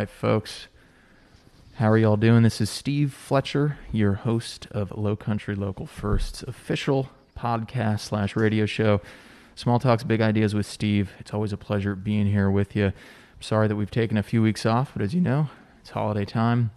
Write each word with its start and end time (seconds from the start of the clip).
right, 0.00 0.08
folks. 0.08 0.66
How 1.74 1.90
are 1.90 1.98
y'all 1.98 2.16
doing? 2.16 2.42
This 2.42 2.62
is 2.62 2.70
Steve 2.70 3.12
Fletcher, 3.12 3.76
your 3.92 4.14
host 4.14 4.66
of 4.70 4.96
Low 4.96 5.14
Country 5.14 5.54
Local 5.54 5.84
First's 5.84 6.42
official 6.42 7.10
podcast 7.36 8.00
slash 8.00 8.34
radio 8.34 8.64
show. 8.64 9.02
Small 9.54 9.78
Talks, 9.78 10.02
Big 10.02 10.22
Ideas 10.22 10.54
with 10.54 10.64
Steve. 10.64 11.12
It's 11.18 11.34
always 11.34 11.52
a 11.52 11.58
pleasure 11.58 11.94
being 11.94 12.26
here 12.28 12.50
with 12.50 12.74
you. 12.74 12.86
I'm 12.86 12.94
sorry 13.40 13.68
that 13.68 13.76
we've 13.76 13.90
taken 13.90 14.16
a 14.16 14.22
few 14.22 14.40
weeks 14.40 14.64
off, 14.64 14.92
but 14.94 15.02
as 15.02 15.14
you 15.14 15.20
know, 15.20 15.50
it's 15.82 15.90
holiday 15.90 16.24
time. 16.24 16.70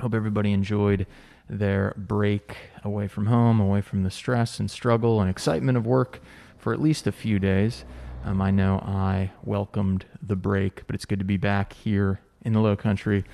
Hope 0.00 0.12
everybody 0.12 0.50
enjoyed 0.50 1.06
their 1.48 1.94
break 1.96 2.56
away 2.82 3.06
from 3.06 3.26
home, 3.26 3.60
away 3.60 3.80
from 3.80 4.02
the 4.02 4.10
stress 4.10 4.58
and 4.58 4.68
struggle 4.68 5.20
and 5.20 5.30
excitement 5.30 5.78
of 5.78 5.86
work 5.86 6.20
for 6.58 6.72
at 6.72 6.82
least 6.82 7.06
a 7.06 7.12
few 7.12 7.38
days. 7.38 7.84
Um, 8.24 8.42
I 8.42 8.50
know 8.50 8.78
I 8.78 9.30
welcomed 9.44 10.06
the 10.20 10.34
break, 10.34 10.84
but 10.88 10.96
it's 10.96 11.04
good 11.04 11.20
to 11.20 11.24
be 11.24 11.36
back 11.36 11.72
here 11.72 12.18
in 12.46 12.52
the 12.52 12.60
Low 12.60 12.76
Country, 12.76 13.24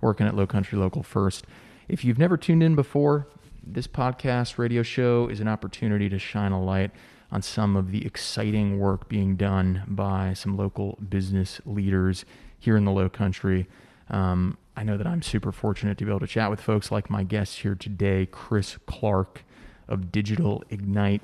working 0.00 0.26
at 0.26 0.34
Low 0.34 0.46
Country 0.46 0.78
Local 0.78 1.02
First. 1.02 1.44
If 1.88 2.04
you've 2.04 2.18
never 2.18 2.36
tuned 2.36 2.62
in 2.62 2.76
before, 2.76 3.26
this 3.66 3.88
podcast 3.88 4.56
radio 4.58 4.82
show 4.82 5.28
is 5.28 5.40
an 5.40 5.48
opportunity 5.48 6.08
to 6.08 6.18
shine 6.18 6.52
a 6.52 6.62
light 6.62 6.92
on 7.32 7.42
some 7.42 7.76
of 7.76 7.90
the 7.90 8.06
exciting 8.06 8.78
work 8.78 9.08
being 9.08 9.36
done 9.36 9.82
by 9.86 10.32
some 10.34 10.56
local 10.56 10.98
business 11.08 11.60
leaders 11.66 12.24
here 12.58 12.76
in 12.76 12.84
the 12.84 12.92
Low 12.92 13.08
Country. 13.08 13.66
Um, 14.08 14.56
I 14.76 14.84
know 14.84 14.96
that 14.96 15.06
I'm 15.06 15.20
super 15.20 15.52
fortunate 15.52 15.98
to 15.98 16.04
be 16.04 16.10
able 16.10 16.20
to 16.20 16.26
chat 16.26 16.48
with 16.48 16.60
folks 16.60 16.90
like 16.90 17.10
my 17.10 17.24
guest 17.24 17.58
here 17.58 17.74
today, 17.74 18.26
Chris 18.30 18.78
Clark 18.86 19.44
of 19.88 20.12
Digital 20.12 20.62
Ignite. 20.70 21.22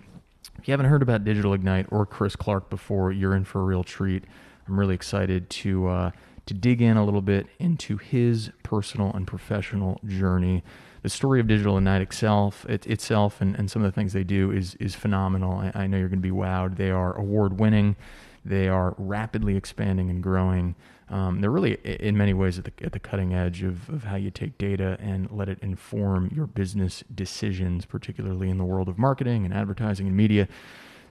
If 0.59 0.67
you 0.67 0.73
haven't 0.73 0.87
heard 0.87 1.03
about 1.03 1.25
Digital 1.25 1.55
Ignite 1.55 1.87
or 1.91 2.07
Chris 2.07 2.35
Clark 2.35 2.71
before, 2.71 3.13
you're 3.13 3.35
in 3.35 3.45
for 3.45 3.61
a 3.61 3.65
real 3.65 3.85
treat. 3.85 4.25
I'm 4.67 4.79
really 4.79 4.95
excited 4.95 5.49
to 5.51 5.87
uh, 5.87 6.11
to 6.47 6.55
dig 6.55 6.81
in 6.81 6.97
a 6.97 7.05
little 7.05 7.23
bit 7.23 7.47
into 7.59 7.97
his 7.99 8.51
personal 8.63 9.13
and 9.13 9.27
professional 9.27 10.01
journey. 10.07 10.63
The 11.03 11.09
story 11.11 11.39
of 11.41 11.47
Digital 11.47 11.77
Ignite 11.77 12.03
itself, 12.03 12.65
it, 12.69 12.87
itself, 12.87 13.41
and, 13.41 13.55
and 13.57 13.71
some 13.71 13.83
of 13.83 13.93
the 13.93 13.95
things 13.95 14.13
they 14.13 14.25
do 14.25 14.51
is 14.51 14.75
is 14.77 14.95
phenomenal. 14.95 15.59
I, 15.59 15.73
I 15.75 15.87
know 15.87 15.99
you're 15.99 16.09
going 16.09 16.23
to 16.23 16.29
be 16.29 16.35
wowed. 16.35 16.77
They 16.77 16.91
are 16.91 17.17
award 17.17 17.61
winning. 17.61 17.97
They 18.45 18.69
are 18.69 18.95
rapidly 18.97 19.57
expanding 19.57 20.09
and 20.09 20.23
growing. 20.23 20.77
Um, 21.09 21.41
they're 21.41 21.51
really, 21.51 21.75
in 21.85 22.17
many 22.17 22.33
ways, 22.33 22.59
at 22.59 22.65
the, 22.65 22.73
at 22.85 22.93
the 22.93 22.99
cutting 22.99 23.33
edge 23.33 23.63
of, 23.63 23.89
of 23.89 24.05
how 24.05 24.17
you 24.17 24.31
take 24.31 24.59
data 24.59 24.97
and 25.01 25.31
let 25.31 25.49
it 25.49 25.59
inform 25.63 26.33
your 26.35 26.47
business 26.47 27.05
decisions, 27.15 27.87
particularly 27.87 28.51
in 28.51 28.59
the 28.59 28.65
world 28.65 28.89
of 28.89 28.99
marketing 28.99 29.45
and 29.45 29.55
advertising 29.55 30.09
and 30.09 30.17
media. 30.17 30.49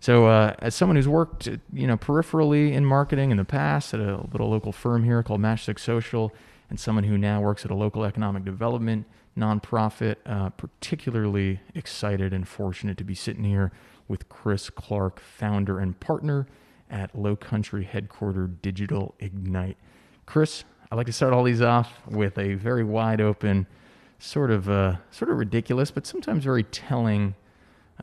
So, 0.05 0.27
uh, 0.27 0.53
as 0.59 0.75
someone 0.75 0.97
who's 0.97 1.07
worked, 1.07 1.47
you 1.73 1.87
know, 1.87 1.97
peripherally 1.97 2.73
in 2.73 2.85
marketing 2.85 3.31
in 3.31 3.37
the 3.37 3.43
past 3.43 3.91
at 3.91 3.99
a 3.99 4.17
little 4.31 4.51
local 4.51 4.71
firm 4.71 5.03
here 5.03 5.23
called 5.23 5.41
Matchstick 5.41 5.79
Social, 5.79 6.31
and 6.69 6.79
someone 6.79 7.05
who 7.05 7.17
now 7.17 7.41
works 7.41 7.65
at 7.65 7.71
a 7.71 7.73
local 7.73 8.05
economic 8.05 8.45
development 8.45 9.07
nonprofit, 9.35 10.17
uh, 10.27 10.51
particularly 10.51 11.59
excited 11.73 12.33
and 12.33 12.47
fortunate 12.47 12.99
to 12.99 13.03
be 13.03 13.15
sitting 13.15 13.45
here 13.45 13.71
with 14.07 14.29
Chris 14.29 14.69
Clark, 14.69 15.19
founder 15.19 15.79
and 15.79 15.99
partner 15.99 16.45
at 16.87 17.17
Low 17.17 17.35
Country 17.35 17.89
headquartered 17.91 18.61
Digital 18.61 19.15
Ignite. 19.19 19.77
Chris, 20.27 20.65
I 20.91 20.95
like 20.95 21.07
to 21.07 21.13
start 21.13 21.33
all 21.33 21.43
these 21.43 21.63
off 21.63 22.01
with 22.07 22.37
a 22.37 22.53
very 22.53 22.83
wide 22.83 23.21
open, 23.21 23.65
sort 24.19 24.51
of 24.51 24.69
uh, 24.69 24.97
sort 25.09 25.31
of 25.31 25.39
ridiculous, 25.39 25.89
but 25.89 26.05
sometimes 26.05 26.43
very 26.43 26.63
telling 26.63 27.33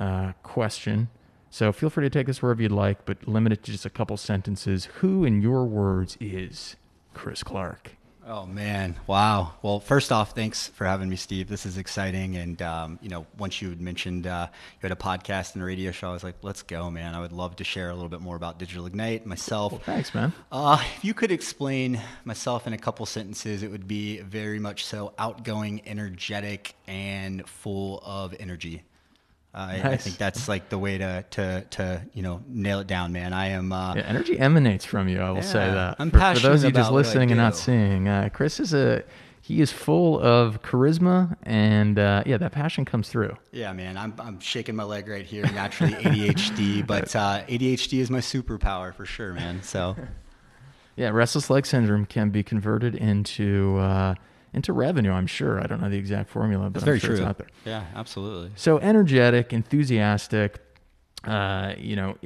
uh, 0.01 0.33
question. 0.43 1.09
So 1.53 1.71
feel 1.71 1.91
free 1.91 2.07
to 2.07 2.11
take 2.11 2.27
this 2.27 2.41
wherever 2.41 2.63
you'd 2.63 2.73
like, 2.73 3.05
but 3.05 3.29
limit 3.29 3.53
it 3.53 3.63
to 3.65 3.73
just 3.73 3.85
a 3.85 3.91
couple 3.91 4.17
sentences. 4.17 4.87
Who, 5.01 5.23
in 5.27 5.43
your 5.43 5.67
words, 5.67 6.17
is 6.19 6.77
Chris 7.13 7.43
Clark? 7.43 7.91
Oh 8.27 8.47
man, 8.47 8.97
wow. 9.07 9.53
Well, 9.61 9.79
first 9.79 10.13
off, 10.13 10.35
thanks 10.35 10.69
for 10.69 10.87
having 10.87 11.11
me, 11.11 11.17
Steve. 11.17 11.49
This 11.49 11.67
is 11.67 11.77
exciting. 11.77 12.37
And 12.37 12.63
um, 12.63 12.99
you 13.03 13.11
know, 13.11 13.27
once 13.37 13.61
you 13.61 13.69
had 13.69 13.83
mentioned 13.83 14.27
uh, 14.27 14.47
you 14.51 14.89
had 14.89 14.93
a 14.93 15.01
podcast 15.01 15.53
and 15.53 15.63
a 15.63 15.67
radio 15.67 15.91
show, 15.91 16.09
I 16.09 16.13
was 16.15 16.25
like, 16.25 16.37
let's 16.41 16.63
go, 16.63 16.91
man. 16.91 17.15
I 17.15 17.21
would 17.21 17.33
love 17.33 17.57
to 17.57 17.65
share 17.65 17.91
a 17.91 17.95
little 17.95 18.09
bit 18.09 18.23
more 18.23 18.37
about 18.37 18.59
Digital 18.59 18.87
Ignite 18.87 19.27
myself. 19.27 19.73
Well, 19.73 19.83
thanks, 19.85 20.15
man. 20.15 20.33
Uh, 20.51 20.83
if 20.97 21.05
you 21.05 21.13
could 21.13 21.31
explain 21.31 22.01
myself 22.25 22.67
in 22.67 22.73
a 22.73 22.79
couple 22.79 23.05
sentences, 23.05 23.63
it 23.63 23.71
would 23.71 23.87
be 23.87 24.21
very 24.21 24.59
much 24.59 24.87
so 24.87 25.13
outgoing, 25.19 25.83
energetic, 25.85 26.77
and 26.87 27.47
full 27.47 28.03
of 28.07 28.35
energy. 28.41 28.85
Uh, 29.55 29.67
nice. 29.67 29.85
I, 29.85 29.91
I, 29.91 29.97
think 29.99 30.17
that's 30.17 30.49
like 30.49 30.71
the 30.71 30.79
way 30.79 30.97
to 30.97 31.25
to 31.31 31.61
to 31.71 32.03
you 32.15 32.23
know 32.23 32.43
nail 32.49 32.81
it 32.81 32.87
down, 32.87 33.13
man. 33.13 33.35
I 33.35 33.49
am. 33.49 33.71
Uh, 33.71 33.95
yeah, 33.95 34.03
energy 34.03 34.39
emanates 34.39 34.87
from 34.87 35.09
you. 35.09 35.21
I 35.21 35.29
will 35.29 35.37
yeah, 35.37 35.43
say 35.43 35.71
that. 35.71 35.97
I'm 35.99 36.11
for, 36.11 36.19
passionate 36.19 36.41
for 36.41 36.49
those 36.49 36.65
of 36.65 36.71
you 36.71 36.77
just 36.77 36.93
listening 36.93 37.31
and 37.31 37.39
not 37.39 37.55
seeing. 37.55 38.09
Uh, 38.09 38.31
Chris 38.33 38.59
is 38.61 38.73
a 38.73 39.05
he 39.43 39.61
is 39.61 39.71
full 39.71 40.21
of 40.21 40.63
charisma 40.63 41.37
and 41.43 41.99
uh, 41.99 42.23
yeah, 42.25 42.39
that 42.39 42.53
passion 42.53 42.85
comes 42.85 43.09
through. 43.09 43.37
Yeah, 43.51 43.73
man. 43.73 43.99
I'm 43.99 44.15
I'm 44.19 44.41
shaking 44.41 44.75
my 44.75 44.85
leg 44.85 45.07
right 45.09 45.27
here. 45.27 45.45
Naturally 45.53 45.95
ADHD, 45.95 46.87
but 46.87 47.15
uh, 47.15 47.43
ADHD 47.47 47.99
is 47.99 48.09
my 48.11 48.21
superpower 48.21 48.95
for 48.95 49.05
sure, 49.05 49.35
man. 49.35 49.63
So. 49.63 49.97
yeah, 50.97 51.11
restless 51.11 51.51
leg 51.51 51.67
syndrome 51.67 52.07
can 52.07 52.31
be 52.31 52.43
converted 52.43 52.95
into 52.95 53.77
uh, 53.79 54.15
into 54.55 54.73
revenue. 54.73 55.13
I'm 55.13 55.27
sure. 55.27 55.61
I 55.61 55.67
don't 55.67 55.81
know 55.81 55.89
the 55.89 55.97
exact 55.97 56.31
formula, 56.31 56.65
but 56.65 56.75
That's 56.75 56.83
I'm 56.83 56.87
very 56.87 56.99
sure 56.99 57.11
true. 57.11 57.19
it's 57.19 57.25
out 57.27 57.39
there. 57.39 57.49
Yeah, 57.65 57.85
absolutely. 57.95 58.51
So 58.57 58.79
energetic, 58.79 59.53
enthusiastic, 59.53 60.61
uh, 61.25 61.75
you 61.79 61.97
know, 61.97 62.17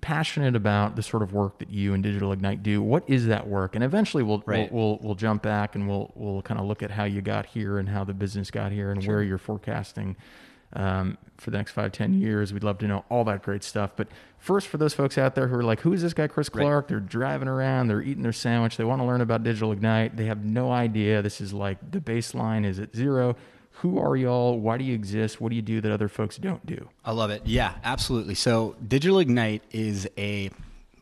passionate 0.00 0.56
about 0.56 0.96
the 0.96 1.02
sort 1.02 1.22
of 1.22 1.32
work 1.32 1.58
that 1.58 1.70
you 1.70 1.94
and 1.94 2.02
Digital 2.02 2.32
Ignite 2.32 2.62
do. 2.62 2.82
What 2.82 3.04
is 3.08 3.26
that 3.26 3.46
work? 3.46 3.74
And 3.74 3.84
eventually, 3.84 4.22
we'll 4.22 4.42
right. 4.44 4.70
we'll, 4.72 4.88
we'll, 4.88 4.98
we'll 5.02 5.14
jump 5.14 5.42
back 5.42 5.74
and 5.74 5.88
we'll 5.88 6.12
we'll 6.14 6.42
kind 6.42 6.58
of 6.58 6.66
look 6.66 6.82
at 6.82 6.90
how 6.90 7.04
you 7.04 7.22
got 7.22 7.46
here 7.46 7.78
and 7.78 7.88
how 7.88 8.04
the 8.04 8.14
business 8.14 8.50
got 8.50 8.72
here 8.72 8.90
and 8.90 9.02
sure. 9.02 9.14
where 9.14 9.22
you're 9.22 9.38
forecasting 9.38 10.16
um, 10.72 11.16
for 11.38 11.50
the 11.50 11.58
next 11.58 11.72
five 11.72 11.92
ten 11.92 12.12
years. 12.12 12.52
We'd 12.52 12.64
love 12.64 12.78
to 12.78 12.88
know 12.88 13.04
all 13.08 13.24
that 13.24 13.42
great 13.42 13.62
stuff. 13.62 13.92
But 13.94 14.08
first, 14.40 14.66
for 14.66 14.78
those 14.78 14.94
folks 14.94 15.16
out 15.16 15.34
there 15.34 15.46
who 15.48 15.56
are 15.56 15.62
like, 15.62 15.80
"Who 15.80 15.92
is 15.92 16.02
this 16.02 16.14
guy, 16.14 16.26
Chris 16.26 16.48
Clark?" 16.48 16.84
Right. 16.84 16.88
They're 16.88 17.00
driving 17.00 17.48
around, 17.48 17.88
they're 17.88 18.02
eating 18.02 18.22
their 18.22 18.32
sandwich, 18.32 18.76
they 18.76 18.84
want 18.84 19.00
to 19.00 19.06
learn 19.06 19.20
about 19.20 19.42
Digital 19.44 19.72
Ignite. 19.72 20.16
They 20.16 20.26
have 20.26 20.44
no 20.44 20.72
idea. 20.72 21.22
This 21.22 21.40
is 21.40 21.52
like 21.52 21.78
the 21.92 22.00
baseline 22.00 22.64
is 22.64 22.78
at 22.78 22.94
zero 22.94 23.36
who 23.80 23.98
are 23.98 24.14
y'all? 24.14 24.58
Why 24.58 24.76
do 24.76 24.84
you 24.84 24.94
exist? 24.94 25.40
What 25.40 25.48
do 25.48 25.56
you 25.56 25.62
do 25.62 25.80
that 25.80 25.90
other 25.90 26.08
folks 26.08 26.36
don't 26.36 26.64
do? 26.66 26.90
I 27.02 27.12
love 27.12 27.30
it. 27.30 27.42
Yeah, 27.46 27.74
absolutely. 27.82 28.34
So, 28.34 28.76
Digital 28.86 29.20
Ignite 29.20 29.62
is 29.70 30.06
a 30.18 30.50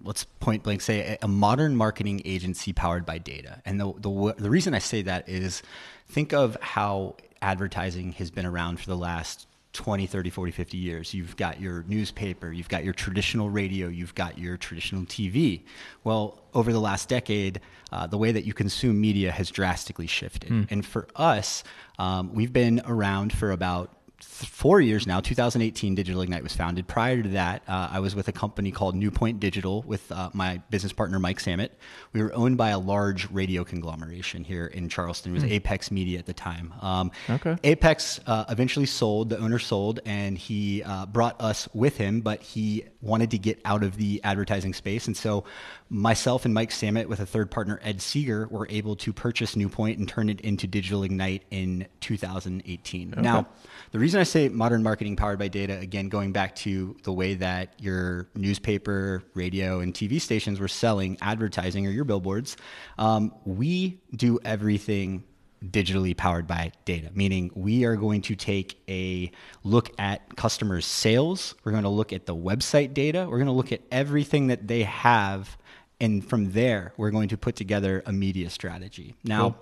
let's 0.04 0.22
point 0.38 0.62
blank 0.62 0.80
say 0.80 1.18
a 1.20 1.26
modern 1.26 1.74
marketing 1.74 2.22
agency 2.24 2.72
powered 2.72 3.04
by 3.04 3.18
data. 3.18 3.60
And 3.64 3.80
the 3.80 3.92
the 3.98 4.34
the 4.38 4.50
reason 4.50 4.74
I 4.74 4.78
say 4.78 5.02
that 5.02 5.28
is 5.28 5.62
think 6.08 6.32
of 6.32 6.56
how 6.60 7.16
advertising 7.42 8.12
has 8.12 8.30
been 8.30 8.46
around 8.46 8.78
for 8.78 8.86
the 8.86 8.96
last 8.96 9.47
20, 9.78 10.08
30, 10.08 10.30
40, 10.30 10.50
50 10.50 10.76
years. 10.76 11.14
You've 11.14 11.36
got 11.36 11.60
your 11.60 11.84
newspaper, 11.86 12.50
you've 12.50 12.68
got 12.68 12.82
your 12.82 12.92
traditional 12.92 13.48
radio, 13.48 13.86
you've 13.86 14.12
got 14.16 14.36
your 14.36 14.56
traditional 14.56 15.02
TV. 15.02 15.62
Well, 16.02 16.42
over 16.52 16.72
the 16.72 16.80
last 16.80 17.08
decade, 17.08 17.60
uh, 17.92 18.08
the 18.08 18.18
way 18.18 18.32
that 18.32 18.44
you 18.44 18.52
consume 18.52 19.00
media 19.00 19.30
has 19.30 19.52
drastically 19.52 20.08
shifted. 20.08 20.50
Mm. 20.50 20.66
And 20.72 20.84
for 20.84 21.06
us, 21.14 21.62
um, 22.00 22.34
we've 22.34 22.52
been 22.52 22.82
around 22.86 23.32
for 23.32 23.52
about 23.52 23.97
four 24.20 24.80
years 24.80 25.06
now. 25.06 25.20
2018, 25.20 25.94
Digital 25.94 26.22
Ignite 26.22 26.42
was 26.42 26.54
founded. 26.54 26.86
Prior 26.86 27.22
to 27.22 27.28
that, 27.30 27.62
uh, 27.68 27.88
I 27.92 28.00
was 28.00 28.14
with 28.14 28.28
a 28.28 28.32
company 28.32 28.70
called 28.70 28.94
Newpoint 28.94 29.40
Digital 29.40 29.82
with 29.82 30.10
uh, 30.10 30.30
my 30.32 30.58
business 30.70 30.92
partner 30.92 31.18
Mike 31.18 31.38
Samet. 31.38 31.70
We 32.12 32.22
were 32.22 32.34
owned 32.34 32.56
by 32.56 32.70
a 32.70 32.78
large 32.78 33.30
radio 33.30 33.64
conglomeration 33.64 34.44
here 34.44 34.66
in 34.66 34.88
Charleston. 34.88 35.32
It 35.32 35.34
was 35.34 35.44
mm. 35.44 35.52
Apex 35.52 35.90
Media 35.90 36.18
at 36.18 36.26
the 36.26 36.32
time. 36.32 36.74
Um, 36.80 37.10
okay. 37.30 37.56
Apex 37.64 38.20
uh, 38.26 38.44
eventually 38.48 38.86
sold. 38.86 39.30
The 39.30 39.38
owner 39.38 39.58
sold, 39.58 40.00
and 40.04 40.36
he 40.36 40.82
uh, 40.82 41.06
brought 41.06 41.40
us 41.40 41.68
with 41.72 41.96
him. 41.96 42.20
But 42.20 42.42
he 42.42 42.84
wanted 43.00 43.30
to 43.30 43.38
get 43.38 43.60
out 43.64 43.82
of 43.82 43.96
the 43.96 44.20
advertising 44.24 44.74
space, 44.74 45.06
and 45.06 45.16
so 45.16 45.44
myself 45.90 46.44
and 46.44 46.52
Mike 46.52 46.70
Samet, 46.70 47.06
with 47.06 47.20
a 47.20 47.26
third 47.26 47.50
partner 47.50 47.80
Ed 47.82 48.00
Seeger, 48.02 48.46
were 48.48 48.66
able 48.70 48.96
to 48.96 49.12
purchase 49.12 49.56
Newpoint 49.56 49.98
and 49.98 50.08
turn 50.08 50.28
it 50.28 50.40
into 50.42 50.66
Digital 50.66 51.02
Ignite 51.02 51.44
in 51.50 51.86
2018. 52.00 53.12
Okay. 53.12 53.20
Now, 53.20 53.46
the 53.92 53.98
reason 53.98 54.20
I 54.20 54.24
say 54.24 54.48
modern 54.48 54.82
marketing 54.82 55.16
powered 55.16 55.38
by 55.38 55.48
data, 55.48 55.78
again, 55.78 56.08
going 56.08 56.32
back 56.32 56.56
to 56.56 56.96
the 57.04 57.12
way 57.12 57.34
that 57.34 57.74
your 57.78 58.28
newspaper, 58.34 59.22
radio, 59.34 59.80
and 59.80 59.94
TV 59.94 60.20
stations 60.20 60.60
were 60.60 60.68
selling 60.68 61.16
advertising 61.22 61.86
or 61.86 61.90
your 61.90 62.04
billboards, 62.04 62.56
um, 62.98 63.34
we 63.44 64.00
do 64.14 64.38
everything 64.44 65.24
digitally 65.64 66.16
powered 66.16 66.46
by 66.46 66.72
data, 66.84 67.10
meaning 67.14 67.50
we 67.54 67.84
are 67.84 67.96
going 67.96 68.22
to 68.22 68.36
take 68.36 68.80
a 68.88 69.30
look 69.64 69.90
at 69.98 70.36
customers' 70.36 70.86
sales. 70.86 71.54
We're 71.64 71.72
going 71.72 71.84
to 71.84 71.88
look 71.88 72.12
at 72.12 72.26
the 72.26 72.34
website 72.34 72.94
data. 72.94 73.26
We're 73.28 73.38
going 73.38 73.46
to 73.46 73.52
look 73.52 73.72
at 73.72 73.80
everything 73.90 74.48
that 74.48 74.68
they 74.68 74.84
have. 74.84 75.56
And 76.00 76.24
from 76.24 76.52
there, 76.52 76.92
we're 76.96 77.10
going 77.10 77.28
to 77.30 77.36
put 77.36 77.56
together 77.56 78.02
a 78.06 78.12
media 78.12 78.50
strategy. 78.50 79.14
Now, 79.24 79.56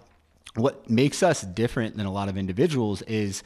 Cool. 0.54 0.62
what 0.64 0.90
makes 0.90 1.22
us 1.22 1.42
different 1.42 1.96
than 1.96 2.06
a 2.06 2.12
lot 2.12 2.28
of 2.28 2.36
individuals 2.36 3.02
is 3.02 3.42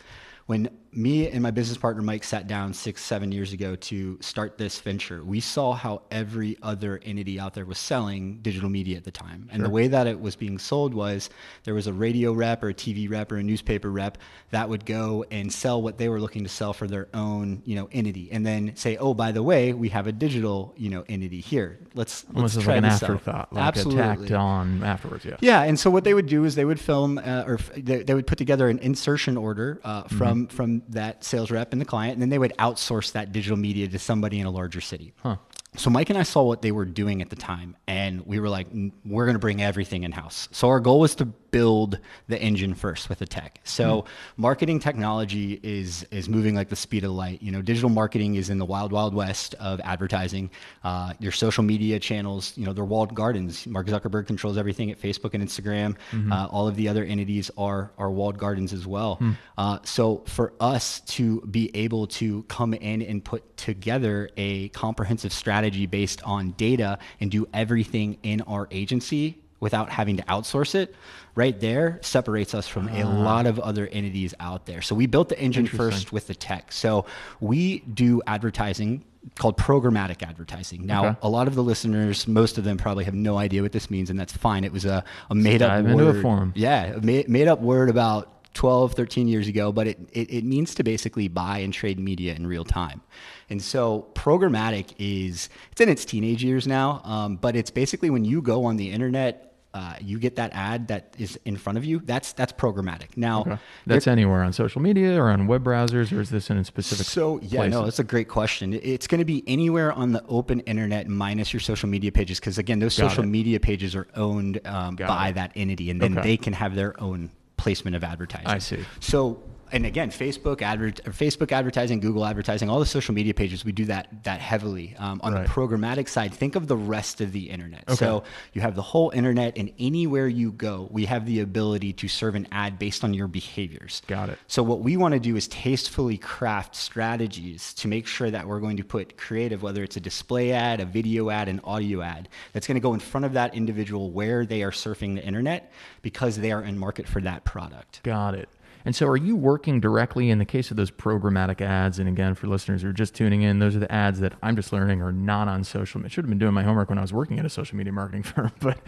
when 0.47 0.69
me 0.93 1.29
and 1.29 1.43
my 1.43 1.51
business 1.51 1.79
partner 1.79 2.03
Mike 2.03 2.25
sat 2.25 2.47
down 2.49 2.73
six, 2.75 3.05
seven 3.05 3.31
years 3.31 3.53
ago 3.53 3.77
to 3.77 4.19
start 4.21 4.59
this 4.59 4.81
venture, 4.81 5.23
we 5.23 5.39
saw 5.39 5.73
how 5.73 6.03
every 6.11 6.57
other 6.63 7.01
entity 7.05 7.39
out 7.39 7.55
there 7.55 7.65
was 7.65 7.79
selling 7.79 8.39
digital 8.43 8.69
media 8.69 8.97
at 8.97 9.05
the 9.05 9.11
time. 9.11 9.49
And 9.53 9.65
the 9.65 9.71
way 9.71 9.87
that 9.89 10.07
it 10.07 10.21
was 10.21 10.35
being 10.37 10.59
sold 10.59 10.93
was 10.93 11.31
there 11.65 11.75
was 11.75 11.87
a 11.87 11.93
radio 11.93 12.33
rep 12.33 12.63
or 12.65 12.71
a 12.71 12.75
TV 12.75 13.09
rep 13.09 13.31
or 13.31 13.37
a 13.37 13.43
newspaper 13.43 13.91
rep 13.91 14.19
that 14.51 14.69
would 14.69 14.85
go 14.85 15.25
and 15.31 15.53
sell 15.53 15.81
what 15.81 15.97
they 15.97 16.09
were 16.09 16.21
looking 16.21 16.43
to 16.43 16.49
sell 16.49 16.73
for 16.73 16.87
their 16.89 17.09
own, 17.15 17.63
you 17.65 17.77
know, 17.77 17.89
entity. 17.93 18.29
And 18.33 18.45
then 18.45 18.75
say, 18.75 18.97
oh, 18.97 19.15
by 19.15 19.31
the 19.33 19.43
way, 19.43 19.73
we 19.73 19.91
have 19.91 20.07
a 20.09 20.13
digital, 20.13 20.75
you 20.77 20.91
know, 20.91 21.05
entity 21.09 21.41
here. 21.41 21.79
Let's, 21.95 22.25
Almost 22.35 22.57
let's 22.57 22.65
as 22.65 22.67
like 22.67 22.77
an 22.79 22.83
this 22.85 23.03
out." 23.03 23.11
afterthought, 23.11 23.53
like 23.53 23.65
Absolutely. 23.65 24.01
attacked 24.03 24.33
on 24.33 24.83
afterwards. 24.83 25.25
Yeah. 25.25 25.37
Yeah, 25.41 25.63
and 25.63 25.79
so 25.79 25.91
what 25.91 26.03
they 26.05 26.15
would 26.15 26.27
do 26.27 26.45
is 26.45 26.57
they 26.57 26.65
would 26.65 26.81
film 26.81 27.19
uh, 27.19 27.45
or 27.47 27.55
f- 27.55 27.71
they, 27.77 28.03
they 28.03 28.15
would 28.15 28.27
put 28.27 28.39
together 28.39 28.69
an 28.69 28.79
insertion 28.81 29.37
order 29.37 29.81
uh, 29.85 30.01
Mm-hmm. 30.01 30.17
from 30.19 30.47
from 30.49 30.80
that 30.89 31.25
sales 31.25 31.51
rep 31.51 31.73
and 31.73 31.81
the 31.81 31.85
client, 31.85 32.15
and 32.15 32.23
then 32.23 32.29
they 32.29 32.39
would 32.39 32.55
outsource 32.59 33.13
that 33.13 33.33
digital 33.33 33.57
media 33.57 33.89
to 33.89 33.99
somebody 33.99 34.41
in 34.41 34.47
a 34.47 34.51
larger 34.51 34.81
city. 34.81 35.13
Huh. 35.23 35.37
So 35.77 35.89
Mike 35.89 36.11
and 36.11 36.19
I 36.19 36.25
saw 36.25 36.43
what 36.43 36.63
they 36.63 36.73
were 36.73 36.85
doing 36.85 37.23
at 37.23 37.31
the 37.31 37.37
time, 37.37 37.77
and 37.87 38.27
we 38.27 38.41
were 38.41 38.49
like, 38.49 38.67
we're 39.05 39.25
going 39.25 39.37
to 39.37 39.41
bring 39.41 39.63
everything 39.63 40.03
in 40.03 40.11
house. 40.11 40.49
So 40.51 40.69
our 40.69 40.81
goal 40.81 40.99
was 40.99 41.15
to 41.17 41.25
build 41.25 41.99
the 42.29 42.41
engine 42.41 42.75
first 42.75 43.09
with 43.09 43.19
the 43.19 43.27
tech. 43.27 43.61
So 43.65 44.05
marketing 44.37 44.79
technology 44.81 45.59
is 45.63 46.05
is 46.11 46.29
moving 46.29 46.55
like 46.55 46.69
the 46.71 46.77
speed 46.77 47.05
of 47.05 47.13
light. 47.13 47.41
You 47.43 47.53
know, 47.53 47.63
digital 47.63 47.91
marketing 47.91 48.35
is 48.35 48.51
in 48.51 48.59
the 48.59 48.65
wild 48.65 48.91
wild 48.93 49.15
west 49.15 49.55
of 49.61 49.81
advertising. 49.85 50.51
Uh, 50.83 51.13
your 51.21 51.33
social 51.33 51.63
media 51.63 51.99
channels, 52.01 52.53
you 52.57 52.65
know, 52.67 52.73
they're 52.73 52.85
walled 52.85 53.15
gardens. 53.15 53.67
Mark 53.67 53.87
Zuckerberg 53.87 54.27
controls 54.27 54.57
everything 54.59 54.91
at 54.91 55.01
Facebook 55.01 55.35
and 55.35 55.43
Instagram. 55.43 55.97
Uh, 56.33 56.47
all 56.51 56.67
of 56.67 56.75
the 56.77 56.89
other 56.89 57.05
entities 57.05 57.49
are 57.57 57.93
are 57.97 58.11
walled 58.11 58.39
gardens 58.39 58.73
as 58.73 58.87
well. 58.89 59.21
Uh, 59.57 59.79
so 59.85 60.25
for 60.27 60.53
us 60.61 61.01
to 61.03 61.41
be 61.43 61.71
able 61.75 62.07
to 62.09 62.43
come 62.45 62.75
in 62.75 63.03
and 63.03 63.25
put 63.25 63.57
together 63.57 64.31
a 64.37 64.69
comprehensive 64.71 65.33
strategy 65.33 65.60
based 65.69 66.23
on 66.25 66.51
data 66.53 66.99
and 67.21 67.31
do 67.31 67.47
everything 67.53 68.19
in 68.23 68.41
our 68.43 68.69
agency 68.71 69.39
without 69.61 69.91
having 69.91 70.17
to 70.17 70.23
outsource 70.25 70.75
it 70.75 70.95
right 71.35 71.61
there 71.61 71.99
separates 72.03 72.55
us 72.55 72.67
from 72.67 72.89
a 72.89 73.05
lot 73.05 73.47
of 73.47 73.61
other 73.61 73.87
entities 73.89 74.35
out 74.41 74.67
there. 74.67 74.81
So 74.83 74.95
we 74.95 75.07
built 75.07 75.29
the 75.29 75.39
engine 75.39 75.67
first 75.67 76.13
with 76.13 76.27
the 76.27 76.35
tech. 76.35 76.73
So 76.73 77.05
we 77.41 77.81
do 77.81 78.23
advertising 78.27 79.05
called 79.39 79.59
programmatic 79.59 80.23
advertising. 80.27 80.87
Now 80.87 81.07
Okay. 81.09 81.19
a 81.23 81.29
lot 81.29 81.47
of 81.47 81.55
the 81.55 81.63
listeners 81.63 82.27
most 82.27 82.57
of 82.57 82.65
them 82.65 82.79
probably 82.79 83.05
have 83.05 83.15
no 83.15 83.37
idea 83.37 83.61
what 83.63 83.73
this 83.73 83.91
means 83.91 84.09
and 84.09 84.19
that's 84.19 84.33
fine. 84.33 84.65
It 84.65 84.73
was 84.73 84.87
a, 84.87 85.05
a 85.29 85.35
made 85.35 85.61
up 85.61 85.85
word 85.85 85.91
into 85.91 86.09
it 86.09 86.23
for 86.23 86.41
'em. 86.41 86.53
yeah 86.57 86.97
made, 87.03 87.29
made 87.29 87.47
up 87.47 87.61
word 87.61 87.91
about 87.91 88.29
12 88.55 88.95
13 88.95 89.29
years 89.29 89.47
ago 89.47 89.71
but 89.71 89.87
it, 89.87 89.99
it, 90.13 90.33
it 90.33 90.45
means 90.45 90.75
to 90.75 90.83
basically 90.83 91.29
buy 91.29 91.59
and 91.59 91.73
trade 91.73 92.01
media 92.01 92.35
in 92.35 92.47
real 92.47 92.65
time 92.65 93.01
and 93.51 93.61
so 93.63 94.07
programmatic 94.15 94.95
is 94.99 95.49
it's 95.73 95.81
in 95.81 95.89
its 95.89 96.05
teenage 96.05 96.43
years 96.43 96.67
now 96.67 97.01
um, 97.05 97.37
but 97.37 97.57
it's 97.57 97.71
basically 97.71 98.11
when 98.11 98.25
you 98.25 98.41
go 98.41 98.65
on 98.65 98.77
the 98.77 98.91
internet 98.91 99.47
uh, 99.73 99.95
you 100.01 100.19
get 100.19 100.35
that 100.35 100.51
ad 100.53 100.89
that 100.89 101.15
is 101.17 101.39
in 101.45 101.57
front 101.57 101.79
of 101.79 101.85
you 101.85 102.01
that's 102.05 102.33
that's 102.33 102.53
programmatic 102.53 103.17
now 103.17 103.43
Okay. 103.43 103.57
That's 103.87 104.07
anywhere 104.09 104.43
on 104.43 104.53
social 104.53 104.81
media 104.83 105.21
or 105.21 105.31
on 105.31 105.47
web 105.47 105.63
browsers, 105.65 106.17
or 106.17 106.21
is 106.21 106.29
this 106.31 106.51
in 106.51 106.57
a 106.59 106.65
specific? 106.65 107.07
so 107.07 107.39
yeah, 107.41 107.67
no, 107.67 107.85
that's 107.85 107.99
a 107.99 108.05
great 108.05 108.29
question. 108.29 108.73
It's 108.75 109.07
going 109.07 109.21
to 109.21 109.25
be 109.25 109.43
anywhere 109.47 109.93
on 109.93 110.13
the 110.13 110.23
open 110.29 110.61
internet 110.61 111.07
minus 111.09 111.53
your 111.53 111.61
social 111.61 111.89
media 111.89 112.13
pages, 112.13 112.39
because 112.41 112.59
again, 112.59 112.79
those 112.81 112.97
Got 112.99 113.11
social 113.11 113.25
it. 113.25 113.29
media 113.29 113.59
pages 113.59 113.95
are 113.97 114.07
owned 114.17 114.61
um, 114.67 114.97
by 114.97 115.29
it. 115.29 115.35
that 115.37 115.53
entity, 115.57 115.91
and 115.91 116.01
then 116.01 116.19
Okay. 116.19 116.29
they 116.29 116.37
can 116.37 116.53
have 116.53 116.75
their 116.75 117.01
own 117.01 117.31
placement 117.57 117.95
of 117.97 118.03
advertising. 118.05 118.49
I 118.49 118.59
see. 118.59 118.85
So. 119.01 119.41
And 119.73 119.87
again, 119.87 120.11
Facebook 120.11 120.63
advert, 120.63 121.01
Facebook 121.05 121.53
advertising, 121.53 122.01
Google 122.01 122.25
advertising, 122.25 122.69
all 122.69 122.81
the 122.81 122.87
social 122.87 123.15
media 123.15 123.35
pages, 123.35 123.65
we 123.65 123.73
do 123.73 123.85
that 123.87 124.25
that 124.25 124.41
heavily. 124.41 124.95
Um, 124.99 125.21
on 125.23 125.33
Right. 125.33 125.47
the 125.47 125.53
programmatic 125.53 126.09
side, 126.09 126.33
think 126.35 126.57
of 126.57 126.67
the 126.67 126.77
rest 126.77 127.21
of 127.21 127.33
the 127.33 127.51
internet. 127.51 127.85
Okay. 127.89 127.95
So 127.97 128.25
you 128.53 128.61
have 128.61 128.75
the 128.75 128.83
whole 128.83 129.11
internet, 129.11 129.57
and 129.57 129.73
anywhere 129.79 130.27
you 130.29 130.53
go, 130.53 130.89
we 130.91 131.05
have 131.07 131.27
the 131.27 131.41
ability 131.41 131.93
to 131.95 132.09
serve 132.09 132.35
an 132.35 132.49
ad 132.53 132.79
based 132.79 133.05
on 133.05 133.15
your 133.15 133.29
behaviors. 133.29 134.03
Got 134.07 134.31
it. 134.31 134.39
So 134.49 134.63
what 134.63 134.81
we 134.81 134.97
want 134.97 135.15
to 135.15 135.21
do 135.21 135.37
is 135.37 135.47
tastefully 135.49 136.19
craft 136.19 136.75
strategies 136.77 137.73
to 137.75 137.89
make 137.89 138.07
sure 138.07 138.31
that 138.31 138.47
we're 138.47 138.61
going 138.61 138.77
to 138.79 138.85
put 138.85 139.17
creative, 139.17 139.63
whether 139.63 139.83
it's 139.83 139.97
a 139.97 140.01
display 140.01 140.53
ad, 140.53 140.81
a 140.81 140.85
video 140.85 141.31
ad, 141.31 141.49
an 141.49 141.61
audio 141.65 142.03
ad, 142.03 142.29
that's 142.53 142.67
going 142.67 142.75
to 142.77 142.81
go 142.81 142.95
in 142.95 143.01
front 143.01 143.25
of 143.25 143.33
that 143.35 143.55
individual 143.55 144.11
where 144.11 144.45
they 144.45 144.63
are 144.63 144.71
surfing 144.71 145.15
the 145.15 145.25
internet 145.25 145.73
because 146.03 146.37
they 146.37 146.53
are 146.53 146.63
in 146.63 146.79
market 146.79 147.07
for 147.07 147.21
that 147.21 147.45
product. 147.45 148.01
Got 148.03 148.35
it. 148.35 148.49
And 148.85 148.97
so, 148.97 149.07
are 149.07 149.17
you 149.17 149.37
working 149.37 149.81
directly 149.81 150.31
in 150.31 150.39
the 150.39 150.45
case 150.45 150.71
of 150.71 150.77
those 150.77 150.91
programmatic 150.91 151.61
ads? 151.61 151.99
And 151.99 152.09
again, 152.09 152.35
for 152.35 152.47
listeners 152.47 152.83
who 152.83 152.89
are 152.89 152.93
just 152.93 153.15
tuning 153.15 153.43
in, 153.43 153.59
those 153.59 153.77
are 153.77 153.79
the 153.79 153.93
ads 153.93 154.21
that 154.21 154.35
I'm 154.43 154.57
just 154.57 154.73
learning 154.73 155.03
are 155.03 155.13
not 155.13 155.49
on 155.49 155.65
social. 155.65 156.03
I 156.05 156.09
should 156.09 156.25
have 156.25 156.31
been 156.31 156.39
doing 156.39 156.55
my 156.55 156.63
homework 156.63 156.89
when 156.89 156.99
I 156.99 157.03
was 157.03 157.13
working 157.13 157.39
at 157.39 157.45
a 157.45 157.51
social 157.51 157.77
media 157.77 157.93
marketing 157.93 158.23
firm, 158.25 158.53
but 158.61 158.79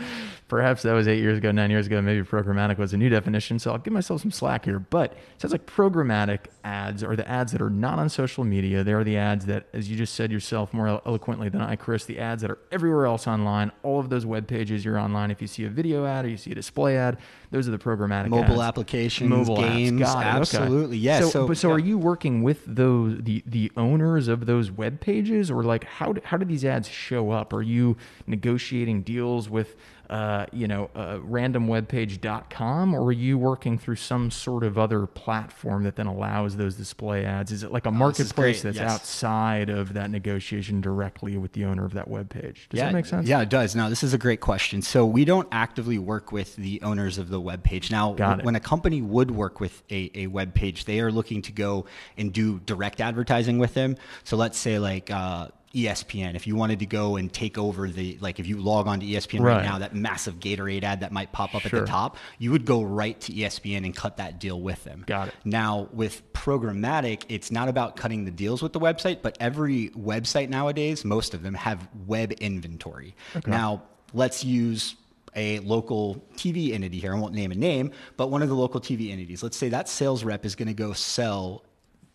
perhaps 0.49 0.83
that 0.83 0.93
was 0.93 1.09
eight 1.09 1.21
years 1.21 1.39
ago, 1.39 1.53
nine 1.53 1.71
years 1.71 1.87
ago. 1.87 2.01
Maybe 2.01 2.25
programmatic 2.25 2.79
was 2.79 2.93
a 2.93 2.97
new 2.97 3.09
definition. 3.09 3.59
So 3.59 3.73
I'll 3.73 3.79
give 3.79 3.93
myself 3.93 4.23
some 4.23 4.31
slack 4.31 4.65
here. 4.65 4.79
But 4.79 5.13
it 5.13 5.41
sounds 5.41 5.53
like 5.53 5.67
programmatic 5.67 6.47
ads 6.65 7.03
are 7.03 7.17
the 7.17 7.29
ads 7.29 7.53
that 7.53 7.61
are 7.61 7.71
not 7.71 7.99
on 7.99 8.09
social 8.09 8.45
media. 8.45 8.85
They 8.85 8.93
are 8.93 9.05
the 9.05 9.17
ads 9.17 9.47
that, 9.47 9.67
as 9.73 9.91
you 9.91 9.97
just 9.97 10.15
said 10.15 10.33
yourself 10.33 10.73
more 10.73 10.89
eloquently 10.89 11.49
than 11.49 11.61
I, 11.61 11.77
Chris, 11.77 12.05
the 12.05 12.19
ads 12.19 12.43
that 12.43 12.51
are 12.51 12.59
everywhere 12.71 13.07
else 13.07 13.27
online. 13.27 13.73
All 13.83 14.01
of 14.01 14.09
those 14.09 14.25
web 14.25 14.47
pages 14.47 14.85
you're 14.85 14.99
online. 14.99 15.31
If 15.31 15.43
you 15.43 15.49
see 15.49 15.65
a 15.65 15.69
video 15.69 16.07
ad 16.07 16.25
or 16.25 16.29
you 16.29 16.37
see 16.37 16.53
a 16.53 16.55
display 16.55 16.97
ad, 16.97 17.19
those 17.53 17.69
are 17.69 17.71
the 17.71 17.79
programmatic 17.79 18.29
Mobile 18.31 18.55
ads. 18.61 18.69
applications, 18.69 19.31
mobile 19.31 19.59
apps. 19.59 19.69
games, 19.77 20.01
Got 20.01 20.17
it. 20.19 20.21
Okay. 20.21 20.29
absolutely. 20.39 20.97
Yeah. 20.99 21.21
So, 21.21 21.29
So, 21.29 21.47
but 21.47 21.57
so 21.57 21.69
yeah. 21.69 21.75
are 21.75 21.79
you 21.79 21.99
working 21.99 22.43
with 22.43 22.65
those 22.67 23.19
the 23.23 23.45
the 23.47 23.71
owners 23.77 24.27
of 24.27 24.47
those 24.47 24.71
web 24.73 25.01
pages, 25.01 25.51
or 25.51 25.63
like 25.63 25.85
how 25.85 26.15
do, 26.15 26.21
how 26.25 26.37
do 26.37 26.45
these 26.45 26.65
ads 26.65 26.89
show 26.89 27.31
up? 27.31 27.53
Are 27.53 27.63
you 27.63 27.97
negotiating 28.27 29.03
deals 29.03 29.49
with 29.49 29.77
uh, 30.13 30.45
you 30.53 30.69
know 30.69 30.91
uh, 30.95 31.17
randomwebpage.com, 31.17 32.95
or 32.95 33.03
are 33.05 33.13
you 33.13 33.39
working 33.39 33.79
through 33.79 33.97
some 33.97 34.31
sort 34.31 34.63
of 34.63 34.77
other 34.77 35.07
platform 35.07 35.85
that 35.85 35.97
then 35.97 36.07
allows 36.07 36.57
those 36.57 36.75
display 36.75 37.25
ads? 37.25 37.51
Is 37.51 37.63
it 37.63 37.73
like 37.73 37.87
a 37.87 37.89
is 37.89 37.95
marketplace 37.95 38.61
that's 38.61 38.77
Yes. 38.77 38.93
outside 38.93 39.71
of 39.71 39.95
that 39.95 40.11
negotiation 40.11 40.83
directly 40.83 41.39
with 41.39 41.53
the 41.53 41.65
owner 41.65 41.87
of 41.87 41.95
that 41.95 42.09
web 42.09 42.29
page? 42.29 42.69
Does 42.69 42.77
yeah, 42.77 42.87
that 42.87 42.93
make 42.93 43.07
sense? 43.07 43.27
Yeah, 43.27 43.41
it 43.41 43.49
does. 43.49 43.75
Now, 43.75 43.89
this 43.89 44.03
is 44.03 44.13
a 44.13 44.19
great 44.19 44.41
question. 44.41 44.83
So, 44.83 45.07
we 45.07 45.25
don't 45.25 45.49
actively 45.51 45.99
work 45.99 46.31
with 46.31 46.57
the 46.57 46.83
owners 46.83 47.17
of 47.17 47.31
the 47.31 47.41
web 47.41 47.65
page. 47.65 47.91
Now, 47.91 48.13
when 48.13 48.55
a 48.55 48.61
company 48.61 49.01
would 49.01 49.31
work 49.31 49.61
with 49.61 49.83
a, 49.91 50.11
a 50.15 50.27
web 50.27 50.53
page, 50.53 50.85
they 50.85 51.01
are 51.01 51.11
looking 51.11 51.41
to 51.43 51.53
go 51.53 51.87
and 52.19 52.35
do 52.35 52.61
direct 52.61 53.01
advertising 53.01 53.59
with 53.59 53.73
them. 53.73 53.97
So, 54.25 54.37
let's 54.37 54.59
say 54.59 54.79
like 54.79 55.11
uh, 55.11 55.49
ESPN, 55.75 56.35
if 56.35 56.47
you 56.47 56.55
wanted 56.55 56.79
to 56.81 56.87
go 56.87 57.17
and 57.17 57.33
take 57.33 57.57
over 57.57 57.89
the, 57.89 58.19
like 58.21 58.39
if 58.39 58.47
you 58.47 58.59
log 58.59 58.87
on 58.87 59.01
to 59.01 59.07
ESPN 59.07 59.41
right, 59.41 59.57
Right. 59.57 59.65
now, 59.65 59.79
that 59.79 59.95
massive 59.95 60.39
Gatorade 60.39 60.83
ad 60.83 61.01
that 61.01 61.13
might 61.13 61.33
pop 61.33 61.55
up 61.55 61.65
at 61.65 61.73
the 61.73 61.87
top, 61.87 62.17
you 62.39 62.51
would 62.51 62.65
go 62.65 62.83
right 62.83 63.19
to 63.23 63.33
ESPN 63.33 63.85
and 63.85 63.95
cut 63.97 64.19
that 64.19 64.39
deal 64.39 64.61
with 64.61 64.85
them. 64.85 65.05
Got 65.07 65.29
it. 65.29 65.35
Now, 65.45 65.89
with 65.93 66.31
programmatic, 66.33 67.25
it's 67.29 67.51
not 67.51 67.69
about 67.69 67.97
cutting 67.97 68.25
the 68.25 68.31
deals 68.31 68.63
with 68.63 68.73
the 68.73 68.81
website, 68.81 69.23
but 69.23 69.37
every 69.41 69.89
website 69.91 70.49
nowadays, 70.49 71.05
most 71.05 71.35
of 71.35 71.43
them 71.43 71.55
have 71.55 71.89
web 72.07 72.33
inventory. 72.33 73.15
Now, 73.47 73.83
let's 74.13 74.45
use 74.45 74.97
a 75.35 75.61
local 75.61 76.23
TV 76.37 76.73
entity 76.75 76.99
here. 76.99 77.15
I 77.15 77.19
won't 77.19 77.33
name 77.33 77.53
a 77.53 77.55
name, 77.55 77.93
but 78.19 78.29
one 78.29 78.43
of 78.43 78.51
the 78.51 78.55
local 78.55 78.81
TV 78.81 79.11
entities. 79.11 79.43
Let's 79.43 79.57
say 79.57 79.71
that 79.71 79.89
sales 79.89 80.25
rep 80.25 80.45
is 80.45 80.55
going 80.55 80.69
to 80.69 80.75
go 80.75 80.93
sell 80.93 81.65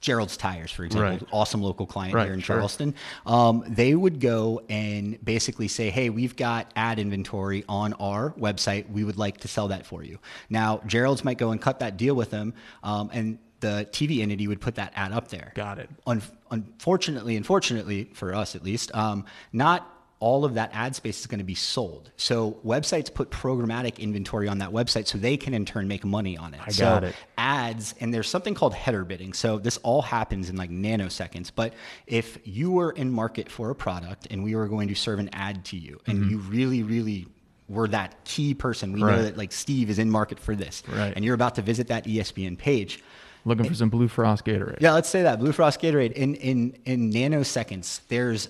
Gerald's 0.07 0.37
Tires, 0.37 0.71
for 0.71 0.85
example, 0.85 1.09
Right. 1.11 1.23
awesome 1.33 1.61
local 1.61 1.85
client 1.85 2.13
Right, 2.15 2.23
here 2.27 2.33
in 2.33 2.39
sure. 2.39 2.55
Charleston. 2.55 2.95
Um, 3.25 3.65
they 3.67 3.93
would 3.93 4.21
go 4.21 4.61
and 4.69 5.17
basically 5.21 5.67
say, 5.67 5.89
"Hey, 5.89 6.09
we've 6.09 6.37
got 6.37 6.71
ad 6.77 6.97
inventory 6.97 7.65
on 7.67 7.91
our 7.93 8.31
website. 8.39 8.89
We 8.89 9.03
would 9.03 9.17
like 9.17 9.41
to 9.41 9.49
sell 9.49 9.67
that 9.67 9.85
for 9.85 10.03
you." 10.03 10.17
Now, 10.49 10.79
Gerald's 10.87 11.25
might 11.25 11.37
go 11.37 11.51
and 11.51 11.61
cut 11.61 11.79
that 11.79 11.97
deal 11.97 12.15
with 12.15 12.29
them, 12.29 12.53
um, 12.83 13.09
and 13.11 13.37
the 13.59 13.85
TV 13.91 14.21
entity 14.21 14.47
would 14.47 14.61
put 14.61 14.75
that 14.75 14.93
ad 14.95 15.11
up 15.11 15.27
there. 15.27 15.51
Got 15.55 15.79
it. 15.79 15.89
Un- 16.05 16.21
unfortunately, 16.51 17.35
unfortunately 17.35 18.09
for 18.13 18.33
us 18.33 18.55
at 18.55 18.63
least, 18.63 18.95
um, 18.95 19.25
not 19.51 19.96
all 20.19 20.45
of 20.45 20.55
that 20.55 20.71
ad 20.73 20.95
space 20.95 21.19
is 21.19 21.27
going 21.27 21.37
to 21.39 21.43
be 21.45 21.53
sold. 21.53 22.09
So 22.17 22.57
websites 22.65 23.13
put 23.13 23.29
programmatic 23.29 23.99
inventory 23.99 24.47
on 24.47 24.57
that 24.59 24.71
website 24.71 25.05
so 25.07 25.17
they 25.19 25.37
can 25.37 25.53
in 25.53 25.63
turn 25.63 25.87
make 25.87 26.03
money 26.03 26.35
on 26.37 26.55
it. 26.55 26.59
I 26.65 26.71
so 26.71 26.85
got 26.85 27.03
it. 27.03 27.15
ads 27.37 27.93
and 27.99 28.11
there's 28.11 28.27
something 28.27 28.55
called 28.55 28.73
header 28.73 29.03
bidding. 29.05 29.33
So 29.33 29.59
this 29.59 29.77
all 29.83 30.01
happens 30.01 30.49
in 30.49 30.55
like 30.55 30.71
nanoseconds. 30.71 31.51
But 31.55 31.73
if 32.07 32.39
you 32.45 32.71
were 32.71 32.91
in 32.91 33.11
market 33.11 33.47
for 33.51 33.69
a 33.69 33.75
product 33.75 34.27
and 34.31 34.43
we 34.43 34.55
were 34.55 34.67
going 34.67 34.87
to 34.87 34.95
serve 34.95 35.19
an 35.19 35.29
ad 35.33 35.63
to 35.65 35.77
you 35.77 35.99
and 36.07 36.31
you 36.31 36.39
really, 36.39 36.81
really 36.81 37.27
were 37.69 37.87
that 37.89 38.23
key 38.25 38.55
person, 38.55 38.93
we 38.93 39.01
Mm-hmm. 39.01 39.07
Right. 39.09 39.15
know 39.17 39.23
that 39.23 39.37
like 39.37 39.51
Steve 39.51 39.89
is 39.91 39.99
in 39.99 40.09
market 40.09 40.39
for 40.39 40.55
this, 40.55 40.81
Right. 40.87 41.13
and 41.15 41.23
you're 41.23 41.35
about 41.35 41.55
to 41.55 41.61
visit 41.61 41.89
that 41.89 42.05
ESPN 42.05 42.57
page. 42.57 43.03
Looking 43.45 43.65
for 43.65 43.75
some 43.75 43.89
Blue 43.89 44.07
Frost 44.07 44.43
Gatorade. 44.45 44.77
Yeah, 44.81 44.93
let's 44.93 45.07
say 45.09 45.21
that 45.23 45.37
Blue 45.39 45.51
Frost 45.53 45.79
Gatorade 45.79 46.13
in 46.13 46.33
in 46.35 46.75
in 46.85 47.11
nanoseconds. 47.13 48.01
There's 48.09 48.49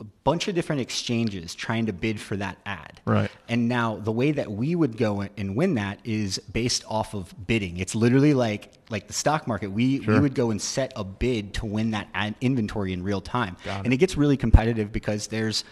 a 0.00 0.04
bunch 0.24 0.48
of 0.48 0.54
different 0.54 0.80
exchanges 0.82 1.54
trying 1.54 1.86
to 1.86 1.92
bid 1.92 2.20
for 2.20 2.36
that 2.36 2.58
ad. 2.66 3.00
Right. 3.04 3.30
And 3.48 3.68
now 3.68 3.96
the 3.96 4.10
way 4.10 4.32
that 4.32 4.50
we 4.50 4.74
would 4.74 4.96
go 4.96 5.22
and 5.36 5.54
win 5.54 5.74
that 5.74 6.00
is 6.04 6.38
based 6.52 6.84
off 6.88 7.14
of 7.14 7.32
bidding. 7.46 7.76
It's 7.78 7.94
literally 7.94 8.34
like 8.34 8.72
like 8.90 9.06
the 9.06 9.12
stock 9.12 9.46
market. 9.46 9.70
We 9.70 10.02
Sure. 10.02 10.14
we 10.14 10.20
would 10.20 10.34
go 10.34 10.50
and 10.50 10.60
set 10.60 10.92
a 10.96 11.04
bid 11.04 11.54
to 11.54 11.66
win 11.66 11.92
that 11.92 12.08
ad 12.12 12.34
inventory 12.40 12.92
in 12.92 13.02
real 13.02 13.20
time. 13.20 13.56
And 13.84 13.92
it 13.92 13.98
gets 13.98 14.16
really 14.16 14.36
competitive 14.36 14.92
because 14.92 15.28
there's 15.28 15.64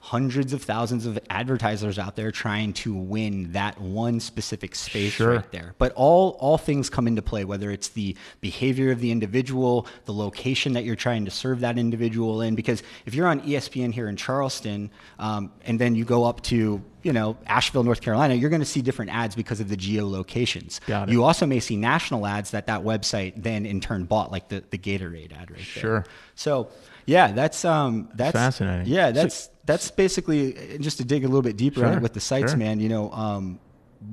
hundreds 0.00 0.52
of 0.52 0.62
thousands 0.62 1.06
of 1.06 1.18
advertisers 1.28 1.98
out 1.98 2.14
there 2.14 2.30
trying 2.30 2.72
to 2.72 2.94
win 2.94 3.50
that 3.52 3.80
one 3.80 4.20
specific 4.20 4.74
space 4.74 5.12
Sure. 5.14 5.34
right 5.36 5.50
there. 5.52 5.74
But 5.78 5.92
all 5.96 6.36
all 6.38 6.56
things 6.56 6.88
come 6.88 7.08
into 7.08 7.20
play, 7.20 7.44
whether 7.44 7.70
it's 7.70 7.88
the 7.88 8.16
behavior 8.40 8.92
of 8.92 9.00
the 9.00 9.10
individual, 9.10 9.86
the 10.04 10.12
location 10.12 10.72
that 10.74 10.84
you're 10.84 10.94
trying 10.96 11.24
to 11.24 11.30
serve 11.32 11.60
that 11.60 11.78
individual 11.78 12.42
in. 12.42 12.54
Because 12.54 12.82
if 13.06 13.14
you're 13.14 13.26
on 13.26 13.40
ESPN 13.40 13.92
here 13.92 14.08
in 14.08 14.16
Charleston, 14.16 14.90
um, 15.18 15.50
and 15.64 15.80
then 15.80 15.94
you 15.96 16.04
go 16.04 16.24
up 16.24 16.42
to 16.44 16.80
you 17.02 17.12
know 17.12 17.36
Asheville, 17.46 17.82
North 17.84 18.00
Carolina, 18.00 18.34
you're 18.34 18.50
going 18.50 18.60
to 18.60 18.66
see 18.66 18.82
different 18.82 19.12
ads 19.12 19.34
because 19.34 19.58
of 19.60 19.68
the 19.68 19.76
geolocations. 19.76 20.78
Got 20.86 21.08
it. 21.08 21.12
You 21.12 21.24
also 21.24 21.44
may 21.44 21.60
see 21.60 21.76
national 21.76 22.26
ads 22.26 22.52
that 22.52 22.66
that 22.68 22.82
website 22.82 23.32
then 23.36 23.66
in 23.66 23.80
turn 23.80 24.04
bought, 24.04 24.30
like 24.30 24.48
the 24.48 24.62
the 24.70 24.78
Gatorade 24.78 25.32
ad 25.32 25.50
right 25.50 25.56
there. 25.58 25.64
Sure. 25.64 26.04
So 26.34 26.68
yeah, 27.08 27.32
that's 27.32 27.64
um 27.64 28.08
that's 28.14 28.32
Fascinating. 28.36 28.86
Yeah, 28.86 29.08
So- 29.08 29.12
that's 29.20 29.50
that's 29.64 29.90
basically 29.90 30.52
just 30.80 30.98
to 30.98 31.04
dig 31.04 31.24
a 31.24 31.28
little 31.28 31.42
bit 31.42 31.56
deeper 31.56 31.80
Sure, 31.80 32.00
with 32.00 32.12
the 32.12 32.20
sites, 32.20 32.52
sure. 32.52 32.58
man. 32.64 32.80
You 32.80 32.88
know, 32.88 33.10
um, 33.12 33.58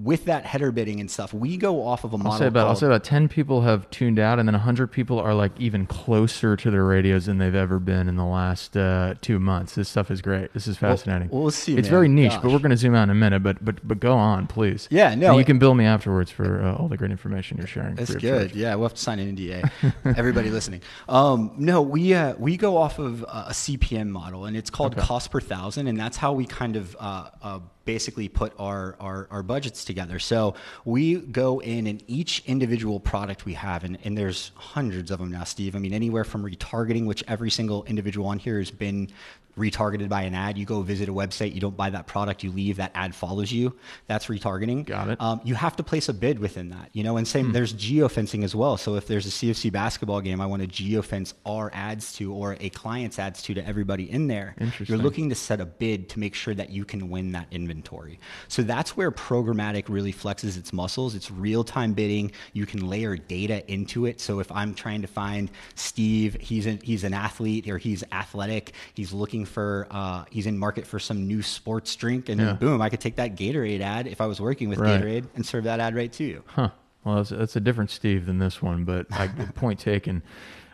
with 0.01 0.25
that 0.25 0.45
header 0.45 0.71
bidding 0.71 0.99
and 0.99 1.09
stuff, 1.09 1.33
we 1.33 1.57
go 1.57 1.85
off 1.85 2.03
of 2.03 2.13
a 2.13 2.17
model. 2.17 2.31
I'll 2.33 2.39
say 2.39 2.47
about 2.47 2.67
I'll 2.67 2.75
say 2.75 2.87
about 2.87 3.03
ten 3.03 3.27
people 3.27 3.61
have 3.61 3.89
tuned 3.91 4.19
out, 4.19 4.39
and 4.39 4.47
then 4.47 4.55
hundred 4.55 4.87
people 4.87 5.19
are 5.19 5.33
like 5.33 5.51
even 5.59 5.85
closer 5.85 6.55
to 6.55 6.71
their 6.71 6.83
radios 6.83 7.25
than 7.27 7.37
they've 7.37 7.53
ever 7.55 7.79
been 7.79 8.07
in 8.09 8.15
the 8.15 8.25
last 8.25 8.75
uh, 8.75 9.13
two 9.21 9.39
months. 9.39 9.75
This 9.75 9.89
stuff 9.89 10.09
is 10.09 10.21
great. 10.21 10.53
This 10.53 10.67
is 10.67 10.77
fascinating. 10.77 11.29
we'll 11.29 11.51
see, 11.51 11.77
It's 11.77 11.85
man. 11.87 11.91
very 11.91 12.07
niche, 12.07 12.33
but 12.41 12.51
we're 12.51 12.59
going 12.59 12.71
to 12.71 12.77
zoom 12.77 12.95
out 12.95 13.03
in 13.03 13.09
a 13.11 13.15
minute. 13.15 13.43
But 13.43 13.63
but 13.63 13.87
but 13.87 13.99
go 13.99 14.13
on, 14.15 14.47
please. 14.47 14.87
Yeah, 14.89 15.13
no, 15.15 15.29
And 15.31 15.37
you 15.39 15.45
can 15.45 15.59
bill 15.59 15.75
me 15.75 15.85
afterwards 15.85 16.31
for 16.31 16.61
uh, 16.63 16.75
all 16.75 16.87
the 16.87 16.97
great 16.97 17.11
information 17.11 17.57
you're 17.57 17.67
sharing. 17.67 17.95
That's 17.95 18.15
good. 18.15 18.49
charge. 18.49 18.55
Yeah, 18.55 18.75
we'll 18.75 18.85
have 18.85 18.95
to 18.95 19.01
sign 19.01 19.19
an 19.19 19.35
NDA. 19.35 19.71
Everybody 20.17 20.49
listening. 20.49 20.81
Um, 21.07 21.51
no, 21.57 21.81
we 21.81 22.13
uh, 22.13 22.33
we 22.37 22.57
go 22.57 22.77
off 22.77 22.97
of 22.99 23.21
a 23.23 23.51
CPM 23.51 24.09
model, 24.09 24.45
and 24.45 24.57
it's 24.57 24.69
called 24.69 24.97
cost 24.97 25.29
per 25.31 25.41
thousand, 25.41 25.87
and 25.87 25.99
that's 25.99 26.17
how 26.17 26.33
we 26.33 26.45
kind 26.45 26.75
of 26.75 26.95
uh, 26.99 27.29
uh, 27.41 27.59
basically 27.85 28.27
put 28.27 28.53
our, 28.57 28.95
our 28.99 29.27
our 29.29 29.43
budgets 29.43 29.74
together. 29.83 30.19
So 30.19 30.55
we 30.85 31.15
go 31.15 31.59
in 31.59 31.87
and 31.87 32.03
each 32.07 32.43
individual 32.45 32.99
product 32.99 33.45
we 33.45 33.55
have, 33.55 33.83
and, 33.83 33.97
and 34.03 34.17
there's 34.17 34.51
hundreds 34.55 35.11
of 35.11 35.19
them 35.19 35.31
now, 35.31 35.43
Steve. 35.43 35.75
I 35.75 35.79
mean, 35.79 35.93
anywhere 35.93 36.23
from 36.23 36.43
retargeting, 36.43 37.05
which 37.05 37.23
every 37.27 37.49
single 37.49 37.83
individual 37.85 38.27
on 38.27 38.39
here 38.39 38.59
has 38.59 38.71
been 38.71 39.09
retargeted 39.57 40.09
by 40.09 40.23
an 40.23 40.35
ad. 40.35 40.57
You 40.57 40.65
go 40.65 40.81
visit 40.81 41.09
a 41.09 41.13
website, 41.13 41.53
you 41.53 41.61
don't 41.61 41.77
buy 41.77 41.89
that 41.89 42.07
product, 42.07 42.43
you 42.43 42.51
leave, 42.51 42.77
that 42.77 42.91
ad 42.93 43.15
follows 43.15 43.51
you. 43.51 43.75
That's 44.07 44.27
retargeting. 44.27 44.85
Got 44.85 45.09
it. 45.09 45.21
Um, 45.21 45.41
you 45.43 45.55
have 45.55 45.75
to 45.77 45.83
place 45.83 46.09
a 46.09 46.13
bid 46.13 46.39
within 46.39 46.69
that, 46.69 46.89
you 46.93 47.03
know, 47.03 47.17
and 47.17 47.27
same, 47.27 47.51
there's 47.51 47.73
geofencing 47.73 48.43
as 48.43 48.55
well. 48.55 48.77
So 48.77 48.95
if 48.95 49.07
there's 49.07 49.25
a 49.25 49.29
CofC 49.29 49.71
basketball 49.71 50.21
game, 50.21 50.41
I 50.41 50.45
want 50.45 50.61
to 50.61 50.67
geofence 50.67 51.33
our 51.45 51.71
ads 51.73 52.13
to 52.13 52.33
or 52.33 52.57
a 52.59 52.69
client's 52.69 53.17
ads 53.17 53.41
to 53.43 53.53
to 53.53 53.65
everybody 53.65 54.09
in 54.09 54.27
there. 54.27 54.55
Interesting. 54.59 54.93
You're 54.93 55.03
looking 55.03 55.29
to 55.29 55.35
set 55.35 55.59
a 55.59 55.65
bid 55.65 56.09
to 56.09 56.19
make 56.19 56.35
sure 56.35 56.53
that 56.53 56.69
you 56.69 56.85
can 56.85 57.09
win 57.09 57.31
that 57.31 57.47
inventory. 57.51 58.19
So 58.47 58.61
that's 58.61 58.95
where 58.95 59.11
programmatic 59.11 59.85
really 59.87 60.13
flexes 60.13 60.57
its 60.57 60.73
muscles. 60.73 61.15
It's 61.15 61.31
real 61.31 61.63
time 61.63 61.93
bidding. 61.93 62.31
You 62.53 62.65
can 62.65 62.87
layer 62.87 63.17
data 63.17 63.69
into 63.71 64.05
it. 64.05 64.19
So 64.19 64.39
if 64.39 64.51
I'm 64.51 64.73
trying 64.73 65.01
to 65.01 65.07
find 65.07 65.49
Steve, 65.75 66.37
he's 66.39 66.65
an, 66.65 66.79
he's 66.83 67.03
an 67.03 67.13
athlete 67.13 67.69
or 67.69 67.77
he's 67.77 68.03
athletic, 68.11 68.73
he's 68.93 69.13
looking 69.13 69.44
for, 69.45 69.87
uh, 69.91 70.25
he's 70.29 70.45
in 70.47 70.57
market 70.57 70.85
for 70.87 70.99
some 70.99 71.27
new 71.27 71.41
sports 71.41 71.95
drink, 71.95 72.29
and 72.29 72.39
Yeah. 72.41 72.53
boom, 72.53 72.81
I 72.81 72.89
could 72.89 72.99
take 72.99 73.15
that 73.17 73.35
Gatorade 73.35 73.81
ad 73.81 74.07
if 74.07 74.19
I 74.21 74.25
was 74.25 74.39
working 74.41 74.69
with 74.69 74.79
Right. 74.79 75.01
Gatorade 75.01 75.25
and 75.35 75.45
serve 75.45 75.63
that 75.65 75.79
ad 75.79 75.95
right 75.95 76.11
to 76.13 76.23
you. 76.23 76.43
Huh. 76.47 76.69
Well, 77.03 77.17
that's, 77.17 77.29
that's 77.29 77.55
a 77.55 77.59
different 77.59 77.91
Steve 77.91 78.25
than 78.25 78.39
this 78.39 78.61
one, 78.61 78.83
but 78.83 79.05
I, 79.11 79.27
point 79.55 79.79
taken. 79.79 80.23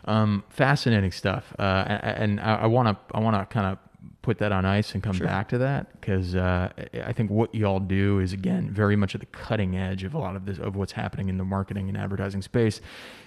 Um, 0.04 0.42
fascinating 0.48 1.12
stuff, 1.12 1.54
uh, 1.58 1.62
a- 1.86 2.18
and 2.18 2.40
I 2.40 2.66
want 2.66 2.88
to 2.88 3.16
I 3.16 3.20
want 3.20 3.36
to 3.36 3.46
kind 3.54 3.66
of 3.66 3.78
put 4.22 4.38
that 4.38 4.50
on 4.50 4.64
ice 4.64 4.94
and 4.94 5.02
come 5.02 5.12
Sure. 5.12 5.26
back 5.28 5.48
to 5.50 5.58
that 5.58 5.92
because 6.00 6.34
uh, 6.34 6.70
I 7.04 7.12
think 7.12 7.30
what 7.30 7.54
y'all 7.54 7.78
do 7.78 8.18
is 8.18 8.32
again 8.32 8.68
very 8.70 8.96
much 8.96 9.14
at 9.14 9.20
the 9.20 9.26
cutting 9.26 9.76
edge 9.76 10.02
of 10.02 10.14
a 10.14 10.18
lot 10.18 10.34
of 10.34 10.44
this 10.44 10.58
of 10.58 10.74
what's 10.74 10.92
happening 10.92 11.28
in 11.28 11.38
the 11.38 11.44
marketing 11.44 11.88
and 11.88 11.96
advertising 11.96 12.42
space. 12.42 12.80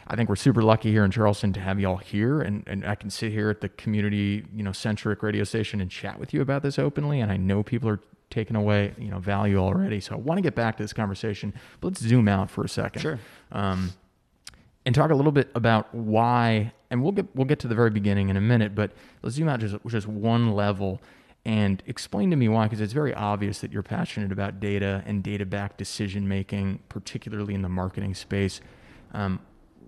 I 0.07 0.15
think 0.15 0.29
we're 0.29 0.35
super 0.35 0.61
lucky 0.61 0.91
here 0.91 1.03
in 1.03 1.11
Charleston 1.11 1.51
to 1.53 1.59
have 1.59 1.79
y'all 1.79 1.97
here, 1.97 2.41
and, 2.41 2.63
and 2.67 2.85
I 2.85 2.95
can 2.95 3.09
sit 3.09 3.31
here 3.31 3.49
at 3.49 3.61
the 3.61 3.69
community 3.69 4.45
you 4.55 4.63
know 4.63 4.71
centric 4.71 5.23
radio 5.23 5.43
station 5.43 5.81
and 5.81 5.89
chat 5.89 6.19
with 6.19 6.33
you 6.33 6.41
about 6.41 6.61
this 6.63 6.77
openly. 6.77 7.21
And 7.21 7.31
I 7.31 7.37
know 7.37 7.63
people 7.63 7.89
are 7.89 7.99
taking 8.29 8.55
away 8.55 8.93
you 8.97 9.09
know 9.09 9.19
value 9.19 9.57
already, 9.57 9.99
so 9.99 10.13
I 10.15 10.17
want 10.17 10.37
to 10.37 10.41
get 10.41 10.55
back 10.55 10.77
to 10.77 10.83
this 10.83 10.93
conversation. 10.93 11.53
But 11.81 11.87
let's 11.89 12.01
zoom 12.01 12.27
out 12.27 12.49
for 12.49 12.63
a 12.63 12.69
second 12.69 13.01
Sure. 13.01 13.19
um, 13.51 13.93
and 14.85 14.93
talk 14.93 15.11
a 15.11 15.15
little 15.15 15.31
bit 15.31 15.49
about 15.55 15.93
why. 15.93 16.71
And 16.91 17.01
we'll 17.01 17.11
get 17.11 17.35
we'll 17.35 17.45
get 17.45 17.59
to 17.59 17.67
the 17.67 17.75
very 17.75 17.89
beginning 17.89 18.29
in 18.29 18.37
a 18.37 18.41
minute, 18.41 18.75
but 18.75 18.91
let's 19.23 19.35
zoom 19.35 19.49
out 19.49 19.59
just 19.59 19.75
just 19.87 20.07
one 20.07 20.51
level 20.51 21.01
and 21.47 21.83
explain 21.85 22.29
to 22.31 22.35
me 22.35 22.47
why, 22.47 22.65
because 22.65 22.81
it's 22.81 22.93
very 22.93 23.13
obvious 23.13 23.59
that 23.59 23.71
you're 23.71 23.83
passionate 23.83 24.31
about 24.31 24.59
data 24.59 25.03
and 25.05 25.21
data 25.23 25.45
backed 25.45 25.77
decision 25.77 26.27
making, 26.27 26.79
particularly 26.89 27.53
in 27.53 27.61
the 27.61 27.69
marketing 27.69 28.15
space. 28.15 28.61
Um, 29.13 29.39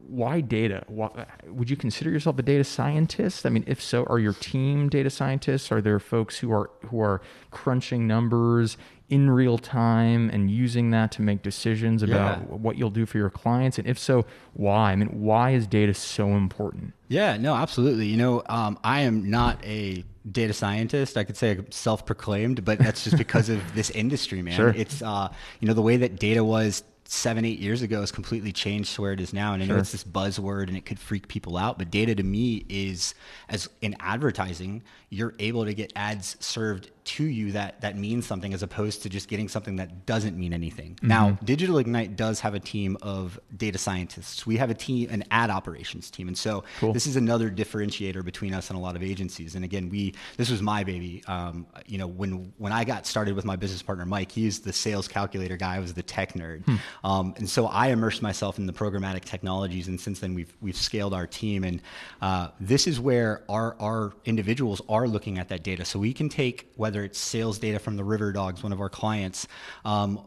why 0.07 0.41
data? 0.41 0.83
Why, 0.87 1.25
would 1.47 1.69
you 1.69 1.75
consider 1.75 2.09
yourself 2.09 2.39
a 2.39 2.41
data 2.41 2.63
scientist? 2.63 3.45
I 3.45 3.49
mean, 3.49 3.63
if 3.67 3.81
so, 3.81 4.03
are 4.05 4.19
your 4.19 4.33
team 4.33 4.89
data 4.89 5.09
scientists? 5.09 5.71
Are 5.71 5.81
there 5.81 5.99
folks 5.99 6.37
who 6.37 6.51
are 6.51 6.69
who 6.85 6.99
are 7.01 7.21
crunching 7.51 8.07
numbers 8.07 8.77
in 9.09 9.29
real 9.29 9.57
time 9.57 10.29
and 10.29 10.51
using 10.51 10.91
that 10.91 11.11
to 11.13 11.21
make 11.21 11.41
decisions 11.41 12.03
about 12.03 12.39
Yeah. 12.39 12.55
what 12.55 12.77
you'll 12.77 12.89
do 12.89 13.05
for 13.05 13.17
your 13.17 13.29
clients? 13.29 13.77
And 13.77 13.87
if 13.87 13.97
so, 13.99 14.25
why? 14.53 14.91
I 14.91 14.95
mean, 14.95 15.21
why 15.21 15.51
is 15.51 15.67
data 15.67 15.93
so 15.93 16.29
important? 16.29 16.93
Yeah, 17.07 17.37
no, 17.37 17.55
absolutely. 17.55 18.07
You 18.07 18.17
know, 18.17 18.43
um, 18.47 18.77
I 18.83 19.01
am 19.01 19.29
not 19.29 19.63
a 19.65 20.03
data 20.29 20.51
scientist. 20.53 21.17
I 21.17 21.23
could 21.23 21.37
say 21.37 21.51
I'm 21.51 21.71
self-proclaimed, 21.71 22.65
but 22.65 22.79
that's 22.79 23.03
just 23.05 23.17
because 23.17 23.47
of 23.49 23.61
this 23.75 23.89
industry, 23.91 24.41
man. 24.41 24.55
Sure. 24.55 24.69
It's 24.75 25.01
uh, 25.01 25.29
you 25.59 25.67
know 25.67 25.73
the 25.73 25.81
way 25.81 25.97
that 25.97 26.17
data 26.19 26.43
was 26.43 26.83
seven, 27.09 27.45
eight 27.45 27.59
years 27.59 27.81
ago 27.81 28.01
has 28.01 28.11
completely 28.11 28.51
changed 28.51 28.93
to 28.95 29.01
where 29.01 29.13
it 29.13 29.19
is 29.21 29.33
now. 29.33 29.53
And 29.53 29.63
I 29.63 29.65
know 29.65 29.73
Sure. 29.75 29.79
it's 29.79 29.91
this 29.93 30.03
buzzword 30.03 30.67
and 30.67 30.75
it 30.77 30.85
could 30.85 30.99
freak 30.99 31.27
people 31.27 31.57
out, 31.57 31.77
but 31.77 31.89
data 31.89 32.13
to 32.15 32.23
me 32.23 32.65
is 32.69 33.13
as 33.49 33.69
in 33.81 33.95
advertising, 33.99 34.83
you're 35.09 35.33
able 35.39 35.63
to 35.65 35.73
get 35.73 35.93
ads 35.95 36.35
served 36.41 36.91
to 37.05 37.23
you 37.23 37.53
that 37.53 37.79
that 37.79 37.95
means 37.97 38.25
something 38.27 38.53
as 38.53 38.61
opposed 38.61 39.01
to 39.03 39.07
just 39.09 39.29
getting 39.29 39.47
something 39.47 39.77
that 39.77 40.05
doesn't 40.05 40.37
mean 40.37 40.51
anything. 40.53 40.95
Mm-hmm. 40.95 41.07
Now, 41.07 41.37
Digital 41.45 41.77
Ignite 41.77 42.17
does 42.17 42.41
have 42.41 42.53
a 42.53 42.59
team 42.59 42.97
of 43.01 43.39
data 43.55 43.77
scientists. 43.77 44.45
We 44.45 44.57
have 44.57 44.69
a 44.69 44.73
team, 44.73 45.09
an 45.09 45.23
ad 45.31 45.49
operations 45.49 46.11
team, 46.11 46.27
and 46.27 46.37
so 46.37 46.65
Cool. 46.81 46.91
this 46.91 47.07
is 47.07 47.15
another 47.15 47.49
differentiator 47.49 48.25
between 48.25 48.53
us 48.53 48.69
and 48.69 48.77
a 48.77 48.81
lot 48.81 48.97
of 48.97 49.03
agencies. 49.03 49.55
And 49.55 49.63
again, 49.63 49.87
we 49.87 50.13
this 50.35 50.49
was 50.51 50.61
my 50.61 50.83
baby. 50.83 51.23
Um, 51.27 51.65
you 51.85 51.97
know, 51.97 52.07
when 52.07 52.51
when 52.57 52.73
I 52.73 52.83
got 52.83 53.07
started 53.07 53.35
with 53.35 53.45
my 53.45 53.55
business 53.55 53.81
partner 53.81 54.05
Mike, 54.05 54.29
he's 54.33 54.59
the 54.59 54.73
sales 54.73 55.07
calculator 55.07 55.55
guy. 55.55 55.77
I 55.77 55.79
was 55.79 55.93
the 55.93 56.03
tech 56.03 56.33
nerd, 56.33 56.65
Hmm. 56.65 56.75
Um, 57.03 57.33
and 57.37 57.49
so 57.49 57.67
I 57.67 57.87
immersed 57.87 58.21
myself 58.21 58.57
in 58.57 58.65
the 58.65 58.73
programmatic 58.73 59.25
technologies. 59.25 59.87
And 59.87 59.99
since 59.99 60.19
then, 60.19 60.33
we've 60.33 60.53
we've 60.61 60.75
scaled 60.75 61.13
our 61.13 61.27
team, 61.27 61.63
and 61.63 61.81
uh, 62.21 62.49
this 62.59 62.87
is 62.87 62.99
where 62.99 63.43
our 63.49 63.75
our 63.79 64.13
individuals 64.25 64.81
are 64.89 65.07
looking 65.07 65.37
at 65.37 65.49
that 65.49 65.63
data. 65.63 65.85
So 65.85 65.99
we 65.99 66.13
can 66.13 66.29
take 66.29 66.71
whether 66.75 67.03
it's 67.03 67.19
sales 67.19 67.59
data 67.59 67.79
from 67.79 67.97
the 67.97 68.03
River 68.03 68.31
Dogs, 68.31 68.63
one 68.63 68.73
of 68.73 68.81
our 68.81 68.89
clients. 68.89 69.47
Um, 69.85 70.21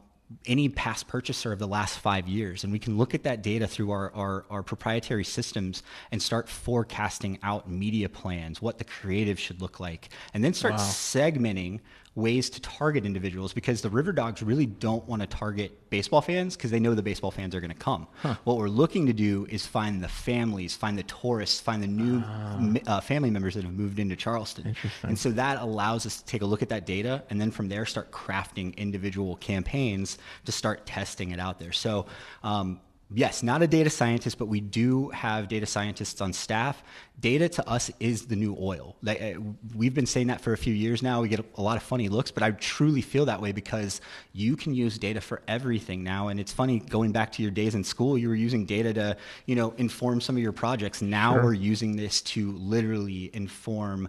any 0.46 0.68
past 0.68 1.08
purchaser 1.08 1.52
of 1.52 1.58
the 1.58 1.66
last 1.66 1.98
five 1.98 2.28
years. 2.28 2.62
And 2.62 2.72
we 2.72 2.78
can 2.78 2.96
look 2.96 3.14
at 3.14 3.24
that 3.24 3.42
data 3.42 3.66
through 3.66 3.90
our, 3.90 4.12
our, 4.14 4.44
our 4.48 4.62
proprietary 4.62 5.24
systems 5.24 5.82
and 6.12 6.22
start 6.22 6.48
forecasting 6.48 7.38
out 7.42 7.68
media 7.68 8.08
plans, 8.08 8.62
what 8.62 8.78
the 8.78 8.84
creative 8.84 9.40
should 9.40 9.60
look 9.60 9.80
like, 9.80 10.10
and 10.32 10.44
then 10.44 10.54
start 10.54 10.74
Wow. 10.74 10.78
segmenting 10.78 11.80
ways 12.16 12.50
to 12.50 12.60
target 12.60 13.06
individuals 13.06 13.52
because 13.52 13.82
the 13.82 13.88
River 13.88 14.10
Dogs 14.12 14.42
really 14.42 14.66
don't 14.66 15.06
want 15.08 15.22
to 15.22 15.28
target 15.28 15.88
baseball 15.90 16.20
fans 16.20 16.56
because 16.56 16.70
they 16.72 16.80
know 16.80 16.92
the 16.94 17.02
baseball 17.02 17.30
fans 17.30 17.54
are 17.54 17.60
going 17.60 17.70
to 17.70 17.76
come. 17.76 18.08
What 18.44 18.56
we're 18.58 18.68
looking 18.68 19.06
to 19.06 19.12
do 19.12 19.46
is 19.48 19.64
find 19.64 20.02
the 20.02 20.08
families, 20.08 20.74
find 20.74 20.98
the 20.98 21.04
tourists, 21.04 21.60
find 21.60 21.82
the 21.82 21.86
new 21.86 22.16
m- 22.16 22.78
uh, 22.86 23.00
family 23.00 23.30
members 23.30 23.54
that 23.54 23.62
have 23.64 23.72
moved 23.72 24.00
into 24.00 24.16
Charleston. 24.16 24.74
And 25.04 25.16
so 25.18 25.30
that 25.32 25.60
allows 25.60 26.04
us 26.04 26.18
to 26.18 26.24
take 26.24 26.42
a 26.42 26.46
look 26.46 26.62
at 26.62 26.68
that 26.70 26.84
data 26.84 27.22
and 27.30 27.40
then 27.40 27.52
from 27.52 27.68
there 27.68 27.86
start 27.86 28.10
crafting 28.10 28.76
individual 28.76 29.36
campaigns 29.36 30.18
to 30.46 30.52
start 30.52 30.86
testing 30.86 31.30
it 31.30 31.38
out 31.38 31.60
there. 31.60 31.72
So, 31.72 32.06
um, 32.42 32.80
yes, 33.12 33.42
not 33.42 33.62
a 33.62 33.66
data 33.66 33.90
scientist, 33.90 34.38
but 34.38 34.46
we 34.46 34.60
do 34.60 35.08
have 35.10 35.48
data 35.48 35.66
scientists 35.66 36.20
on 36.20 36.32
staff. 36.32 36.82
Data 37.18 37.48
to 37.48 37.68
us 37.68 37.90
is 38.00 38.26
the 38.26 38.36
new 38.36 38.56
oil. 38.60 38.96
Like, 39.02 39.20
uh, 39.20 39.40
we've 39.74 39.94
been 39.94 40.06
saying 40.06 40.28
that 40.28 40.40
for 40.40 40.52
a 40.52 40.56
few 40.56 40.72
years 40.72 41.02
now. 41.02 41.20
We 41.20 41.28
get 41.28 41.44
a 41.56 41.62
lot 41.62 41.76
of 41.76 41.82
funny 41.82 42.08
looks, 42.08 42.30
but 42.30 42.42
I 42.42 42.52
truly 42.52 43.02
feel 43.02 43.26
that 43.26 43.40
way 43.40 43.52
because 43.52 44.00
you 44.32 44.56
can 44.56 44.74
use 44.74 44.98
data 44.98 45.20
for 45.20 45.42
everything 45.48 46.02
now. 46.02 46.28
And 46.28 46.40
it's 46.40 46.52
funny 46.52 46.78
going 46.78 47.12
back 47.12 47.32
to 47.32 47.42
your 47.42 47.50
days 47.50 47.74
in 47.74 47.84
school, 47.84 48.16
you 48.16 48.28
were 48.28 48.34
using 48.34 48.64
data 48.64 48.94
to, 48.94 49.16
you 49.46 49.56
know, 49.56 49.74
inform 49.76 50.20
some 50.20 50.36
of 50.36 50.42
your 50.42 50.52
projects. 50.52 51.02
Now 51.02 51.34
Sure. 51.34 51.44
we're 51.44 51.54
using 51.54 51.96
this 51.96 52.22
to 52.22 52.52
literally 52.52 53.30
inform 53.34 54.08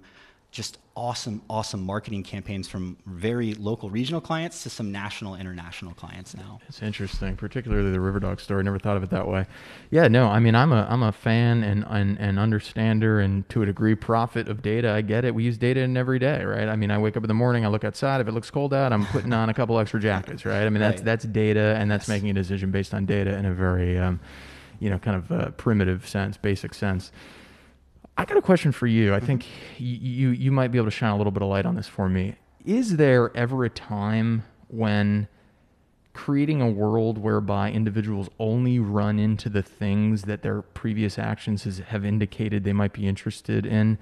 just 0.52 0.78
awesome, 0.98 1.42
awesome 1.50 1.82
marketing 1.82 2.22
campaigns 2.24 2.68
from 2.68 2.98
very 3.06 3.54
local 3.54 3.90
regional 3.90 4.20
clients 4.20 4.64
to 4.64 4.70
some 4.70 4.92
national, 4.92 5.36
international 5.36 5.94
clients 5.94 6.36
now. 6.36 6.60
It's 6.68 6.82
interesting, 6.82 7.38
particularly 7.38 7.90
the 7.90 8.00
Riverdog 8.00 8.42
story. 8.42 8.62
Never 8.62 8.78
thought 8.78 8.98
of 8.98 9.04
it 9.04 9.10
that 9.12 9.26
way. 9.30 9.46
Yeah, 9.92 10.10
no, 10.10 10.28
I 10.28 10.40
mean, 10.40 10.54
I'm 10.54 10.74
a 10.74 10.86
I'm 10.90 11.04
a 11.04 11.14
fan 11.14 11.64
and 11.64 11.86
and, 11.88 12.20
and 12.20 12.38
understander 12.38 13.22
and 13.22 13.48
to 13.48 13.62
a 13.62 13.66
degree 13.66 13.96
prophet 13.96 14.50
of 14.50 14.62
data. 14.62 14.92
I 14.92 15.00
get 15.02 15.24
it. 15.24 15.34
We 15.34 15.44
use 15.46 15.58
data 15.58 15.80
in 15.80 15.96
every 15.96 16.20
day, 16.20 16.44
right? 16.44 16.68
I 16.68 16.76
mean, 16.76 16.92
I 16.92 16.98
wake 16.98 17.16
up 17.16 17.24
in 17.24 17.30
the 17.30 17.34
morning, 17.34 17.64
I 17.64 17.70
look 17.70 17.86
outside. 17.86 18.20
If 18.20 18.28
it 18.28 18.34
looks 18.34 18.52
cold 18.52 18.74
out, 18.74 18.92
I'm 18.92 19.06
putting 19.08 19.32
on 19.32 19.48
a 19.48 19.54
couple 19.54 19.80
extra 19.80 20.02
jackets, 20.02 20.44
right? 20.46 20.64
I 20.66 20.70
mean, 20.70 20.82
that's 20.82 20.98
Right. 20.98 21.06
that's 21.06 21.24
data, 21.26 21.78
and 21.80 21.90
that's 21.90 22.04
Yes. 22.04 22.10
making 22.10 22.30
a 22.32 22.34
decision 22.34 22.72
based 22.72 22.94
on 22.94 23.06
data 23.06 23.38
in 23.38 23.46
a 23.46 23.54
very, 23.54 23.98
um, 23.98 24.20
you 24.82 24.90
know, 24.90 25.00
kind 25.00 25.16
of 25.16 25.32
uh, 25.32 25.52
primitive 25.52 26.06
sense, 26.06 26.36
basic 26.36 26.74
sense. 26.74 27.14
I 28.22 28.26
got 28.26 28.38
a 28.38 28.42
question 28.44 28.72
for 28.72 28.86
you. 28.86 29.16
I 29.16 29.18
mm-hmm. 29.18 29.26
think 29.26 29.46
you 29.80 30.30
you 30.30 30.52
might 30.52 30.68
be 30.68 30.78
able 30.78 30.86
to 30.86 30.92
shine 30.92 31.10
a 31.10 31.18
little 31.18 31.32
bit 31.32 31.42
of 31.42 31.50
light 31.50 31.66
on 31.66 31.76
this 31.76 31.88
for 31.88 32.08
me. 32.08 32.36
Is 32.64 32.98
there 32.98 33.36
ever 33.36 33.66
a 33.66 33.70
time 33.70 34.44
when 34.68 35.28
creating 36.14 36.62
a 36.62 36.70
world 36.70 37.18
whereby 37.18 37.72
individuals 37.72 38.30
only 38.38 38.78
run 38.78 39.18
into 39.18 39.50
the 39.50 39.64
things 39.64 40.24
that 40.24 40.44
their 40.44 40.62
previous 40.62 41.18
actions 41.18 41.64
has, 41.64 41.80
have 41.80 42.06
indicated 42.06 42.64
they 42.64 42.74
might 42.74 42.94
be 42.94 43.08
interested 43.08 43.66
in 43.66 43.98